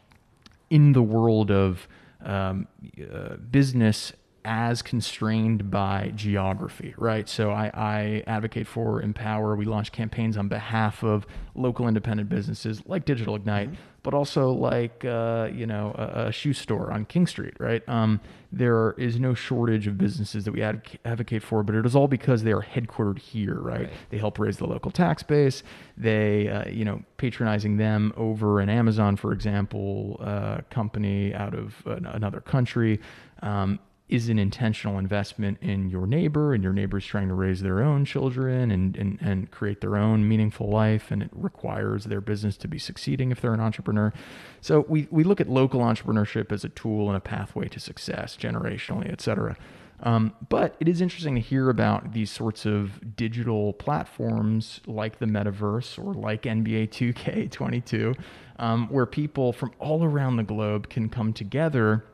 in 0.70 0.92
the 0.92 1.02
world 1.02 1.50
of 1.50 1.88
um, 2.24 2.68
uh, 3.02 3.38
business 3.38 4.14
as 4.48 4.82
constrained 4.82 5.70
by 5.70 6.12
geography, 6.16 6.94
right? 6.98 7.28
So 7.28 7.52
I, 7.52 7.70
I, 7.74 8.24
advocate 8.28 8.66
for 8.66 9.02
Empower. 9.02 9.58
We 9.58 9.66
launch 9.66 9.92
campaigns 9.92 10.38
on 10.38 10.48
behalf 10.48 11.04
of 11.04 11.28
local 11.54 11.86
independent 11.86 12.30
businesses 12.30 12.82
like 12.86 13.04
Digital 13.04 13.36
Ignite, 13.36 13.72
mm-hmm. 13.72 13.82
But 14.08 14.14
also 14.14 14.52
like 14.52 15.04
uh, 15.04 15.50
you 15.54 15.68
know 15.68 15.94
a, 15.98 16.28
a, 16.28 16.32
shoe 16.32 16.54
store 16.54 16.94
on 16.94 17.04
King 17.04 17.28
Street, 17.28 17.54
right? 17.60 17.84
Um, 17.90 18.22
there 18.54 18.92
is 18.98 19.20
no 19.20 19.34
shortage 19.34 19.86
of 19.86 19.98
businesses 19.98 20.46
that 20.46 20.54
we 20.54 20.62
ad- 20.64 20.98
advocate 21.04 21.44
for, 21.44 21.62
but 21.62 21.76
it 21.76 21.86
is 21.86 21.94
all 21.94 22.08
because 22.08 22.44
they 22.44 22.54
are 22.54 22.62
headquartered 22.62 23.20
here, 23.20 23.56
right? 23.56 23.82
right. 23.82 23.94
They 24.10 24.18
help 24.18 24.40
raise 24.40 24.56
the 24.56 24.66
local 24.66 24.92
tax 24.92 25.24
base. 25.24 25.62
They, 25.98 26.48
uh, 26.48 26.70
you 26.70 26.86
know, 26.86 27.04
patronizing 27.18 27.76
them 27.76 28.14
over 28.16 28.62
an 28.62 28.70
Amazon, 28.70 29.18
for 29.18 29.34
example, 29.34 30.16
uh, 30.22 30.60
company 30.70 31.34
out 31.34 31.54
of 31.54 31.76
another 31.86 32.40
country. 32.40 33.02
Um, 33.42 33.78
is 34.10 34.30
an 34.30 34.40
intentional 34.40 34.98
investment 34.98 35.58
in 35.62 35.90
your 35.90 36.08
neighbor 36.08 36.54
and 36.54 36.64
your 36.64 36.72
neighbor's 36.72 37.06
trying 37.06 37.28
to 37.28 37.34
raise 37.34 37.62
their 37.62 37.82
own 37.82 38.06
children 38.06 38.72
and, 38.72 38.96
and, 38.96 39.18
and 39.22 39.52
create 39.52 39.82
their 39.82 39.98
own 39.98 40.28
meaningful 40.28 40.70
life 40.70 41.12
and 41.12 41.22
it 41.22 41.30
requires 41.34 42.06
their 42.06 42.22
business 42.22 42.56
to 42.56 42.70
be 42.70 42.80
succeeding 42.80 43.32
if 43.32 43.42
they're 43.42 43.54
an 43.54 43.60
entrepreneur. 43.60 44.14
So 44.62 44.86
we, 44.88 45.08
we 45.12 45.26
look 45.26 45.42
at 45.42 45.50
local 45.50 45.82
entrepreneurship 45.82 46.54
as 46.54 46.64
a 46.64 46.70
tool 46.70 47.08
and 47.08 47.18
a 47.18 47.20
pathway 47.20 47.68
to 47.68 47.80
success 47.80 48.38
generationally 48.38 49.12
et 49.12 49.20
cetera. 49.20 49.58
Um, 50.04 50.34
but 50.48 50.76
it 50.80 50.88
is 50.88 51.02
interesting 51.02 51.36
to 51.36 51.42
hear 51.42 51.70
about 51.70 52.14
these 52.14 52.32
sorts 52.32 52.66
of 52.66 53.16
digital 53.16 53.74
platforms 53.74 54.80
like 54.86 55.20
the 55.20 55.26
metaverse 55.26 55.98
or 55.98 56.14
like 56.14 56.44
nba 56.44 56.88
2k22 56.88 58.16
um, 58.60 58.88
where 58.90 59.08
people 59.08 59.52
from 59.52 59.72
all 59.80 60.04
around 60.04 60.38
the 60.38 60.44
globe 60.44 60.88
can 60.88 61.10
come 61.10 61.34
together 61.34 62.06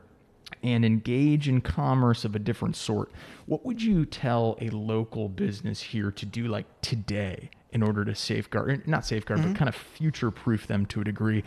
and 0.62 0.84
engage 0.84 1.48
in 1.48 1.60
commerce 1.60 2.24
of 2.24 2.34
a 2.34 2.38
different 2.38 2.76
sort, 2.76 3.10
what 3.46 3.64
would 3.64 3.82
you 3.82 4.04
tell 4.04 4.56
a 4.60 4.70
local 4.70 5.28
business 5.28 5.80
here 5.80 6.10
to 6.10 6.26
do 6.26 6.48
like 6.48 6.66
today 6.80 7.50
in 7.72 7.82
order 7.82 8.04
to 8.04 8.14
safeguard, 8.14 8.86
not 8.86 9.04
safeguard, 9.04 9.40
mm-hmm. 9.40 9.52
but 9.52 9.58
kind 9.58 9.68
of 9.68 9.74
future 9.74 10.30
proof 10.30 10.66
them 10.66 10.86
to 10.86 11.00
a 11.00 11.04
degree? 11.04 11.44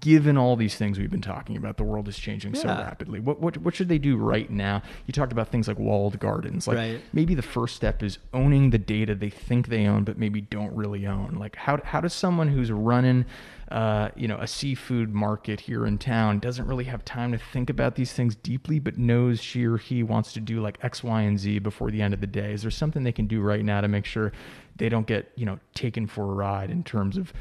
Given 0.00 0.38
all 0.38 0.56
these 0.56 0.76
things 0.76 0.98
we've 0.98 1.10
been 1.10 1.20
talking 1.20 1.56
about, 1.56 1.76
the 1.76 1.84
world 1.84 2.08
is 2.08 2.18
changing 2.18 2.54
yeah. 2.54 2.62
so 2.62 2.68
rapidly. 2.68 3.20
What, 3.20 3.40
what 3.40 3.58
what 3.58 3.74
should 3.74 3.88
they 3.88 3.98
do 3.98 4.16
right 4.16 4.48
now? 4.48 4.82
You 5.06 5.12
talked 5.12 5.32
about 5.32 5.48
things 5.48 5.68
like 5.68 5.78
walled 5.78 6.18
gardens. 6.18 6.66
Like 6.66 6.76
right. 6.76 7.00
maybe 7.12 7.34
the 7.34 7.42
first 7.42 7.76
step 7.76 8.02
is 8.02 8.18
owning 8.32 8.70
the 8.70 8.78
data 8.78 9.14
they 9.14 9.30
think 9.30 9.68
they 9.68 9.86
own, 9.86 10.04
but 10.04 10.16
maybe 10.16 10.40
don't 10.40 10.74
really 10.74 11.06
own. 11.06 11.36
Like 11.38 11.56
how 11.56 11.80
how 11.84 12.00
does 12.00 12.14
someone 12.14 12.48
who's 12.48 12.72
running 12.72 13.26
uh, 13.70 14.10
you 14.14 14.28
know, 14.28 14.36
a 14.38 14.46
seafood 14.46 15.14
market 15.14 15.58
here 15.58 15.86
in 15.86 15.96
town 15.98 16.38
doesn't 16.38 16.66
really 16.66 16.84
have 16.84 17.04
time 17.04 17.32
to 17.32 17.38
think 17.38 17.70
about 17.70 17.94
these 17.94 18.12
things 18.12 18.36
deeply, 18.36 18.78
but 18.78 18.98
knows 18.98 19.40
she 19.40 19.64
or 19.64 19.78
he 19.78 20.02
wants 20.02 20.32
to 20.34 20.40
do 20.40 20.60
like 20.60 20.78
X, 20.82 21.02
Y, 21.02 21.22
and 21.22 21.38
Z 21.38 21.60
before 21.60 21.90
the 21.90 22.02
end 22.02 22.12
of 22.12 22.20
the 22.20 22.26
day. 22.26 22.52
Is 22.52 22.62
there 22.62 22.70
something 22.70 23.02
they 23.02 23.12
can 23.12 23.26
do 23.26 23.40
right 23.40 23.64
now 23.64 23.80
to 23.80 23.88
make 23.88 24.04
sure 24.04 24.32
they 24.76 24.88
don't 24.88 25.06
get, 25.06 25.32
you 25.34 25.46
know, 25.46 25.58
taken 25.74 26.06
for 26.06 26.24
a 26.24 26.34
ride 26.34 26.70
in 26.70 26.84
terms 26.84 27.16
of 27.16 27.32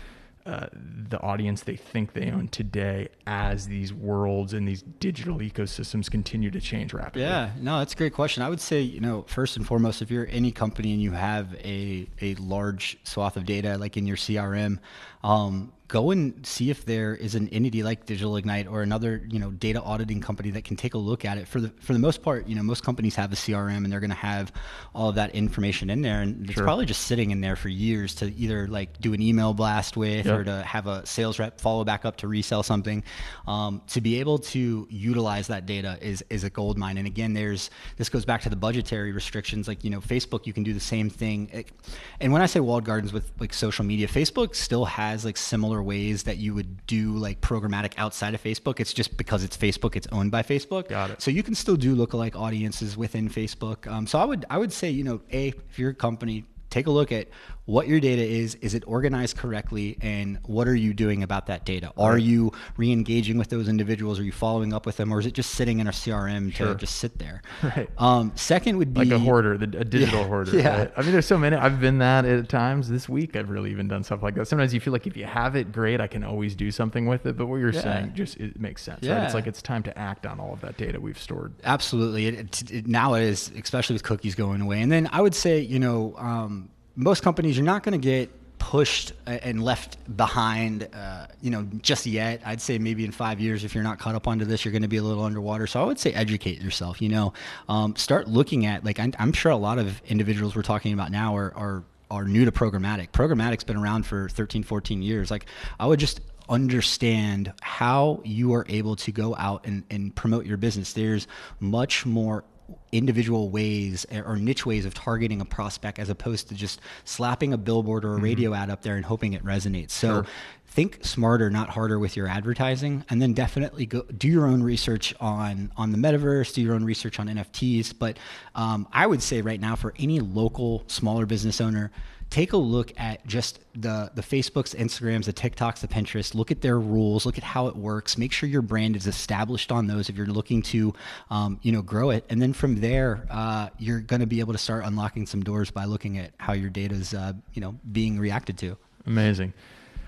uh, 0.46 0.68
the 0.74 1.20
audience 1.22 1.64
they 1.64 1.76
think 1.76 2.14
they 2.14 2.30
own 2.30 2.50
today 2.50 3.08
as 3.26 3.68
these 3.68 3.94
worlds 3.94 4.54
and 4.54 4.68
these 4.68 4.82
digital 5.00 5.38
ecosystems 5.38 6.12
continue 6.12 6.52
to 6.52 6.60
change 6.60 6.94
rapidly? 6.94 7.22
Yeah, 7.22 7.52
no, 7.60 7.80
that's 7.80 7.94
a 7.94 7.96
great 7.96 8.14
question. 8.14 8.44
I 8.44 8.50
would 8.50 8.60
say, 8.60 8.82
you 8.82 9.00
know, 9.00 9.24
first 9.28 9.56
and 9.56 9.66
foremost, 9.66 10.02
if 10.02 10.12
you're 10.12 10.28
any 10.30 10.52
company 10.52 10.92
and 10.92 11.02
you 11.02 11.12
have 11.12 11.54
a, 11.64 12.08
a 12.22 12.36
large 12.36 12.98
swath 13.04 13.38
of 13.38 13.46
data, 13.46 13.78
like 13.78 13.96
in 13.96 14.06
your 14.06 14.18
CRM, 14.18 14.80
um, 15.24 15.72
go 15.94 16.10
and 16.10 16.44
see 16.44 16.72
if 16.72 16.86
there 16.86 17.14
is 17.14 17.36
an 17.36 17.48
entity 17.50 17.84
like 17.84 18.08
Digital 18.08 18.36
Ignite 18.36 18.66
or 18.68 18.82
another, 18.82 19.22
you 19.30 19.38
know, 19.38 19.52
data 19.52 19.80
auditing 19.80 20.20
company 20.22 20.50
that 20.50 20.64
can 20.64 20.76
take 20.76 20.96
a 20.96 20.98
look 20.98 21.24
at 21.24 21.38
it. 21.38 21.48
For 21.48 21.62
the 21.62 21.70
for 21.82 21.94
the 21.94 22.00
most 22.00 22.24
part, 22.24 22.48
you 22.48 22.56
know, 22.56 22.64
most 22.64 22.84
companies 22.84 23.14
have 23.16 23.32
a 23.32 23.36
CRM 23.36 23.84
and 23.84 23.92
they're 23.92 24.00
going 24.00 24.10
to 24.10 24.16
have 24.16 24.52
all 24.96 25.10
of 25.10 25.16
that 25.16 25.36
information 25.36 25.92
in 25.92 26.02
there, 26.02 26.22
and 26.24 26.46
it's 26.46 26.56
Sure. 26.56 26.64
probably 26.64 26.88
just 26.88 27.02
sitting 27.02 27.30
in 27.30 27.42
there 27.42 27.56
for 27.56 27.70
years 27.70 28.16
to 28.16 28.34
either 28.36 28.68
like 28.68 29.00
do 29.02 29.14
an 29.14 29.22
email 29.22 29.54
blast 29.54 29.96
with 29.96 30.26
Yep. 30.26 30.40
or 30.40 30.44
to 30.46 30.64
have 30.64 30.88
a 30.88 31.06
sales 31.06 31.38
rep 31.38 31.62
follow 31.62 31.84
back 31.84 32.06
up 32.06 32.18
to 32.18 32.28
resell 32.28 32.64
something. 32.64 33.04
Um, 33.48 33.84
to 33.90 34.02
be 34.02 34.20
able 34.20 34.40
to 34.40 34.88
utilize 34.90 35.46
that 35.50 35.68
data 35.68 36.00
is 36.02 36.24
is 36.32 36.44
a 36.44 36.50
gold 36.50 36.76
mine. 36.80 36.98
And 36.98 37.06
again, 37.06 37.34
there's 37.34 37.70
this 37.98 38.10
goes 38.10 38.26
back 38.26 38.42
to 38.42 38.50
the 38.50 38.56
budgetary 38.56 39.12
restrictions. 39.12 39.68
Like 39.68 39.84
you 39.84 39.92
know, 39.92 40.02
Facebook, 40.02 40.48
you 40.48 40.54
can 40.54 40.64
do 40.64 40.74
the 40.74 40.80
same 40.80 41.12
thing. 41.12 41.50
It- 41.54 41.72
and 42.20 42.34
when 42.34 42.42
I 42.42 42.48
say 42.48 42.62
walled 42.62 42.84
gardens 42.84 43.14
with 43.14 43.32
like 43.40 43.54
social 43.54 43.86
media, 43.86 44.08
Facebook 44.08 44.56
still 44.56 44.86
has 44.86 45.24
like 45.24 45.38
similar 45.38 45.83
ways 45.84 46.24
that 46.24 46.38
you 46.38 46.54
would 46.54 46.86
do 46.88 47.14
like 47.14 47.42
programmatic 47.42 47.94
outside 47.98 48.34
of 48.34 48.42
Facebook. 48.42 48.80
It's 48.80 48.94
just 48.94 49.18
because 49.18 49.44
it's 49.44 49.58
Facebook, 49.58 49.96
it's 49.96 50.08
owned 50.12 50.32
by 50.32 50.44
Facebook. 50.44 50.88
Got 50.88 51.12
it. 51.12 51.22
So 51.22 51.32
you 51.32 51.44
can 51.44 51.56
still 51.56 51.76
do 51.76 51.96
lookalike 51.96 52.36
audiences 52.36 52.98
within 52.98 53.30
Facebook. 53.30 53.88
Um, 53.88 54.08
so 54.08 54.20
I 54.20 54.26
would 54.26 54.46
I 54.50 54.58
would 54.58 54.74
say 54.74 54.90
you 54.90 55.04
know 55.04 55.22
a 55.32 55.50
if 55.50 55.78
you're 55.80 55.92
a 55.92 55.96
company 55.96 56.46
take 56.74 56.88
a 56.88 56.92
look 56.92 57.12
at 57.12 57.28
what 57.66 57.88
your 57.88 58.00
data 58.00 58.22
is 58.22 58.56
is 58.56 58.74
it 58.74 58.84
organized 58.88 59.38
correctly 59.38 59.98
and 60.02 60.38
what 60.46 60.68
are 60.68 60.76
you 60.76 60.94
doing 60.94 61.24
about 61.24 61.46
that 61.46 61.64
data 61.66 61.94
are 61.98 62.18
you 62.18 62.52
re-engaging 62.78 63.38
with 63.38 63.48
those 63.50 63.70
individuals 63.70 64.20
are 64.20 64.24
you 64.24 64.32
following 64.32 64.74
up 64.74 64.86
with 64.86 64.98
them 64.98 65.14
or 65.14 65.20
is 65.20 65.26
it 65.26 65.34
just 65.34 65.52
sitting 65.52 65.80
in 65.80 65.88
a 65.88 65.92
crm 65.92 66.52
Sure. 66.54 66.68
to 66.74 66.76
just 66.76 66.96
sit 66.98 67.20
there 67.20 67.42
Right. 67.64 67.90
um, 68.00 68.32
second 68.36 68.78
would 68.78 68.94
be 68.94 69.06
like 69.06 69.12
a 69.12 69.20
hoarder, 69.20 69.58
the, 69.58 69.80
a 69.80 69.86
digital 69.86 70.22
Yeah, 70.22 70.28
hoarder. 70.28 70.58
yeah. 70.58 70.78
right? 70.80 70.92
I 70.98 71.02
mean, 71.04 71.12
there's 71.12 71.26
so 71.26 71.38
many. 71.38 71.56
I've 71.56 71.80
been 71.80 72.00
that 72.00 72.26
at 72.26 72.50
times 72.50 72.90
this 72.90 73.08
week. 73.08 73.36
I've 73.36 73.50
really 73.50 73.72
even 73.72 73.88
done 73.88 74.04
stuff 74.04 74.22
like 74.24 74.36
that. 74.36 74.48
Sometimes 74.48 74.74
you 74.74 74.80
feel 74.80 74.92
like 74.94 75.08
if 75.08 75.16
you 75.16 75.26
have 75.26 75.56
it, 75.56 75.72
great. 75.72 76.02
I 76.02 76.08
can 76.08 76.24
always 76.24 76.56
do 76.56 76.70
something 76.72 77.06
with 77.06 77.26
it. 77.26 77.38
But 77.38 77.46
what 77.48 77.58
you're 77.58 77.72
Yeah. 77.74 77.82
saying 77.82 78.12
just 78.16 78.38
it 78.38 78.60
makes 78.60 78.82
sense. 78.82 79.02
Right? 79.04 79.10
Yeah. 79.10 79.26
It's 79.26 79.34
like 79.34 79.48
it's 79.48 79.62
time 79.62 79.84
to 79.84 79.98
act 79.98 80.26
on 80.26 80.40
all 80.40 80.54
of 80.54 80.62
that 80.62 80.78
data 80.78 81.00
we've 81.00 81.18
stored. 81.20 81.54
Absolutely. 81.64 82.26
It, 82.28 82.34
it, 82.62 82.72
it, 82.72 82.88
now 82.88 83.14
it 83.14 83.24
is, 83.24 83.52
especially 83.62 83.94
with 83.94 84.04
cookies 84.04 84.36
going 84.36 84.62
away. 84.62 84.82
And 84.82 84.92
then 84.92 85.08
I 85.12 85.22
would 85.22 85.36
say, 85.36 85.60
you 85.60 85.80
know, 85.80 86.16
um, 86.18 86.63
most 86.96 87.24
companies, 87.24 87.58
you're 87.58 87.66
not 87.66 87.84
going 87.84 88.00
to 88.00 88.06
get 88.06 88.30
pushed 88.60 89.12
and 89.28 89.62
left 89.62 89.98
behind, 90.16 90.88
uh, 90.94 91.28
you 91.42 91.52
know, 91.52 91.68
just 91.82 92.06
yet. 92.06 92.42
I'd 92.46 92.62
say 92.62 92.78
maybe 92.78 93.04
in 93.04 93.12
five 93.12 93.42
years, 93.42 93.66
if 93.66 93.76
you're 93.76 93.84
not 93.84 94.00
caught 94.00 94.16
up 94.16 94.26
onto 94.26 94.46
this, 94.46 94.64
you're 94.64 94.72
going 94.72 94.84
to 94.84 94.88
be 94.88 94.98
a 94.98 95.04
little 95.04 95.24
underwater. 95.24 95.68
So 95.68 95.82
I 95.82 95.84
would 95.84 96.00
say 96.00 96.14
educate 96.14 96.62
yourself, 96.62 97.02
you 97.02 97.10
know, 97.10 97.34
um, 97.68 97.96
start 97.98 98.30
looking 98.30 98.66
at, 98.66 98.86
like, 98.86 99.00
I'm, 99.00 99.14
I'm 99.20 99.34
sure 99.34 99.52
a 99.52 99.58
lot 99.58 99.80
of 99.80 100.02
individuals 100.08 100.56
we're 100.56 100.62
talking 100.62 100.94
about 100.94 101.12
now 101.12 101.36
are, 101.36 101.54
are, 101.56 101.84
are 102.10 102.24
new 102.24 102.46
to 102.46 102.52
programmatic. 102.54 103.12
Programmatic's 103.12 103.66
been 103.66 103.78
around 103.78 104.06
for 104.06 104.30
13, 104.30 104.64
14 104.64 105.02
years. 105.02 105.30
Like, 105.30 105.46
I 105.80 105.86
would 105.86 106.00
just 106.00 106.22
understand 106.48 107.52
how 107.62 108.22
you 108.24 108.54
are 108.54 108.66
able 108.70 108.96
to 108.96 109.12
go 109.12 109.36
out 109.36 109.66
and, 109.66 109.84
and 109.90 110.16
promote 110.16 110.46
your 110.46 110.58
business. 110.58 110.94
There's 110.94 111.28
much 111.60 112.06
more 112.06 112.44
individual 112.92 113.50
ways 113.50 114.06
or 114.12 114.38
niche 114.38 114.66
ways 114.66 114.86
of 114.86 114.94
targeting 114.94 115.42
a 115.42 115.46
prospect 115.46 116.00
as 116.00 116.10
opposed 116.10 116.50
to 116.50 116.56
just 116.56 116.80
slapping 117.06 117.54
a 117.54 117.58
billboard 117.58 118.06
or 118.06 118.16
a 118.16 118.22
radio 118.22 118.54
ad 118.54 118.70
up 118.70 118.82
there 118.82 118.96
and 118.96 119.06
hoping 119.06 119.34
it 119.34 119.44
resonates. 119.44 119.92
So 119.92 120.08
Sure. 120.08 120.26
think 120.68 121.00
smarter, 121.04 121.50
not 121.50 121.70
harder 121.70 122.00
with 122.00 122.16
your 122.16 122.28
advertising, 122.28 123.04
and 123.10 123.22
then 123.22 123.34
definitely 123.34 123.86
go 123.86 124.04
do 124.18 124.28
your 124.28 124.46
own 124.46 124.64
research 124.64 125.14
on 125.20 125.72
on 125.78 125.92
the 125.92 125.98
metaverse, 125.98 126.54
do 126.54 126.62
your 126.62 126.76
own 126.76 126.84
research 126.84 127.20
on 127.20 127.28
NFTs. 127.28 127.94
But 127.98 128.18
um, 128.56 128.88
I 128.92 129.08
would 129.08 129.22
say 129.22 129.42
right 129.42 129.60
now 129.60 129.76
for 129.76 129.94
any 130.00 130.20
local 130.20 130.84
smaller 130.88 131.26
business 131.26 131.60
owner, 131.62 131.92
take 132.34 132.52
a 132.52 132.58
look 132.58 132.92
at 132.98 133.24
just 133.28 133.60
the 133.76 134.12
the 134.16 134.24
Facebooks, 134.24 134.76
Instagrams, 134.76 135.26
the 135.26 135.34
TikToks, 135.34 135.82
the 135.82 135.88
Pinterest. 135.88 136.34
Look 136.34 136.50
at 136.50 136.62
their 136.62 136.80
rules. 136.80 137.28
Look 137.28 137.38
at 137.38 137.44
how 137.44 137.68
it 137.68 137.76
works. 137.76 138.18
Make 138.18 138.32
sure 138.32 138.50
your 138.50 138.64
brand 138.64 138.96
is 138.96 139.06
established 139.06 139.72
on 139.72 139.86
those 139.86 140.10
if 140.10 140.18
you're 140.18 140.26
looking 140.26 140.64
to, 140.64 140.96
um, 141.30 141.60
you 141.62 141.72
know, 141.72 141.84
grow 141.84 142.10
it. 142.10 142.26
And 142.30 142.42
then 142.42 142.52
from 142.52 142.82
there, 142.82 143.28
uh, 143.30 143.70
you're 143.78 144.00
going 144.00 144.22
to 144.22 144.26
be 144.26 144.40
able 144.40 144.54
to 144.54 144.58
start 144.58 144.84
unlocking 144.84 145.28
some 145.28 145.44
doors 145.44 145.70
by 145.70 145.86
looking 145.86 146.18
at 146.18 146.32
how 146.38 146.54
your 146.54 146.72
data 146.72 146.96
is, 146.96 147.14
uh, 147.14 147.34
you 147.54 147.62
know, 147.62 147.76
being 147.92 148.18
reacted 148.18 148.58
to. 148.60 148.78
Amazing. 149.06 149.54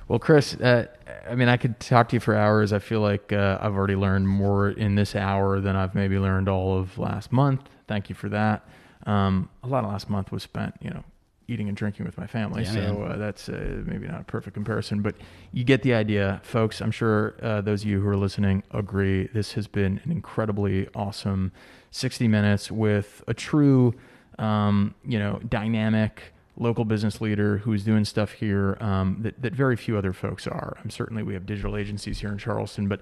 Well, 0.07 0.17
Chris, 0.17 0.55
uh, 0.55 0.87
I 1.29 1.35
mean, 1.35 1.47
I 1.47 1.57
could 1.57 1.79
talk 1.79 2.09
to 2.09 2.15
you 2.15 2.19
for 2.19 2.35
hours. 2.35 2.73
I 2.73 2.79
feel 2.79 3.01
like 3.01 3.33
uh, 3.33 3.59
I've 3.61 3.75
already 3.75 3.95
learned 3.95 4.27
more 4.27 4.69
in 4.69 4.95
this 4.95 5.15
hour 5.15 5.59
than 5.61 5.75
I've 5.75 5.93
maybe 5.93 6.17
learned 6.17 6.49
all 6.49 6.79
of 6.79 6.97
last 6.97 7.31
month. 7.31 7.61
Thank 7.87 8.09
you 8.09 8.15
for 8.15 8.29
that. 8.29 8.67
Um, 9.05 9.49
a 9.63 9.67
lot 9.67 9.83
of 9.83 9.91
last 9.91 10.09
month 10.09 10.31
was 10.31 10.41
spent, 10.41 10.73
you 10.81 10.89
know, 10.89 11.03
eating 11.47 11.67
and 11.67 11.77
drinking 11.77 12.05
with 12.05 12.17
my 12.17 12.27
family. 12.27 12.63
Yeah, 12.63 12.73
so 12.73 13.03
uh, 13.03 13.17
that's 13.17 13.49
uh, 13.49 13.83
maybe 13.85 14.07
not 14.07 14.21
a 14.21 14.23
perfect 14.23 14.53
comparison, 14.53 15.01
but 15.01 15.15
you 15.51 15.63
get 15.63 15.83
the 15.83 15.93
idea, 15.93 16.41
folks. 16.43 16.81
I'm 16.81 16.91
sure 16.91 17.35
uh, 17.41 17.61
those 17.61 17.83
of 17.83 17.89
you 17.89 18.01
who 18.01 18.07
are 18.07 18.17
listening 18.17 18.63
agree. 18.71 19.27
This 19.33 19.53
has 19.53 19.67
been 19.67 20.01
an 20.03 20.11
incredibly 20.11 20.87
awesome 20.95 21.51
60 21.91 22.27
minutes 22.27 22.71
with 22.71 23.23
a 23.27 23.33
true, 23.33 23.93
um, 24.39 24.95
you 25.05 25.19
know, 25.19 25.39
dynamic 25.47 26.33
local 26.57 26.85
business 26.85 27.21
leader 27.21 27.57
who's 27.59 27.83
doing 27.83 28.05
stuff 28.05 28.31
here 28.33 28.77
um, 28.79 29.17
that, 29.21 29.41
that 29.41 29.53
very 29.53 29.75
few 29.75 29.97
other 29.97 30.13
folks 30.13 30.47
are. 30.47 30.77
Um, 30.83 30.89
certainly, 30.89 31.23
we 31.23 31.33
have 31.33 31.45
digital 31.45 31.77
agencies 31.77 32.19
here 32.19 32.31
in 32.31 32.37
Charleston, 32.37 32.87
but 32.87 33.01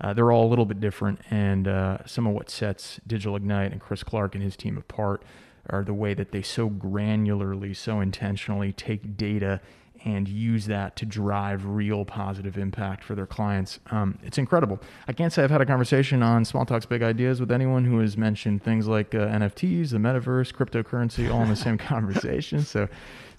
uh, 0.00 0.12
they're 0.12 0.32
all 0.32 0.46
a 0.46 0.50
little 0.50 0.64
bit 0.64 0.80
different. 0.80 1.20
And 1.30 1.68
uh, 1.68 1.98
some 2.06 2.26
of 2.26 2.34
what 2.34 2.50
sets 2.50 3.00
Digital 3.06 3.36
Ignite 3.36 3.72
and 3.72 3.80
Chris 3.80 4.02
Clark 4.02 4.34
and 4.34 4.42
his 4.42 4.56
team 4.56 4.76
apart 4.76 5.22
are 5.70 5.84
the 5.84 5.94
way 5.94 6.14
that 6.14 6.32
they 6.32 6.42
so 6.42 6.68
granularly, 6.70 7.74
so 7.74 8.00
intentionally 8.00 8.72
take 8.72 9.16
data 9.16 9.60
and 10.04 10.28
use 10.28 10.66
that 10.66 10.94
to 10.94 11.04
drive 11.04 11.66
real 11.66 12.04
positive 12.04 12.56
impact 12.56 13.02
for 13.02 13.14
their 13.14 13.26
clients. 13.26 13.80
Um, 13.90 14.18
it's 14.22 14.38
incredible. 14.38 14.80
I 15.08 15.12
can't 15.12 15.32
say 15.32 15.42
I've 15.42 15.50
had 15.50 15.60
a 15.60 15.66
conversation 15.66 16.22
on 16.22 16.44
Small 16.44 16.64
Talks 16.64 16.86
Big 16.86 17.02
Ideas 17.02 17.40
with 17.40 17.50
anyone 17.50 17.84
who 17.84 17.98
has 17.98 18.16
mentioned 18.16 18.62
things 18.62 18.86
like 18.86 19.14
uh, 19.14 19.26
NFTs, 19.26 19.90
the 19.90 19.98
metaverse, 19.98 20.52
cryptocurrency, 20.52 21.32
all 21.32 21.42
in 21.42 21.48
the 21.48 21.56
same 21.56 21.76
conversation. 21.92 22.62
So 22.62 22.88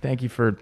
thank 0.02 0.22
you 0.22 0.30
for 0.30 0.58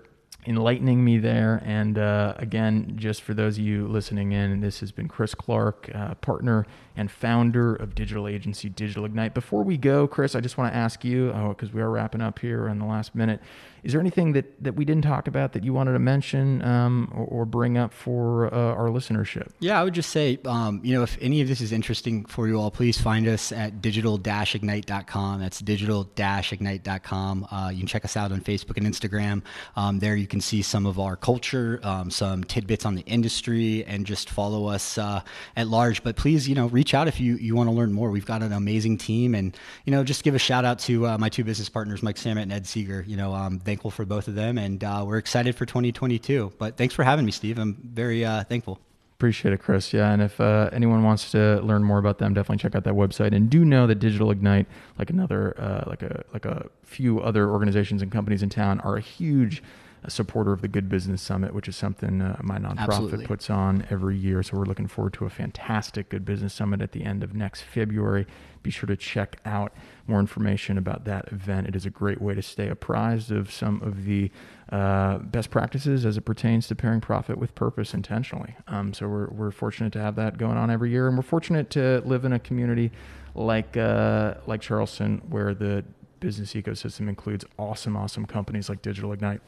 enlightening 0.46 1.04
me 1.04 1.18
there. 1.18 1.62
And 1.66 1.98
uh, 1.98 2.36
again, 2.38 2.93
just 2.96 3.22
for 3.22 3.34
those 3.34 3.58
of 3.58 3.64
you 3.64 3.88
listening 3.88 4.32
in, 4.32 4.62
this 4.62 4.80
has 4.80 4.91
been 4.91 5.08
Chris 5.08 5.36
Clark, 5.36 5.89
uh, 5.93 6.16
partner 6.16 6.66
and 6.98 7.12
founder 7.12 7.76
of 7.76 7.93
digital 7.93 8.28
agency 8.28 8.70
Digital 8.70 9.06
Ignite. 9.06 9.34
Before 9.34 9.64
we 9.64 9.78
go, 9.78 10.08
Chris, 10.08 10.36
I 10.36 10.39
just 10.39 10.58
want 10.58 10.72
to 10.72 10.78
ask 10.78 11.04
you, 11.04 11.34
because 11.50 11.74
we 11.74 11.82
are 11.82 11.89
wrapping 11.89 12.22
up 12.22 12.39
here 12.39 12.68
in 12.68 12.80
the 12.80 12.86
last 12.86 13.16
minute, 13.16 13.41
is 13.86 13.91
there 13.91 14.02
anything 14.02 14.34
that, 14.34 14.64
that 14.64 14.74
we 14.74 14.84
didn't 14.84 15.04
talk 15.04 15.28
about 15.28 15.54
that 15.54 15.64
you 15.64 15.72
wanted 15.72 15.93
to 15.93 16.00
mention 16.00 16.64
um, 16.64 17.12
or, 17.14 17.26
or 17.26 17.46
bring 17.46 17.78
up 17.78 17.93
for 17.93 18.52
uh, 18.52 18.58
our 18.58 18.88
listenership? 18.88 19.50
Yeah, 19.60 19.80
I 19.80 19.84
would 19.84 19.93
just 19.93 20.10
say, 20.10 20.39
um, 20.46 20.82
you 20.84 20.96
know, 20.96 21.04
if 21.04 21.20
any 21.22 21.41
of 21.41 21.48
this 21.48 21.62
is 21.62 21.72
interesting 21.72 22.26
for 22.26 22.48
you 22.48 22.60
all, 22.60 22.72
please 22.72 23.00
find 23.00 23.28
us 23.28 23.52
at 23.52 23.84
digital-ignite.com. 23.84 25.39
That's 25.39 25.60
digital-ignite.com. 25.60 27.48
Uh, 27.52 27.70
you 27.72 27.78
can 27.78 27.88
check 27.88 28.06
us 28.06 28.18
out 28.18 28.32
on 28.32 28.41
Facebook 28.41 28.78
and 28.78 28.88
Instagram. 28.88 29.43
Um, 29.76 30.00
there 30.00 30.16
you 30.16 30.26
can 30.26 30.35
see 30.42 30.62
some 30.62 30.86
of 30.86 31.00
our 31.00 31.16
culture, 31.16 31.80
um, 31.84 32.10
some 32.10 32.44
tidbits 32.44 32.86
on 32.86 32.96
the 32.96 33.02
industry, 33.04 33.84
and 33.86 34.06
just 34.06 34.30
follow 34.30 34.68
us 34.68 34.98
uh, 34.98 35.22
at 35.56 35.68
large. 35.68 36.04
But 36.04 36.16
please, 36.16 36.48
you 36.48 36.56
know, 36.56 36.68
reach 36.68 36.94
out 36.94 37.08
if 37.08 37.20
you, 37.20 37.36
you 37.38 37.56
want 37.56 37.70
to 37.70 37.76
learn 37.76 37.92
more. 37.92 38.10
We've 38.10 38.26
got 38.26 38.42
an 38.42 38.54
amazing 38.54 38.98
team. 38.98 39.36
And, 39.36 39.56
you 39.86 39.92
know, 39.92 40.04
just 40.04 40.24
give 40.24 40.36
a 40.36 40.40
shout 40.40 40.66
out 40.66 40.80
to 40.80 41.08
uh, 41.08 41.18
my 41.18 41.30
two 41.30 41.44
business 41.44 41.70
partners, 41.70 42.04
Mike 42.04 42.18
Samet 42.18 42.44
and 42.44 42.54
Ed 42.54 42.68
Seeger. 42.68 43.04
You 43.08 43.18
know, 43.18 43.34
um, 43.34 43.60
thankful 43.60 43.92
for 43.92 44.06
both 44.06 44.28
of 44.28 44.36
them. 44.36 44.58
And 44.58 44.84
uh, 44.84 45.04
we're 45.08 45.18
excited 45.18 45.56
for 45.56 45.66
2022. 45.66 46.54
But 46.58 46.78
thanks 46.78 46.94
for 46.94 47.04
having 47.04 47.26
me, 47.26 47.32
Steve. 47.32 47.58
I'm 47.60 47.76
very 47.84 48.26
uh, 48.26 48.44
thankful. 48.44 48.80
Appreciate 49.18 49.54
it, 49.54 49.62
Chris. 49.62 49.94
Yeah, 49.94 50.12
and 50.12 50.22
if 50.22 50.42
uh, 50.42 50.70
anyone 50.74 51.02
wants 51.02 51.32
to 51.32 51.62
learn 51.62 51.86
more 51.86 52.00
about 52.00 52.18
them, 52.18 52.34
definitely 52.34 52.62
check 52.62 52.76
out 52.76 52.84
that 52.84 52.96
website. 52.96 53.34
And 53.34 53.50
do 53.50 53.64
know 53.64 53.88
that 53.88 53.96
Digital 53.96 54.30
Ignite, 54.30 54.68
like 55.00 55.10
another, 55.10 55.56
uh, 55.58 55.86
like 55.90 56.04
a 56.04 56.26
like 56.34 56.44
a 56.44 56.68
few 56.84 57.22
other 57.22 57.50
organizations 57.50 58.02
and 58.02 58.12
companies 58.12 58.44
in 58.44 58.50
town, 58.50 58.82
are 58.82 58.98
a 58.98 59.00
huge 59.00 59.64
uh, 60.06 60.10
supporter 60.10 60.53
of 60.53 60.62
the 60.62 60.68
Good 60.68 60.89
Business 60.89 61.22
Summit, 61.22 61.53
which 61.53 61.68
is 61.68 61.76
something 61.76 62.22
uh, 62.22 62.39
my 62.43 62.58
nonprofit 62.58 62.80
Absolutely. 62.80 63.26
puts 63.26 63.49
on 63.49 63.86
every 63.89 64.18
year. 64.18 64.43
So 64.43 64.58
we're 64.58 64.66
looking 64.66 64.88
forward 64.88 65.14
to 65.14 65.26
a 65.26 65.30
fantastic 65.30 66.10
Good 66.10 66.26
Business 66.26 66.53
Summit 66.53 66.82
at 66.82 66.91
the 66.91 67.03
end 67.03 67.24
of 67.24 67.34
next 67.34 67.62
February. 67.62 68.26
Be 68.64 68.72
sure 68.72 68.88
to 68.88 68.97
check 68.97 69.38
out 69.45 69.74
more 70.08 70.20
information 70.20 70.78
about 70.78 71.06
that 71.06 71.32
event. 71.32 71.68
It 71.68 71.76
is 71.76 71.86
a 71.86 71.89
great 71.89 72.22
way 72.22 72.34
to 72.34 72.41
stay 72.41 72.68
apprised 72.68 73.32
of 73.32 73.51
some 73.51 73.82
of 73.84 74.06
the 74.06 74.32
uh, 74.72 75.20
best 75.20 75.51
practices 75.51 76.06
as 76.06 76.18
it 76.18 76.22
pertains 76.22 76.68
to 76.68 76.76
pairing 76.76 77.01
profit 77.01 77.38
with 77.38 77.53
purpose 77.53 77.93
intentionally. 77.93 78.56
Um, 78.68 78.93
so 78.93 79.08
we're, 79.08 79.28
we're 79.28 79.51
fortunate 79.51 79.93
to 79.93 79.99
have 79.99 80.16
that 80.16 80.38
going 80.38 80.58
on 80.58 80.72
every 80.72 80.89
year, 80.89 81.08
and 81.08 81.16
we're 81.16 81.24
fortunate 81.24 81.70
to 81.72 82.01
live 82.06 82.26
in 82.26 82.34
a 82.34 82.39
community 82.39 82.91
like 83.36 83.76
uh, 83.78 84.36
like 84.47 84.62
Charleston, 84.62 85.22
where 85.30 85.53
the 85.53 85.84
business 86.20 86.53
ecosystem 86.53 87.08
includes 87.08 87.45
awesome, 87.60 87.95
awesome 87.95 88.26
companies 88.26 88.70
like 88.70 88.82
Digital 88.82 89.12
Ignite. 89.12 89.41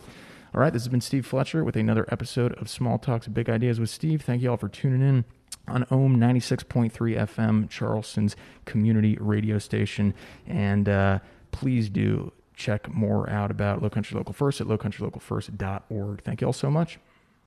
All 0.53 0.61
right, 0.61 0.71
this 0.71 0.83
has 0.83 0.87
been 0.87 1.01
Steve 1.01 1.25
Fletcher 1.25 1.63
with 1.63 1.75
another 1.75 2.05
episode 2.09 2.53
of 2.53 2.69
Small 2.69 2.97
Talks 2.97 3.27
Big 3.27 3.49
Ideas 3.49 3.79
with 3.79 3.89
Steve. 3.89 4.21
Thank 4.21 4.41
you 4.41 4.49
all 4.49 4.57
for 4.57 4.69
tuning 4.69 5.01
in 5.01 5.25
on 5.67 5.85
Ohm 5.91 6.17
96.3 6.17 6.91
FM, 6.91 7.69
Charleston's 7.69 8.35
community 8.65 9.17
radio 9.19 9.59
station. 9.59 10.13
And 10.47 10.87
uh, 10.87 11.19
please 11.51 11.89
do 11.89 12.31
check 12.55 12.91
more 12.93 13.29
out 13.29 13.51
about 13.51 13.81
Lowcountry 13.81 14.13
Local 14.13 14.33
First 14.33 14.61
at 14.61 14.67
lowcountrylocalfirst.org. 14.67 16.23
Thank 16.23 16.41
you 16.41 16.47
all 16.47 16.53
so 16.53 16.71
much. 16.71 16.97